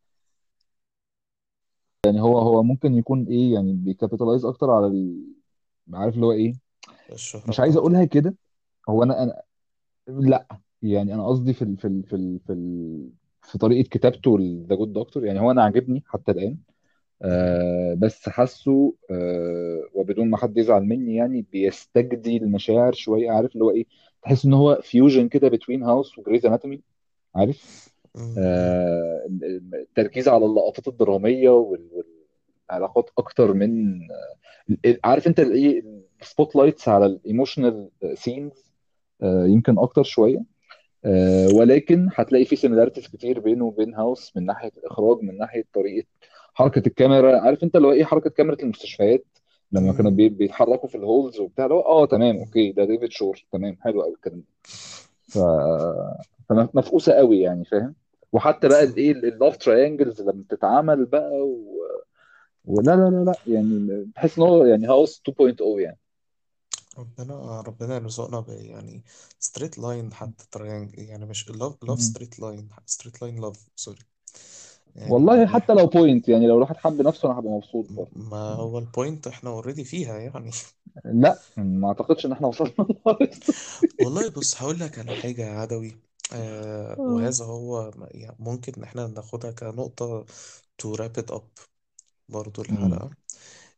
يعني 2.07 2.21
هو 2.21 2.39
هو 2.39 2.63
ممكن 2.63 2.95
يكون 2.95 3.25
إيه 3.27 3.55
يعني 3.55 3.73
بي 3.73 3.85
capitalize 3.85 4.45
أكتر 4.45 4.71
على 4.71 4.87
ال... 4.87 5.23
عارف 5.93 6.15
اللي 6.15 6.27
هو 6.27 6.33
إيه؟ 6.33 6.66
الشهرة 7.15 7.49
مش 7.49 7.61
عايز 7.61 7.73
بتاعته. 7.73 7.85
أقولها 7.85 8.05
كده. 8.05 8.35
هو 8.89 9.03
أنا 9.03 9.23
أنا 9.23 9.43
لأ. 10.09 10.47
يعني 10.83 11.15
أنا 11.15 11.27
قصدي 11.27 11.53
في 11.53 11.63
ال... 11.63 11.77
في 11.77 11.87
ال... 11.87 12.03
في 12.03 12.17
ال... 12.17 12.41
في 12.47 12.53
ال... 12.53 13.09
في 13.43 13.59
طريقة 13.59 13.89
كتابته 13.89 14.39
ل 14.39 14.48
The 14.48 14.75
Good 14.75 14.93
Doctor 14.93 15.25
يعني 15.25 15.41
هو 15.41 15.51
أنا 15.51 15.63
عاجبني 15.63 16.03
حتى 16.07 16.33
الآن. 16.33 16.57
آه 17.23 17.95
بس 17.95 18.29
حاسه 18.29 18.95
آه 19.11 19.83
وبدون 19.95 20.31
ما 20.31 20.37
حد 20.37 20.59
يزعل 20.59 20.83
مني 20.83 21.15
يعني 21.15 21.47
بيستجدي 21.53 22.37
المشاعر 22.37 22.93
شوية. 22.93 23.31
عارف 23.31 23.53
اللي 23.53 23.65
هو 23.65 23.71
إيه؟ 23.71 23.87
تحس 24.23 24.45
إن 24.45 24.55
هو 24.55 24.81
fusion 24.83 25.29
كده 25.29 25.51
بين 25.69 25.83
هاوس 25.83 26.19
و 26.19 26.23
Grey's 26.23 26.47
Anatomy 26.47 26.81
عارف؟ 27.35 27.89
مم. 28.15 28.35
آه 28.39 29.27
التركيز 29.75 30.29
على 30.29 30.47
اللقطات 30.47 30.89
الدرامية 30.89 31.51
وال- 31.51 32.05
والعلاقات 32.71 33.11
أكتر 33.19 33.53
من 33.53 34.01
آه، 34.87 34.97
عارف 35.05 35.27
أنت 35.27 35.41
الايه 35.41 35.85
ال 36.23 36.57
spotlights 36.57 36.89
على 36.89 37.07
ال 37.07 37.15
emotional 37.15 37.89
scenes 38.15 38.73
يمكن 39.23 39.79
أكتر 39.79 40.03
شوية. 40.03 40.57
آه، 41.05 41.49
ولكن 41.55 42.09
هتلاقي 42.15 42.45
في 42.45 42.57
similarities 42.57 43.07
كتير 43.07 43.41
بينه 43.41 43.65
وبين 43.65 43.95
هاوس 43.95 44.37
من 44.37 44.47
ناحية 44.47 44.71
الإخراج 44.77 45.23
من 45.23 45.39
ناحية 45.39 45.65
طريقة 45.75 46.07
حركة 46.55 46.83
الكاميرا. 46.87 47.41
عارف 47.41 47.63
أنت 47.65 47.77
اللي 47.77 47.89
هو 47.89 47.93
إيه 47.93 48.05
حركة 48.05 48.31
كاميرا 48.31 48.57
المستشفيات؟ 48.63 49.25
لما 49.73 49.93
كانوا 49.93 50.11
بيتحركوا 50.11 50.89
في 50.89 50.95
ال 50.95 51.03
halls 51.03 51.41
وبتاع 51.41 51.65
اللي 51.65 51.75
هو 51.75 51.81
آه 51.81 52.07
تمام. 52.07 52.37
okay 52.39 52.73
ده 52.73 52.85
ديفيد 52.85 53.11
شور 53.11 53.45
تمام 53.53 53.77
حلو 53.81 54.03
قوي 54.03 54.15
الكلام 54.15 54.39
ده. 54.39 54.47
ف 55.29 55.39
فمفقوسه 56.49 57.13
قوي 57.13 57.41
يعني 57.41 57.65
فاهم؟ 57.65 57.95
وحتى 58.33 58.69
بقى 58.69 58.85
الايه 58.85 59.13
ال 59.13 59.22
love 59.22 59.57
triangles 59.57 60.23
لما 60.23 60.43
بتتعمل 60.49 61.05
بقى 61.05 61.31
و... 61.41 61.77
ولا 62.65 62.97
لا 62.97 63.11
لا 63.11 63.25
لا 63.25 63.35
يعني 63.47 64.07
تحس 64.15 64.39
إن 64.39 64.45
هو 64.45 64.65
يعني 64.65 64.89
هاوس 64.89 65.23
2.0 65.31 65.45
يعني. 65.79 65.99
ربنا 66.99 67.61
ربنا 67.61 67.95
يرزقنا 67.95 68.41
ب 68.41 68.49
يعني 68.49 69.05
straight 69.39 69.79
line 69.79 70.15
حتى 70.15 70.47
triang 70.51 70.99
يعني 70.99 71.27
مش 71.27 71.51
love 71.51 71.85
love 71.85 71.99
مم. 71.99 72.01
straight 72.01 72.39
line 72.41 72.69
straight 72.87 73.23
line 73.23 73.41
love 73.41 73.69
sorry 73.77 74.01
يعني 74.97 75.27
والله. 75.27 75.47
حتى 75.47 75.75
لو 75.75 75.87
point 75.87 76.29
يعني 76.29 76.47
لو 76.47 76.57
الواحد 76.57 76.77
حب 76.77 77.03
نفسه 77.03 77.31
أنا 77.31 77.39
هبقى 77.39 77.53
مبسوط 77.53 77.87
برضه 77.91 78.11
ما 78.17 78.37
هو 78.55 78.79
ال 78.79 78.87
point 78.87 79.27
إحنا 79.27 79.51
already 79.51 79.85
فيها 79.85 80.19
يعني 80.19 80.51
لأ 81.05 81.43
ما 81.57 81.89
أعتقدش 81.89 82.27
إن 82.27 82.33
إحنا 82.33 82.47
وصلنا 82.49 82.75
والله 83.99 84.29
بص 84.29 84.63
هقول 84.63 84.81
لك 84.81 84.99
على 84.99 85.15
حاجة 85.15 85.43
يا 85.43 85.61
عدوي 85.61 86.01
آه 86.33 87.01
وهذا 87.07 87.45
هو 87.45 87.91
م- 87.97 88.07
يعني 88.11 88.37
ممكن 88.39 88.73
ان 88.77 88.83
إحنا 88.83 89.07
ناخدها 89.07 89.51
كنقطة 89.51 90.25
to 90.83 90.97
wrap 90.97 91.23
it 91.23 91.35
up 91.37 91.43
برضو 92.29 92.63
مم. 92.69 93.01
الحلقة 93.01 93.11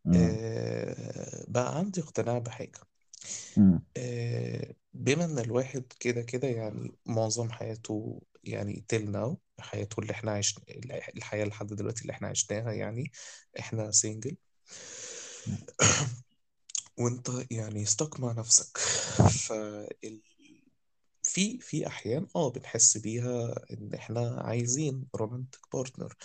مم. 0.06 0.38
آه 0.38 1.44
بقى 1.48 1.78
عندي 1.78 2.00
اقتناع 2.02 2.38
بحاجة 2.38 2.80
مم. 3.56 3.80
آه، 3.96 4.74
بما 4.94 5.24
إن 5.24 5.38
الواحد 5.38 5.84
كده 6.00 6.22
كده 6.22 6.48
يعني 6.48 6.92
معظم 7.06 7.50
حياته 7.50 8.22
يعني 8.44 8.84
till 8.88 9.10
now 9.10 9.40
حياته 9.60 10.00
اللي 10.00 10.12
إحنا 10.12 10.32
عشنا 10.32 10.64
الحياة 11.16 11.44
لحد 11.44 11.66
دلوقتي 11.66 12.02
اللي 12.02 12.12
إحنا 12.12 12.28
عشناها 12.28 12.72
يعني 12.72 13.12
إحنا 13.58 13.90
single 13.90 14.36
وإنت 16.98 17.30
يعني 17.50 17.82
stuck 17.82 18.20
مع 18.20 18.32
نفسك. 18.32 18.78
ف 19.46 19.52
في 21.22 21.58
في 21.60 21.86
أحيان 21.86 22.26
آه 22.36 22.50
بنحس 22.50 22.96
بيها 22.98 23.54
إن 23.72 23.94
إحنا 23.94 24.40
عايزين 24.40 25.06
romantic 25.16 25.60
partner 25.72 26.16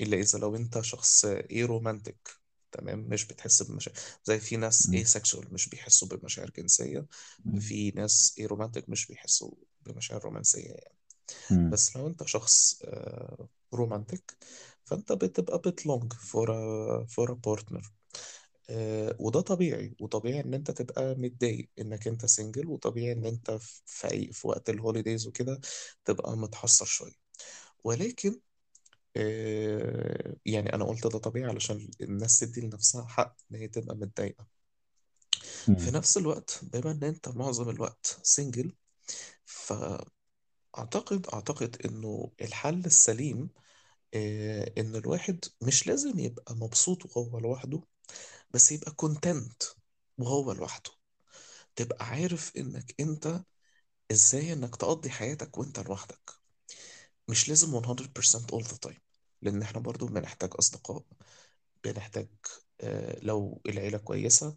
إلا 0.00 0.16
إذا 0.16 0.38
لو 0.38 0.56
إنت 0.56 0.80
شخص 0.80 1.24
aromantic 1.24 2.45
تمام 2.78 2.98
مش 3.00 3.24
بتحس 3.26 3.62
بمشاعر 3.62 3.96
زي 4.24 4.40
في 4.40 4.56
ناس 4.56 4.88
مم. 4.88 5.08
asexual 5.18 5.52
مش 5.52 5.68
بيحسوا 5.68 6.08
بمشاعر 6.08 6.50
جنسية 6.58 7.06
مم. 7.44 7.60
في 7.60 7.90
ناس 7.90 8.34
aromantic 8.38 8.88
مش 8.88 9.06
بيحسوا 9.06 9.50
بمشاعر 9.86 10.24
رومانسية 10.24 10.68
يعني 10.70 10.96
مم. 11.50 11.72
بس 11.72 11.96
لو 11.96 12.06
انت 12.06 12.24
شخص 12.26 12.82
romantic 13.74 14.36
فانت 14.84 15.12
بتبقى 15.12 15.58
بت 15.58 15.76
long 15.76 16.12
for 16.12 16.50
for 17.06 17.32
partner 17.34 17.92
وده 19.20 19.40
طبيعي 19.40 19.96
وطبيعي 20.00 20.40
ان 20.40 20.54
انت 20.54 20.70
تبقى 20.70 21.14
متضايق 21.14 21.68
انك 21.78 22.08
انت 22.08 22.26
single 22.26 22.66
وطبيعي 22.68 23.12
ان 23.12 23.24
انت 23.26 23.50
في 23.86 24.32
في, 24.32 24.48
وقت 24.48 24.70
ال 24.70 24.76
holidays 24.76 25.26
وكده 25.26 25.60
تبقى 26.04 26.36
متحسر 26.36 26.84
شوية 26.86 27.12
ولكن 27.84 28.30
آه، 28.30 28.45
يعني 30.46 30.74
أنا 30.74 30.84
قلت 30.84 31.06
ده 31.06 31.18
طبيعي 31.18 31.50
علشان 31.50 31.90
الناس 32.00 32.38
تدي 32.38 32.60
لنفسها 32.60 33.06
حق 33.06 33.36
إن 33.52 33.56
هي 33.56 33.68
تبقى 33.68 33.96
متضايقة. 33.96 34.46
في. 35.66 35.90
نفس 35.90 36.16
الوقت 36.16 36.60
بما 36.62 36.90
إن 36.90 37.04
أنت 37.04 37.28
معظم 37.28 37.70
الوقت 37.70 38.20
single 38.22 38.72
فأعتقد 39.44 41.26
أعتقد 41.34 41.76
إنه 41.84 42.32
الحل 42.40 42.84
السليم 42.86 43.50
آه، 44.14 44.72
إن 44.78 44.96
الواحد 44.96 45.44
مش 45.62 45.86
لازم 45.86 46.18
يبقى 46.18 46.54
مبسوط 46.54 47.16
وهو 47.16 47.38
لوحده 47.38 47.82
بس 48.50 48.72
يبقى 48.72 48.92
content 48.92 49.62
وهو 50.18 50.52
لوحده. 50.52 50.90
تبقى 51.76 52.06
عارف 52.06 52.52
إنك 52.56 52.94
أنت 53.00 53.44
إزاي 54.12 54.52
إنك 54.52 54.76
تقضي 54.76 55.10
حياتك 55.10 55.58
وأنت 55.58 55.80
لوحدك. 55.80 56.30
مش 57.28 57.48
لازم 57.48 57.70
100% 57.70 58.46
all 58.52 58.64
the 58.64 58.88
time. 58.88 59.05
لأن 59.46 59.62
إحنا 59.62 59.80
برضو 59.80 60.06
بنحتاج 60.06 60.50
أصدقاء 60.60 61.04
بنحتاج 61.84 62.28
آه، 62.80 63.20
لو 63.22 63.62
العيلة 63.66 63.98
كويسة 63.98 64.56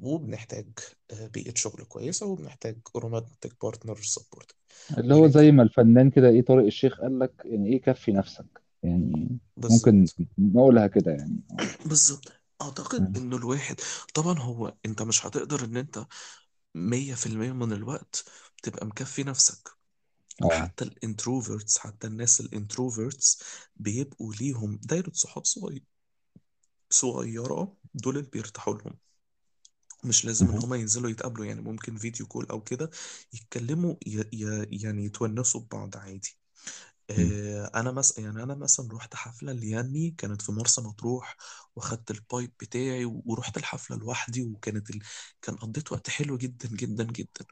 وبنحتاج 0.00 0.68
آه، 1.12 1.26
بيئة 1.28 1.54
شغل 1.56 1.84
كويسة 1.84 2.26
وبنحتاج 2.26 2.78
romantic 2.96 3.56
partner 3.64 3.96
support 4.02 4.56
اللي 4.98 5.14
هو 5.14 5.26
زي 5.26 5.50
ولكن 5.50 5.52
ما 5.52 5.62
الفنان 5.62 6.10
كده 6.10 6.28
إيه 6.28 6.42
طارق 6.42 6.64
الشيخ 6.66 7.00
قال 7.00 7.18
لك 7.18 7.32
يعني 7.44 7.68
إيه 7.72 7.80
كفي 7.82 8.12
نفسك. 8.12 8.46
يعني 8.82 9.38
ممكن 9.68 10.08
بالظبط. 10.08 10.14
نقولها 10.38 10.86
كده 10.86 11.10
يعني. 11.12 11.40
بالظبط. 11.86 12.32
أعتقد 12.62 13.08
مم. 13.08 13.14
إنه 13.16 13.36
الواحد 13.36 13.80
طبعا 14.14 14.38
هو 14.38 14.74
أنت 14.86 15.02
مش 15.02 15.26
هتقدر 15.26 15.64
إن 15.64 15.76
أنت 15.76 16.06
مية 16.74 17.14
في 17.14 17.26
المية 17.26 17.52
من 17.52 17.72
الوقت 17.72 18.24
تبقى 18.62 18.86
مكفي 18.86 19.24
نفسك. 19.24 19.70
آه. 20.42 20.48
حتى 20.50 20.84
ال 20.84 20.93
introverts 20.93 21.78
حتى 21.78 22.06
الناس 22.06 22.40
ال 22.40 22.49
introverts 22.49 23.42
بيبقوا 23.76 24.34
ليهم 24.34 24.76
دايرة 24.84 25.10
صحاب 25.14 25.44
صغير 25.44 25.82
صغيرة 26.90 27.76
دول 27.94 28.18
اللي 28.18 28.30
بيرتاحوا 28.30 28.74
لهم. 28.74 28.98
مش 30.04 30.24
لازم 30.24 30.50
إن 30.50 30.56
مهم. 30.56 30.64
هما 30.64 30.76
ينزلوا 30.76 31.10
يتقابلوا 31.10 31.46
يعني 31.46 31.60
ممكن 31.60 31.96
فيديو 31.96 32.26
كول 32.26 32.46
أو 32.50 32.60
كده 32.64 32.90
يتكلموا 33.32 33.94
ي... 34.06 34.20
ي... 34.32 34.66
يعني 34.82 35.04
يتونسوا 35.04 35.60
ببعض 35.60 35.96
عادي. 35.96 36.36
آه، 37.10 37.70
أنا 37.74 37.92
مثلا 37.92 38.24
يعني 38.24 38.42
أنا 38.42 38.54
مثلا 38.54 38.88
رحت 38.92 39.14
حفلة 39.14 39.52
لياني 39.52 40.10
كانت 40.18 40.42
في 40.42 40.52
مرسى 40.52 40.80
مطروح 40.80 41.36
واخدت 41.76 42.10
البايب 42.10 42.52
بتاعي 42.60 43.04
ورحت 43.04 43.56
الحفلة 43.56 43.96
لوحدي 43.96 44.42
وكانت 44.42 44.90
ال... 44.90 44.98
كان 45.42 45.56
قضيت 45.56 45.92
وقت 45.92 46.10
حلو 46.10 46.36
جدا 46.38 46.68
جدا 46.68 47.04
جدا. 47.04 47.44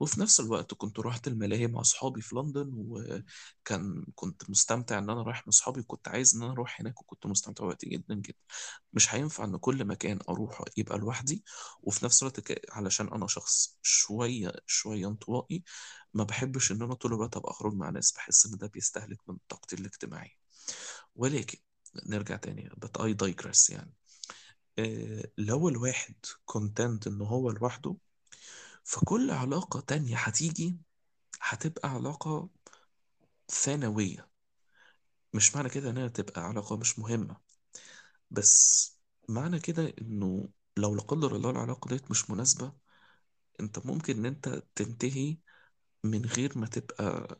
وفي 0.00 0.20
نفس 0.20 0.40
الوقت 0.40 0.74
كنت 0.74 1.00
رحت 1.00 1.28
الملاهي 1.28 1.66
مع 1.66 1.80
أصحابي 1.80 2.20
في 2.20 2.36
لندن 2.36 2.70
وكان 2.74 4.04
كنت 4.14 4.50
مستمتع 4.50 4.98
إن 4.98 5.10
أنا 5.10 5.22
رايح 5.22 5.38
مع 5.38 5.48
أصحابي 5.48 5.80
وكنت 5.80 6.08
عايز 6.08 6.36
إن 6.36 6.42
أنا 6.42 6.52
أروح 6.52 6.80
هناك 6.80 7.00
وكنت 7.00 7.26
مستمتع 7.26 7.64
وقتي 7.64 7.88
جدا 7.88 8.14
جدا. 8.14 8.38
مش 8.92 9.14
هينفع 9.14 9.44
إن 9.44 9.56
كل 9.56 9.84
مكان 9.84 10.18
أروح 10.28 10.62
يبقى 10.76 10.98
لوحدي. 10.98 11.44
وفي 11.82 12.04
نفس 12.04 12.22
الوقت. 12.22 12.52
علشان 12.72 13.08
أنا 13.08 13.26
شخص 13.26 13.78
شوية 13.82 14.52
شوية 14.66 15.08
انطوائي 15.08 15.62
ما 16.14 16.24
بحبش 16.24 16.72
إن 16.72 16.82
أنا 16.82 16.94
طول 16.94 17.12
الوقت 17.14 17.36
أبقى 17.36 17.50
اخرج 17.50 17.74
مع 17.74 17.90
ناس 17.90 18.12
بحس 18.12 18.46
إن 18.46 18.58
ده 18.58 18.66
بيستهلك 18.66 19.18
من 19.28 19.36
طاقتي 19.48 19.76
الاجتماعية. 19.76 20.34
ولكن 21.16 21.58
نرجع 22.06 22.36
تاني 22.36 22.70
but 22.70 23.02
I 23.02 23.14
digress 23.24 23.70
يعني. 23.70 23.94
إيه 24.78 25.32
لو 25.38 25.68
الواحد 25.68 26.14
كونتنت 26.44 27.06
إن 27.06 27.20
هو 27.22 27.50
لوحده 27.50 27.96
فكل 28.84 29.30
علاقة 29.30 29.80
تانية 29.80 30.16
هتيجي 30.16 30.76
هتبقى 31.42 31.88
علاقة 31.90 32.48
ثانوية. 33.50 34.30
مش 35.34 35.56
معنى 35.56 35.68
كده 35.68 35.90
إنها 35.90 36.08
تبقى 36.08 36.42
علاقة 36.42 36.76
مش 36.76 36.98
مهمة. 36.98 37.36
بس 38.30 38.90
معنى 39.28 39.60
كده 39.60 39.94
إنه 40.00 40.48
لو 40.76 40.94
لا 40.94 41.02
قدر 41.02 41.36
الله 41.36 41.50
العلاقة 41.50 41.88
ديت 41.88 42.10
مش 42.10 42.30
مناسبة 42.30 42.72
أنت 43.60 43.86
ممكن 43.86 44.18
إن 44.18 44.26
أنت 44.26 44.62
تنتهي 44.74 45.38
من 46.04 46.24
غير 46.26 46.58
ما 46.58 46.66
تبقى 46.66 47.38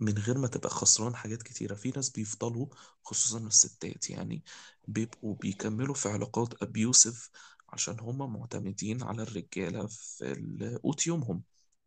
من 0.00 0.18
غير 0.18 0.38
ما 0.38 0.48
تبقى 0.48 0.70
خسران 0.70 1.16
حاجات 1.16 1.42
كتيرة. 1.42 1.74
في 1.74 1.90
ناس 1.96 2.10
بيفضلوا 2.10 2.66
خصوصا 3.04 3.38
الستات 3.46 4.10
يعني 4.10 4.44
بيبقوا 4.88 5.34
بيكملوا 5.34 5.94
في 5.94 6.08
علاقات 6.08 6.62
أبيوسف 6.62 7.30
عشان 7.68 8.00
هما 8.00 8.26
معتمدين 8.26 9.02
على 9.02 9.22
الرجالة 9.22 9.86
في 9.86 10.80
قوت 10.82 11.06
يومهم. 11.06 11.42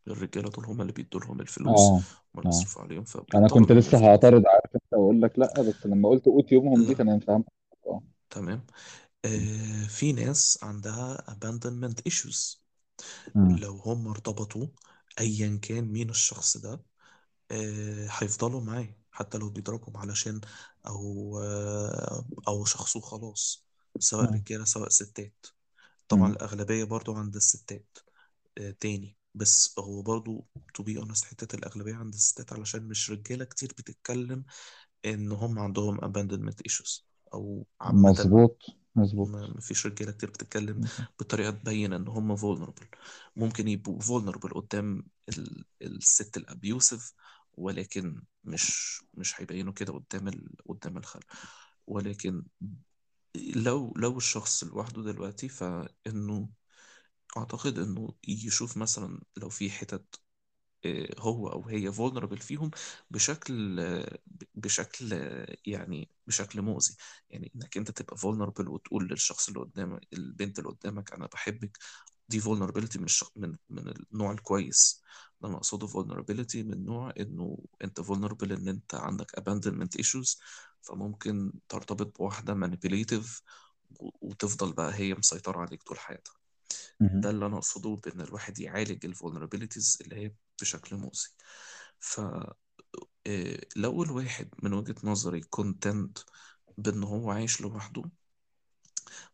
الرجالة 0.08 0.50
دول 0.50 0.66
هما 0.66 0.82
اللي 0.82 0.94
بيدوا 0.94 1.20
لهم 1.22 1.42
الفلوس 1.42 1.92
آه 1.92 2.04
هما 2.36 2.42
اللي 2.42 2.46
آه. 2.46 2.50
بيصرفوا 2.50 2.82
عليهم 2.82 3.04
أنا 3.36 3.50
كنت 3.50 3.72
فبيضطروا 3.72 3.74
لسه 3.74 3.98
هعترض 3.98 4.44
عارف 4.48 4.76
أنت 4.76 4.84
وأقول 4.94 5.22
لك 5.22 5.40
لأ 5.40 5.62
بس 5.62 5.86
لما 5.86 6.10
قلت 6.10 6.26
قوت 6.26 6.52
يومهم 6.52 6.86
دي 6.86 6.96
لا 6.96 6.96
تمام 6.96 7.20
فهمت. 7.20 7.46
آه. 7.88 8.02
تمام. 8.30 8.66
آه 9.26 9.88
في 9.88 10.14
ناس 10.14 10.60
عندها 10.64 11.18
abandonment 11.30 12.12
issues. 12.12 12.58
مم. 13.36 13.60
لو 13.62 13.78
هم 13.78 14.08
ارتبطوا 14.08 14.68
ايا 15.20 15.60
كان 15.62 15.84
مين 15.92 16.10
الشخص 16.10 16.58
ده 16.58 16.82
آه، 17.52 18.08
هيفضلوا 18.12 18.62
معاه 18.62 18.96
حتى 19.12 19.38
لو 19.38 19.50
بيضربهم 19.50 19.98
علشان 19.98 20.42
أو 20.88 21.40
آه، 21.44 22.26
أو 22.48 22.66
شخص 22.66 22.96
وخلاص 22.96 23.68
سواء. 24.00 24.36
رجالة 24.36 24.66
سواء 24.66 24.90
ستات 24.90 25.46
طبعا. 26.08 26.38
الأغلبية 26.38 26.84
برضو 26.84 27.16
عند 27.16 27.36
الستات 27.36 27.98
آه، 28.58 28.72
تاني 28.72 29.18
بس 29.36 29.80
هو 29.80 30.02
برضو 30.02 30.48
to 30.82 30.84
be 30.86 31.02
honest 31.04 31.26
حتة 31.26 31.56
الأغلبية 31.56 31.96
عند 31.96 32.14
الستات 32.14 32.54
علشان 32.54 32.84
مش 32.88 33.12
رجالة 33.12 33.46
كتير 33.46 33.70
بتتكلم 33.78 34.46
إن 35.06 35.32
هم 35.32 35.60
عندهم 35.60 36.00
abandonment 36.02 36.56
issues 36.72 37.02
أو 37.34 37.66
عامة 37.82 38.12
مظبوط 38.14 38.58
مظبوط. 39.00 39.30
ما 39.30 39.62
فيش 39.62 39.86
رجالة 39.86 40.12
كتير 40.12 40.30
بتتكلم 40.30 40.82
بطريقة 41.20 41.52
تبين 41.52 41.94
إن 41.94 42.08
هم 42.08 42.38
vulnerable. 42.38 42.86
ممكن 43.36 43.68
يبقوا 43.68 44.00
vulnerable 44.02 44.54
قدام 44.54 45.04
ال... 45.30 45.66
الست 45.82 46.38
الابيوسف 46.38 47.14
ولكن 47.54 48.22
مش 48.44 49.02
مش 49.14 49.42
هيبينوا 49.42 49.74
كده 49.74 49.94
قدام 49.94 50.28
ال... 50.28 50.56
قدام 50.70 50.98
الخلق. 50.98 51.26
ولكن 51.88 52.44
لو 53.56 53.94
لو 53.98 54.18
الشخص 54.18 54.64
لوحده 54.64 55.04
دلوقتي 55.04 55.50
فإنه 55.50 56.50
أعتقد 57.38 57.80
إنه 57.80 58.14
يشوف 58.28 58.78
مثلا 58.78 59.22
لو 59.38 59.50
في 59.50 59.70
حتت 59.72 60.22
هو 61.20 61.48
أو 61.48 61.64
هي 61.70 61.92
vulnerable 61.94 62.42
فيهم 62.42 62.72
بشكل 63.12 63.80
آه، 63.80 64.20
بشكل 64.56 65.14
آه، 65.14 65.58
يعني 65.66 66.10
بشكل 66.28 66.62
مؤذي 66.62 66.96
يعني 67.30 67.52
إنك 67.56 67.78
أنت 67.78 67.92
تبقى 67.92 68.18
vulnerable 68.18 68.68
وتقول 68.70 69.08
للشخص 69.08 69.48
اللي 69.48 69.60
قدامك 69.60 70.08
البنت 70.14 70.60
اللي 70.60 70.70
قدامك 70.70 71.14
أنا 71.14 71.28
بحبك 71.28 71.78
دي 72.30 72.42
vulnerability 72.42 72.98
من. 73.00 73.08
من 73.36 73.56
من 73.70 73.94
النوع 74.14 74.32
الكويس 74.32 75.04
ده 75.42 75.48
أنا 75.50 75.58
أقصده 75.58 75.88
vulnerability 75.88 76.56
من 76.56 76.86
نوع 76.86 77.14
إنه 77.20 77.58
أنت 77.84 78.02
vulnerable 78.02 78.52
إن 78.52 78.68
أنت 78.68 78.96
عندك 78.96 79.32
abandonment 79.40 80.02
issues 80.04 80.38
فممكن 80.82 81.54
ترتبط 81.70 82.18
بواحدة 82.20 82.54
manipulative 82.56 83.42
وتفضل 84.22 84.74
بقى 84.74 84.94
هي 84.96 85.14
مسيطرة 85.16 85.60
عليك 85.60 85.84
طول 85.84 86.00
حياتها. 86.00 86.39
ده 87.14 87.30
اللي 87.30 87.46
أنا 87.46 87.56
أقصده 87.58 87.90
بإن 88.06 88.22
الواحد 88.22 88.60
يعالج 88.60 89.06
ال 89.06 89.12
vulnerabilities 89.12 89.98
اللي 90.02 90.16
هي 90.16 90.32
بشكل 90.62 90.96
مؤذي. 90.96 91.30
ف 92.00 92.20
آه، 93.28 93.60
لو 93.76 94.04
الواحد 94.04 94.50
من 94.64 94.74
وجهة 94.74 94.96
نظري 95.04 95.42
content 95.42 96.18
بإن 96.78 97.04
هو 97.04 97.32
عايش 97.32 97.62
لوحده 97.62 98.04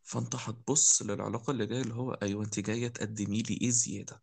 فأنت 0.04 0.36
هتبص 0.36 1.02
للعلاقة 1.02 1.52
اللي 1.52 1.66
جاية 1.66 1.82
اللي 1.82 1.94
هو 1.94 2.12
أيوه 2.14 2.44
أنت 2.46 2.60
جاية 2.60 2.88
تقدمي 2.88 3.42
لي 3.42 3.58
إيه 3.62 3.70
زيادة. 3.70 4.22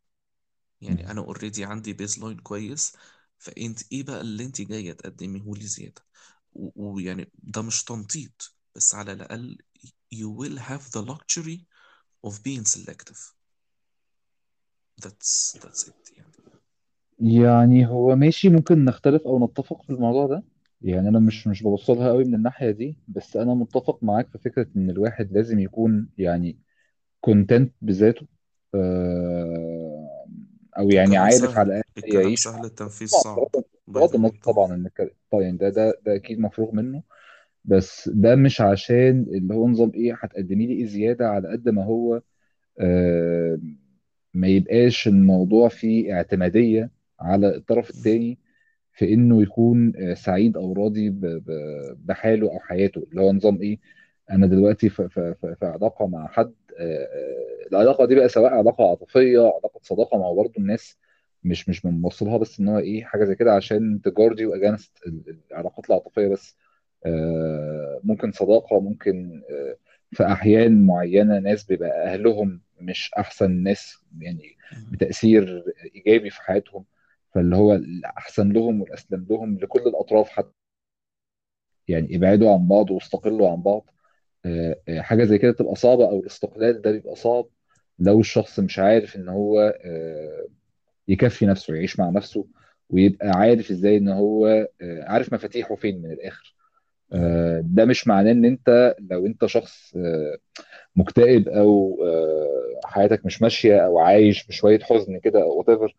يعني. 0.80 1.10
أنا 1.10 1.20
already 1.20 1.64
عندي 1.64 1.92
baseline 1.92 2.38
كويس 2.38 2.92
فأنت 3.38 3.92
إيه 3.92 4.02
بقى 4.02 4.20
اللي 4.20 4.44
أنت 4.44 4.60
جاية 4.60 4.92
تقدميه 4.92 5.54
لي 5.54 5.66
زيادة؟ 5.66 6.04
و- 6.52 6.92
ويعني 6.92 7.30
ده 7.34 7.62
مش 7.62 7.84
تنطيط 7.84 8.54
بس 8.76 8.94
على 8.94 9.12
الأقل 9.12 9.58
you 10.14 10.28
will 10.40 10.58
have 10.58 10.82
the 10.92 11.06
luxury 11.06 11.58
of 12.24 12.32
being 12.42 12.64
selective. 12.64 13.20
That's 15.02 15.56
that's 15.62 15.82
it 15.88 16.12
يعني. 16.18 16.32
يعني 17.18 17.86
هو 17.86 18.16
ماشي 18.16 18.48
ممكن 18.48 18.84
نختلف 18.84 19.22
أو 19.22 19.44
نتفق 19.46 19.82
في 19.82 19.90
الموضوع 19.90 20.26
ده. 20.26 20.42
يعني 20.82 21.08
أنا. 21.08 21.18
مش 21.18 21.46
مش 21.46 21.62
ببص 21.62 21.90
لها 21.90 22.08
قوي 22.08 22.24
من 22.24 22.34
الناحية 22.34 22.70
دي 22.70 22.96
بس 23.08 23.36
أنا 23.36 23.54
متفق 23.54 23.98
معاك 24.02 24.28
في 24.30 24.38
فكرة 24.38 24.66
إن 24.76 24.90
الواحد 24.90 25.32
لازم 25.32 25.58
يكون 25.58 26.08
يعني 26.18 26.58
كونتنت 27.20 27.72
بذاته 27.82 28.26
آه، 28.74 30.26
أو 30.78 30.90
يعني 30.90 31.16
عارف 31.16 31.34
سهل. 31.40 31.58
على 31.58 31.68
الأقل 31.68 31.82
الكلام 31.98 32.22
يعيش. 32.24 32.44
سهل 32.44 32.64
التنفيذ 32.64 33.08
صعب 33.08 33.48
بغض 33.86 34.14
النظر 34.14 34.34
طبعا 34.44 34.54
طبعا 34.54 34.74
إن 34.74 34.86
الك- 34.86 35.16
طبعا 35.32 35.42
يعني 35.42 35.56
ده 35.56 35.68
ده 35.68 36.00
ده 36.06 36.14
أكيد 36.16 36.40
مفروغ 36.40 36.72
منه. 36.74 37.02
بس 37.64 38.08
ده 38.08 38.36
مش 38.36 38.60
عشان 38.60 39.26
اللي 39.28 39.54
هو 39.54 39.68
نظام 39.68 39.92
إيه 39.94 40.14
هتقدمي 40.22 40.66
لي 40.66 40.74
إيه 40.74 40.86
زيادة 40.86 41.28
على 41.28 41.48
قد 41.52 41.68
ما 41.68 41.84
هو 41.84 42.22
آه، 42.80 43.60
ما 44.34 44.48
يبقاش 44.48 45.08
الموضوع 45.08 45.68
فيه 45.68 46.14
اعتمادية 46.14 46.90
على 47.20 47.56
الطرف 47.56 47.90
الثاني 47.90 48.38
في 48.94 49.14
إنه 49.14 49.42
يكون 49.42 49.92
آه، 49.96 50.14
سعيد 50.14 50.56
أو 50.56 50.72
راضي 50.72 51.10
بحاله 51.96 52.50
أو 52.52 52.58
حياته. 52.60 53.06
اللي 53.10 53.20
هو 53.22 53.32
نظام 53.32 53.62
إيه 53.62 53.78
أنا 54.30 54.46
دلوقتي 54.46 54.88
في, 54.88 55.08
علاقة 55.62 56.06
مع 56.06 56.26
حد 56.28 56.54
آه، 56.78 57.08
العلاقة 57.72 58.04
دي 58.06 58.14
بقى 58.14 58.28
سواء 58.28 58.52
علاقة 58.54 58.90
عاطفية 58.90 59.38
علاقة 59.40 59.80
صداقة 59.82 60.18
ما 60.18 60.24
هو 60.26 60.34
برضه 60.36 60.52
الناس 60.58 60.98
مش 61.44 61.68
مش 61.68 61.82
بنبص 61.82 62.22
بس 62.38 62.60
إن 62.60 62.68
هو 62.68 62.78
إيه 62.78 63.04
حاجة 63.04 63.24
زي 63.24 63.34
كده 63.34 63.54
عشان 63.54 64.00
تجاردي 64.04 64.46
واجانست 64.46 64.98
العلاقات 65.52 65.90
العاطفية 65.90 66.28
بس. 66.28 66.56
ممكن 68.04 68.32
صداقة 68.32 68.80
ممكن 68.80 69.42
آه، 69.50 69.76
في 70.12 70.24
أحيان 70.26 70.86
معينة 70.86 71.38
ناس 71.38 71.64
بيبقى 71.64 72.04
أهلهم 72.12 72.60
مش 72.80 73.10
أحسن 73.18 73.50
ناس 73.62 73.98
يعني. 74.20 74.56
بتأثير 74.92 75.64
إيجابي 75.94 76.30
في 76.30 76.42
حياتهم 76.42 76.84
فاللي 77.34 77.56
هو 77.56 77.74
الأحسن 77.74 78.52
لهم 78.52 78.80
والأسلم 78.80 79.26
لهم 79.30 79.58
لكل 79.58 79.80
الأطراف 79.80 80.28
حتى 80.28 80.52
يعني 81.88 82.16
ابعدوا 82.16 82.52
عن 82.54 82.68
بعض 82.68 82.90
واستقلوا 82.90 83.50
عن 83.50 83.62
بعض 83.62 83.90
آه، 84.46 84.76
آه، 84.88 85.00
حاجة 85.00 85.24
زي 85.24 85.38
كده 85.38 85.52
تبقى 85.52 85.74
صعبة 85.76 86.04
أو 86.10 86.20
الاستقلال 86.20 86.82
ده 86.82 86.92
بيبقى 86.92 87.16
صعب 87.16 87.46
لو 87.98 88.20
الشخص 88.20 88.60
مش 88.60 88.78
عارف 88.78 89.16
إن 89.16 89.28
هو 89.28 89.60
آه، 89.84 90.48
يكفي 91.08 91.46
نفسه 91.46 91.74
يعيش 91.74 91.98
مع 92.00 92.10
نفسه 92.10 92.46
ويبقى 92.90 93.28
عارف 93.30 93.70
إزاي 93.70 93.96
إن 93.96 94.08
هو 94.08 94.46
آه، 94.82 95.04
عارف 95.04 95.32
مفاتيحه 95.34 95.74
فين 95.76 96.02
من. 96.02 96.10
آه، 96.10 96.61
ده 97.60 97.84
مش 97.84 98.08
معناه 98.08 98.32
إن 98.32 98.44
أنت 98.44 98.94
لو 99.10 99.26
أنت 99.26 99.46
شخص 99.46 99.94
آه، 99.96 100.38
مكتئب 100.96 101.48
أو 101.48 101.98
آه، 102.04 102.80
حياتك 102.88 103.26
مش 103.26 103.42
ماشية 103.42 103.78
أو 103.86 103.98
عايش 103.98 104.46
بشوية 104.48 104.80
حزن 104.80 105.18
كده 105.20 105.42
أو 105.42 105.64
whatever 105.64 105.92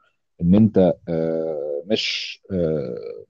أنت 0.56 0.94
آه، 1.10 1.84
مش 1.88 2.42
آه، 2.52 3.26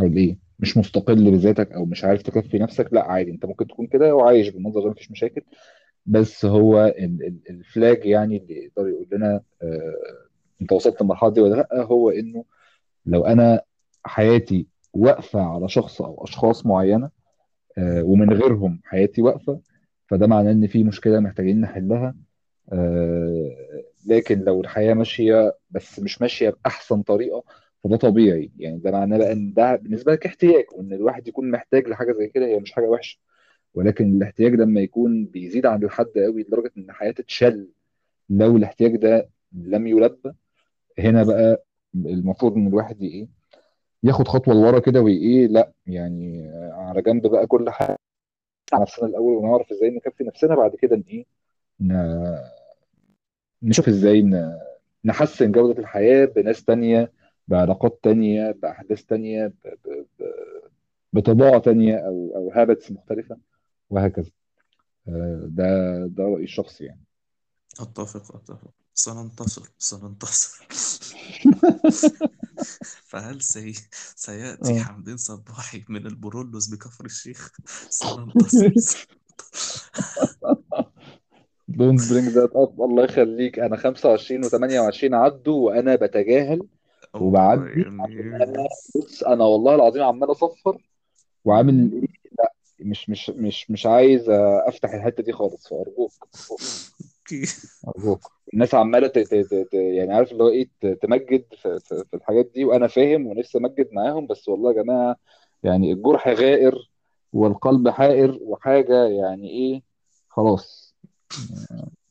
أقول 0.00 0.16
إيه 0.16 0.38
مش 0.58 0.76
مستقل 0.76 1.30
بذاتك 1.30 1.72
أو 1.72 1.84
مش 1.84 2.04
عارف 2.04 2.22
تكفي 2.22 2.58
نفسك 2.58 2.92
لأ 2.92 3.04
عادي 3.04 3.30
أنت 3.30 3.46
ممكن 3.46 3.66
تكون 3.66 3.86
كده 3.86 4.14
وعايش 4.14 4.48
بالمنظر 4.48 4.80
ده 4.84 4.90
مفيش 4.90 5.10
مشاكل. 5.10 5.42
بس 6.06 6.44
هو 6.44 6.86
ال- 6.86 7.24
ال- 7.26 7.50
الفلاج 7.50 8.06
يعني 8.06 8.36
اللي 8.36 8.54
يقدر 8.64 8.88
يقول 8.88 9.08
لنا 9.12 9.42
آه، 9.62 9.94
أنت 10.62 10.72
وصلت 10.72 11.02
للمرحلة 11.02 11.30
دي 11.30 11.40
ولا 11.40 11.56
لأ 11.56 11.68
هو 11.84 12.10
إنه 12.10 12.44
لو 13.06 13.26
أنا 13.26 13.62
حياتي 14.04 14.66
واقفة 14.92 15.40
على 15.40 15.68
شخص 15.68 16.02
أو 16.02 16.24
أشخاص 16.24 16.66
معينة 16.66 17.10
آه،. 17.78 18.02
ومن 18.02 18.32
غيرهم 18.32 18.80
حياتي 18.84 19.22
واقفة 19.22 19.60
فده 20.06 20.26
معناه 20.26 20.52
إن 20.52 20.66
في 20.66 20.84
مشكلة 20.84 21.20
محتاجين 21.20 21.60
نحلها 21.60 22.14
آه، 22.72 23.50
لكن 24.06 24.40
لو 24.40 24.60
الحياة 24.60 24.94
ماشية 24.94 25.56
بس 25.70 26.00
مش 26.00 26.22
ماشية 26.22 26.50
بأحسن 26.50 27.02
طريقة 27.02 27.44
فده 27.84 27.96
طبيعي 27.96 28.50
يعني 28.58 28.78
ده 28.78 28.90
معناه 28.90 29.18
بقى. 29.18 29.32
إن 29.32 29.52
ده 29.52 29.76
بالنسبة 29.76 30.12
لك 30.12 30.26
احتياج 30.26 30.64
وإن 30.72 30.92
الواحد 30.92 31.28
يكون 31.28 31.50
محتاج 31.50 31.88
لحاجة 31.88 32.12
زي 32.12 32.28
كده 32.28 32.46
هي 32.46 32.58
مش 32.58 32.72
حاجة 32.72 32.84
وحشة 32.86 33.18
ولكن 33.74 34.16
الاحتياج 34.16 34.54
لما 34.54 34.80
يكون 34.80 35.24
بيزيد 35.24 35.66
عند 35.66 35.84
الحد 35.84 36.12
قوي 36.16 36.42
لدرجة 36.42 36.72
إن 36.78 36.92
حياته 36.92 37.22
تشل 37.24 37.68
لو 38.30 38.56
الاحتياج 38.56 38.96
ده 38.96 39.28
لم 39.52 39.86
يلبى 39.86 40.32
هنا. 40.98 41.22
بقى 41.22 41.64
المفروض 41.94 42.56
إن 42.56 42.66
الواحد 42.66 43.02
إيه 43.02 43.28
ياخد 44.02 44.28
خطوة 44.28 44.54
لورا 44.54 44.78
كده 44.78 45.00
وايه 45.00 45.46
لأ 45.46 45.72
يعني 45.86 46.48
آه، 46.50 46.72
على 46.72 47.02
جنب 47.02 47.26
بقى 47.26 47.46
كل 47.46 47.70
حاجة. 47.70 47.96
على 48.72 48.82
نفسنا 48.82 49.08
الأول 49.08 49.32
ونعرف 49.36 49.72
إزاي 49.72 49.90
نكفي 49.90 50.24
نفسنا 50.24 50.54
بعد 50.54 50.76
كده 50.76 50.96
ن- 50.96 51.04
إيه 51.08 51.26
نشوف 53.62 53.88
إزاي 53.88 54.30
نحسن 55.04 55.52
جودة 55.52 55.80
الحياة 55.80 56.24
بناس 56.24 56.64
تانية 56.64 57.12
بعلاقات 57.48 58.00
تانية 58.02 58.50
بأحداث 58.50 59.02
تانية 59.04 59.46
ب- 59.46 59.52
ب- 59.84 60.06
ب- 60.18 60.60
بطباع 61.12 61.58
تانية 61.58 61.96
أو 61.96 62.32
أو 62.36 62.50
habits 62.54 62.92
مختلفة 62.92 63.36
وهكذا. 63.90 64.30
آه، 65.08 65.40
ده 65.48 65.66
ده 66.06 66.24
رأيي 66.24 66.44
الشخصي 66.44 66.84
يعني. 66.84 67.00
أتفق 67.80 68.36
أتفق. 68.36 68.70
سننتصر 68.94 69.62
سننتصر. 69.78 70.66
فهل 73.04 73.42
سي... 73.42 73.74
سيأتي 74.16 74.80
آه. 74.80 74.82
حمدين 74.82 75.16
صباحي 75.16 75.84
من 75.88 76.06
البرولوس 76.06 76.66
بكفر 76.66 77.04
الشيخ؟ 77.04 77.50
سننتصر 77.90 79.06
don't 81.68 82.12
bring 82.12 82.28
that 82.28 82.50
up 82.54 82.82
الله 82.82 83.04
يخليك. 83.04 83.58
أنا 83.58 83.76
25 83.76 84.44
و28 84.44 85.14
عدوا 85.14 85.66
وأنا 85.66 85.94
بتجاهل 85.94 86.62
أو 87.14 87.24
وبعدي 87.24 87.82
أنا 87.86 88.68
بص 88.96 89.22
أنا 89.22 89.44
والله 89.44 89.74
العظيم 89.74 90.02
عمال 90.02 90.30
أصفر 90.30 90.82
وعامل 91.44 91.92
إيه؟ 91.92 92.08
لا 92.38 92.52
مش 92.80 93.10
مش 93.10 93.30
مش 93.30 93.70
مش 93.70 93.86
عايز 93.86 94.30
أفتح 94.66 94.94
الحتة 94.94 95.22
دي 95.22 95.32
خالص 95.32 95.68
فأرجوك. 95.68 96.12
ارجوك 97.32 97.48
okay. 97.86 97.98
ارجوك 97.98 98.32
الناس 98.54 98.74
عمالة 98.74 99.06
ت- 99.06 99.18
ت- 99.18 99.34
ت- 99.34 99.68
ت- 99.70 99.74
يعني 99.74 100.14
عارف 100.14 100.32
اللي 100.32 100.44
هو 100.44 100.48
إيه 100.48 100.68
ت- 100.80 100.86
تمجد 101.02 101.44
في, 101.62 101.78
في, 101.80 102.04
في 102.10 102.16
الحاجات 102.16 102.50
دي 102.54 102.64
وأنا 102.64 102.86
فاهم 102.86 103.26
ونفسي 103.26 103.58
أمجد 103.58 103.88
معاهم 103.92 104.26
بس 104.26 104.48
والله 104.48 104.72
يا 104.72 104.82
جماعة 104.82 105.16
يعني 105.62 105.92
الجرح 105.92 106.28
غائر 106.28 106.90
والقلب 107.32 107.88
حائر 107.88 108.38
وحاجة 108.42 109.04
يعني 109.06 109.50
إيه 109.50 109.82
خلاص. 110.28 110.94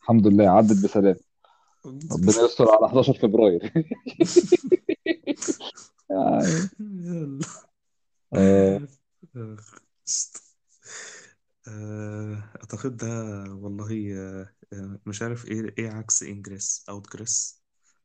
الحمد 0.02 0.28
لله 0.28 0.50
عدت 0.50 0.84
بسلام. 0.84 1.16
ربنا 1.86 2.42
يستر 2.46 2.70
على 2.70 2.88
11 2.88 3.14
فبراير. 3.14 3.74
يعني. 6.10 6.70
يلا 6.80 7.40
آه. 8.34 8.88
آه، 11.68 12.44
أعتقد 12.56 12.98
ده 12.98 13.08
والله 13.62 14.14
آه، 14.18 14.42
آه، 14.42 14.50
مش 15.10 15.22
عارف 15.22 15.46
إيه 15.48 15.74
إيه 15.78 15.90
عكس 15.90 16.24
إنجريس 16.24 16.86
أوتجريس 16.90 17.64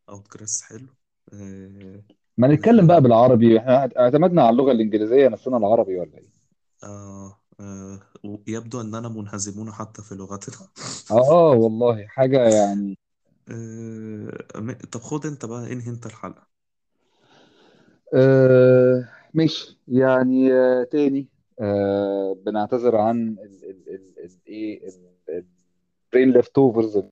أوتجريس 0.09 0.62
حلو. 0.62 0.88
آه، 1.32 2.02
ما 2.38 2.48
نتكلم 2.48 2.86
بقى 2.86 2.96
آه، 2.96 3.00
بالعربي. 3.00 3.59
إحنا 3.59 3.90
اعتمدنا 3.98 4.42
على 4.42 4.50
اللغة 4.50 4.72
الإنجليزية 4.72 5.28
نسينا 5.28 5.57
العربي 5.57 5.98
ولا 5.98 6.18
إيه؟ 6.18 6.30
آه، 6.84 7.40
آه، 7.61 8.00
يبدو 8.48 8.80
أننا 8.80 9.09
منهزمون 9.09 9.72
حتى 9.72 10.02
في 10.02 10.14
لغتنا. 10.14 10.68
آه 11.11 11.50
والله 11.52 12.07
حاجة 12.07 12.48
يعني. 12.48 12.98
آه، 13.50 14.30
طب 14.92 15.00
خد 15.00 15.26
أنت 15.26 15.44
بقى 15.44 15.72
انهي 15.72 15.90
أنت 15.90 16.07
الحلقة؟ 16.07 16.48
آه 18.14 19.09
ماشي. 19.34 19.78
يعني 19.88 20.52
آه 20.52 20.84
تاني 20.84 21.28
آه 21.61 22.36
بنعتذر 22.46 22.96
عن 22.96 23.28
ال 23.28 23.64
ال 23.64 23.88
ال 23.94 24.24
ال 24.24 24.30
إيه 24.48 24.88
ال 26.14 26.32
Brain 26.32 26.59
Leftovers 26.59 26.97
اللي 26.97 27.11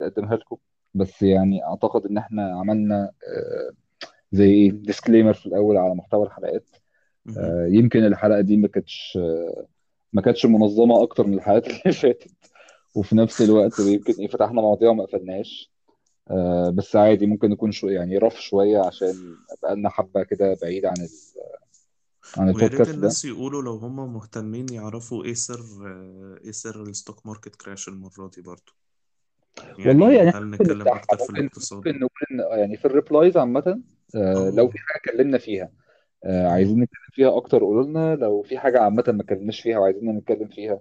قدمها 0.00 0.36
لكم. 0.36 0.56
بس 0.94 1.22
يعني 1.22 1.64
أعتقد 1.64 2.06
إن 2.06 2.18
إحنا 2.18 2.58
عملنا 2.58 3.02
آه 3.04 3.72
زي 4.32 4.50
إيه 4.50 4.70
disclaimer 4.70 5.32
في 5.34 5.46
الأول 5.46 5.76
على 5.76 5.94
محتوى 5.94 6.26
الحلقات. 6.26 6.70
مهم. 7.26 7.38
آه 7.38 7.66
يمكن 7.70 8.04
الحلقة 8.04 8.40
دي 8.40 8.56
ما 8.56 8.68
كانتش 8.68 9.18
آه 9.20 9.66
ما 10.12 10.22
كانتش 10.22 10.46
منظمة 10.46 11.02
أكتر 11.02 11.26
من 11.26 11.34
الحلقات 11.34 11.66
اللي 11.66 11.92
فاتت. 11.94 12.30
وفي 12.94 13.16
نفس 13.16 13.42
الوقت 13.42 13.78
يمكن 13.78 14.12
إيه 14.18 14.28
فتحنا 14.28 14.60
مواضيع 14.60 14.90
وما 14.90 15.04
قفلناش. 15.04 15.70
آه 16.30 16.70
بس 16.70 16.96
عادي 16.96 17.26
ممكن 17.26 17.50
نكون 17.50 17.72
شو 17.72 17.88
يعني 17.88 18.18
rough 18.18 18.40
شوية 18.40 18.78
عشان 18.78 19.14
بقالنا 19.62 19.88
حبة 19.88 20.22
كده 20.22 20.56
بعيد 20.62 20.86
عن 20.86 20.94
ال 21.00 21.08
عن 22.36 22.44
ويا 22.46 22.52
ريت 22.52 22.62
البودكاست 22.62 22.90
ده. 22.90 22.96
الناس 22.96 23.24
يقولوا 23.24 23.62
لو 23.62 23.76
هم 23.76 24.12
مهتمين 24.14 24.66
يعرفوا 24.72 25.24
إيه 25.24 25.34
سر 25.34 25.60
آه، 25.86 26.38
إيه 26.44 26.52
سر 26.52 26.82
ال 26.82 26.89
stock 26.89 27.26
market 27.26 27.56
crash 27.56 27.88
المرة 27.88 28.30
دي 28.36 28.42
برضو. 28.42 28.72
والله 29.78 30.12
يعني 30.12 30.16
يعني 30.26 30.30
هل 30.38 30.46
ممكن 30.46 30.64
نتكلم 30.64 30.88
أكتر 30.88 31.16
في 31.16 31.22
ممكن 31.22 31.36
الاقتصاد. 31.40 31.78
ممكن 31.78 31.90
نقول 31.98 32.10
ان 32.32 32.40
آه، 32.40 32.56
يعني 32.56 32.76
في 32.76 32.84
ال 32.84 32.90
replies 32.90 33.36
عامة 33.36 33.80
آه، 34.16 34.50
لو 34.50 34.68
في 34.68 34.78
حاجة 34.78 35.00
اتكلمنا 35.00 35.38
فيها 35.38 35.70
آه، 36.24 36.48
عايزين 36.48 36.80
نتكلم 36.80 37.08
فيها 37.12 37.36
أكتر 37.36 37.58
قولوا 37.64 37.84
لنا. 37.84 38.16
لو 38.16 38.42
في 38.42 38.58
حاجة 38.58 38.80
عامة 38.80 39.04
ما 39.08 39.22
اتكلمناش 39.22 39.60
فيها 39.60 39.78
وعايزين 39.78 40.16
نتكلم 40.16 40.48
فيها 40.48 40.80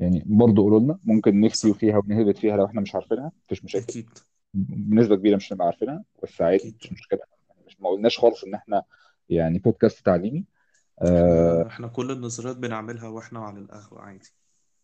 يعني 0.00 0.22
برضه 0.26 0.62
قولوا 0.62 0.80
لنا. 0.80 0.98
ممكن 1.04 1.40
نفتي 1.40 1.72
صح. 1.72 1.78
فيها 1.78 1.98
ونهبط 1.98 2.38
فيها 2.38 2.56
لو 2.56 2.66
إحنا 2.66 2.80
مش 2.80 2.94
عارفينها 2.94 3.32
مفيش 3.44 3.64
مشاكل. 3.64 3.84
أكيد. 3.84 4.08
بنسبة 4.54 5.16
كبيرة 5.16 5.36
مش 5.36 5.52
هنبقى 5.52 5.66
عارفينها 5.66 6.04
بس 6.22 6.40
عادي 6.40 6.56
أكيد. 6.56 6.74
مش 6.82 6.92
مشكلة. 6.92 7.20
مش 7.66 7.80
ما 7.80 7.88
قلناش 7.88 8.18
خالص 8.18 8.44
إن 8.44 8.54
إحنا 8.54 8.82
يعني 9.28 9.58
بودكاست 9.58 10.06
تعليمي. 10.06 10.38
آه، 10.38 10.53
إحنا 11.02 11.66
إحنا 11.66 11.86
كل 11.88 12.10
النظريات 12.10 12.56
بنعملها 12.56 13.08
وإحنا 13.08 13.40
على 13.40 13.58
القهوة 13.58 14.00
عادي. 14.00 14.32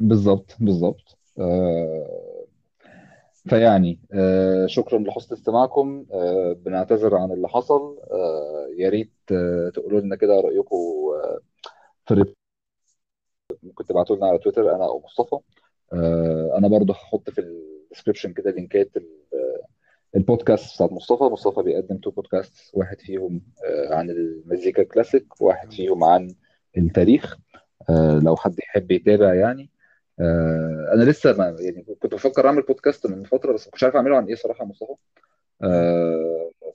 بالظبط 0.00 0.56
بالظبط. 0.60 1.18
آه، 1.38 2.46
فيعني 3.48 4.00
آه 4.12 4.66
شكرا 4.66 4.98
لحسن 4.98 5.34
استماعكم. 5.34 6.06
آه 6.12 6.52
بنعتذر 6.52 7.16
عن 7.16 7.32
اللي 7.32 7.48
حصل. 7.48 7.98
آه 8.10 8.66
يا 8.76 8.88
ريت 8.88 9.12
آه 9.32 9.70
تقولوا 9.74 10.00
لنا 10.00 10.16
كده 10.16 10.40
رأيكم 10.40 10.76
آه 10.76 11.40
في 12.06 12.14
ال 12.14 12.19
rep 12.19 12.34
ممكن 13.62 13.84
تبعتوا 13.84 14.16
لنا 14.16 14.26
على 14.26 14.38
تويتر 14.38 14.76
أنا 14.76 14.84
أو 14.86 15.00
مصطفى. 15.04 15.38
آه 15.92 16.54
أنا 16.58 16.68
برضو 16.68 16.92
هحط 16.92 17.30
في 17.30 17.40
ال 17.40 17.48
description 17.48 18.32
كده 18.32 18.50
link 18.50 18.87
ات 18.87 18.96
ال- 18.96 19.20
البودكاست 20.16 20.74
بتاعت 20.76 20.92
مصطفى. 20.92 21.24
مصطفى 21.24 21.62
بيقدم 21.62 21.96
two 21.98 22.10
podcast 22.10 22.70
واحد 22.74 23.00
فيهم 23.00 23.40
آه 23.66 23.94
عن 23.94 24.10
المزيكا 24.10 24.82
كلاسيك 24.82 25.40
وواحد 25.40 25.72
فيهم 25.72 26.04
عن 26.04 26.34
التاريخ 26.78 27.36
آه 27.90 28.20
لو 28.24 28.36
حد 28.36 28.58
يحب 28.58 28.90
يتابع 28.90 29.34
يعني. 29.34 29.70
آه 30.20 30.90
أنا 30.94 31.02
لسه 31.10 31.32
ما 31.36 31.56
يعني 31.60 31.82
كنت 31.82 32.14
بفكر 32.14 32.46
أعمل 32.46 32.62
بودكاست 32.62 33.06
من 33.06 33.24
فترة 33.24 33.52
بس 33.52 33.64
كنتش 33.68 33.84
عارف 33.84 33.96
أعمله 33.96 34.16
عن 34.16 34.26
إيه 34.26 34.34
صراحة 34.34 34.64
يا 34.64 34.68
مصطفى. 34.68 34.94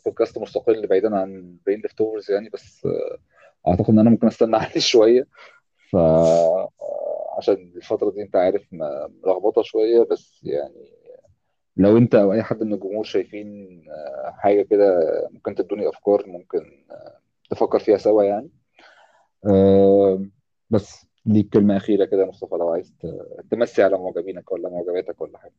بودكاست 0.06 0.38
مستقل 0.38 0.88
بعيدا 0.88 1.16
عن 1.16 1.58
Brain 1.66 1.82
Leftovers 1.82 2.32
يعني 2.32 2.50
بس 2.50 2.88
أعتقد 3.68 3.90
إن 3.90 4.00
أنا 4.00 4.10
ممكن 4.10 4.28
أستنى 4.28 4.56
عليه 4.66 4.80
شوية. 4.80 5.28
ف 5.92 5.96
عشان 7.38 7.72
الفترة 7.76 8.10
دي 8.12 8.22
أنت 8.22 8.36
عارف 8.36 8.62
ملخبطة 9.24 9.62
شوية 9.62 10.04
بس 10.12 10.40
يعني 10.44 10.92
لو 11.78 11.98
انت 11.98 12.16
أو 12.16 12.34
اي 12.34 12.44
حد 12.44 12.64
من 12.64 12.74
الجمهور 12.74 13.04
شايفين 13.04 13.48
آه، 13.92 14.32
حاجة 14.40 14.62
كده 14.64 14.86
ممكن 15.32 15.56
تدوني 15.56 15.90
أفكار 15.90 16.28
ممكن 16.28 16.86
آه، 16.92 17.20
نفكر 17.52 17.80
فيها 17.80 17.98
سوا 17.98 18.24
يعني. 18.24 18.50
آه، 19.48 20.26
بس 20.70 21.06
ليك 21.26 21.50
كلمه 21.54 21.78
أخيرة 21.78 22.06
كده 22.06 22.22
يا 22.22 22.28
مصطفى 22.28 22.56
لو 22.56 22.70
عايز 22.70 22.94
ت- 23.02 23.46
تمسي 23.52 23.84
على 23.84 23.98
معجبينك 23.98 24.52
ولا 24.52 24.70
معجباتك 24.70 25.22
ولا 25.22 25.38
حاجة. 25.38 25.54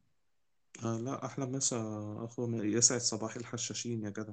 آه 0.85 0.99
لا 0.99 1.25
أحلى 1.27 1.47
مسا 1.47 1.77
أخو 2.25 2.49
يسعد 2.63 3.01
صباح 3.01 3.37
الحشاشين 3.37 4.05
يا 4.05 4.11
جدع. 4.11 4.33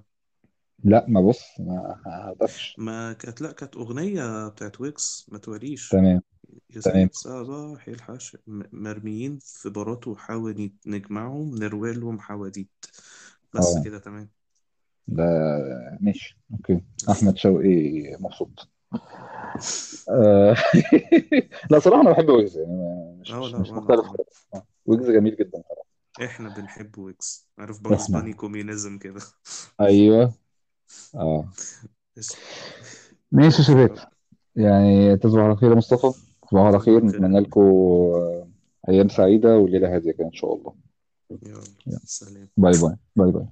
لا 0.84 1.06
ما 1.10 1.22
بص 1.22 1.60
ما 1.60 2.02
هتقفش 2.06 2.78
ما 2.78 3.14
كانت 3.14 3.42
لا 3.42 3.52
كانت 3.52 3.76
أغنية 3.76 4.48
بتاعت 4.48 4.82
ويكس 4.82 5.26
ما 5.32 5.38
توريش. 5.40 5.92
تمام. 5.92 6.22
تمام. 6.84 7.10
يسعد 7.10 7.14
صباح 7.14 7.88
الحش 7.88 8.38
م- 8.48 8.64
مرميين 8.72 9.40
في 9.42 9.70
بارات 9.70 10.08
وحاول 10.08 10.72
نجمعهم 10.88 11.56
نروي 11.56 11.94
لهم 11.94 12.20
حواديت. 12.20 12.70
بس 13.54 13.76
آه. 13.78 13.84
كده 13.84 14.00
تمام. 14.00 14.30
ده 15.08 15.24
ماشي 16.02 16.38
أوكي. 16.54 16.82
أحمد 17.10 17.38
شوقي 17.38 18.02
مبسوط. 18.20 18.70
آه، 20.10 20.56
لا 21.72 21.80
صراحة 21.80 22.02
أنا 22.02 22.12
بحب 22.12 22.30
ويجز 22.30 22.58
يعني 22.58 23.18
مش 23.22 23.32
آه 23.32 23.40
مش 23.40 23.54
لا 23.54 23.60
مش 23.60 23.70
وأنا 23.70 23.80
مختلف 23.82 24.00
كمان 24.02 24.18
خالص. 24.18 24.48
آه، 24.54 24.66
ويجز 24.86 25.10
جميل 25.12 25.36
جدا 25.36 25.64
صراحة 25.70 25.84
إحنا 26.24 26.50
بنحب 26.50 26.98
ويكس 26.98 27.50
عارف 27.58 27.82
باجز 27.82 28.04
إحنا 28.04 28.20
باني 28.20 28.34
كوميونيزم 28.34 28.98
كده. 28.98 29.22
أيوه. 29.82 30.34
آه. 31.16 31.50
ماشي 33.32 33.58
يا 33.58 33.64
شباب. 33.68 33.98
يعني 34.56 35.18
تصبح 35.18 35.40
على 35.42 35.56
خير 35.56 35.70
يا 35.72 35.76
مصطفى. 35.76 36.20
تصبح 36.54 36.66
على 36.66 36.80
خير 36.80 37.06
نتمنى 37.06 37.40
لكم 37.40 37.62
أيام 38.90 39.10
سعيدة 39.10 39.58
وليلة 39.58 39.96
هادية 39.96 40.12
كده 40.12 40.26
إن 40.28 40.34
شاء 40.34 40.56
الله. 40.56 40.74
يلا. 41.32 42.00
سلام. 42.06 42.50
bye 42.58 42.74
bye 42.78 42.96
bye 43.16 43.32
bye. 43.32 43.46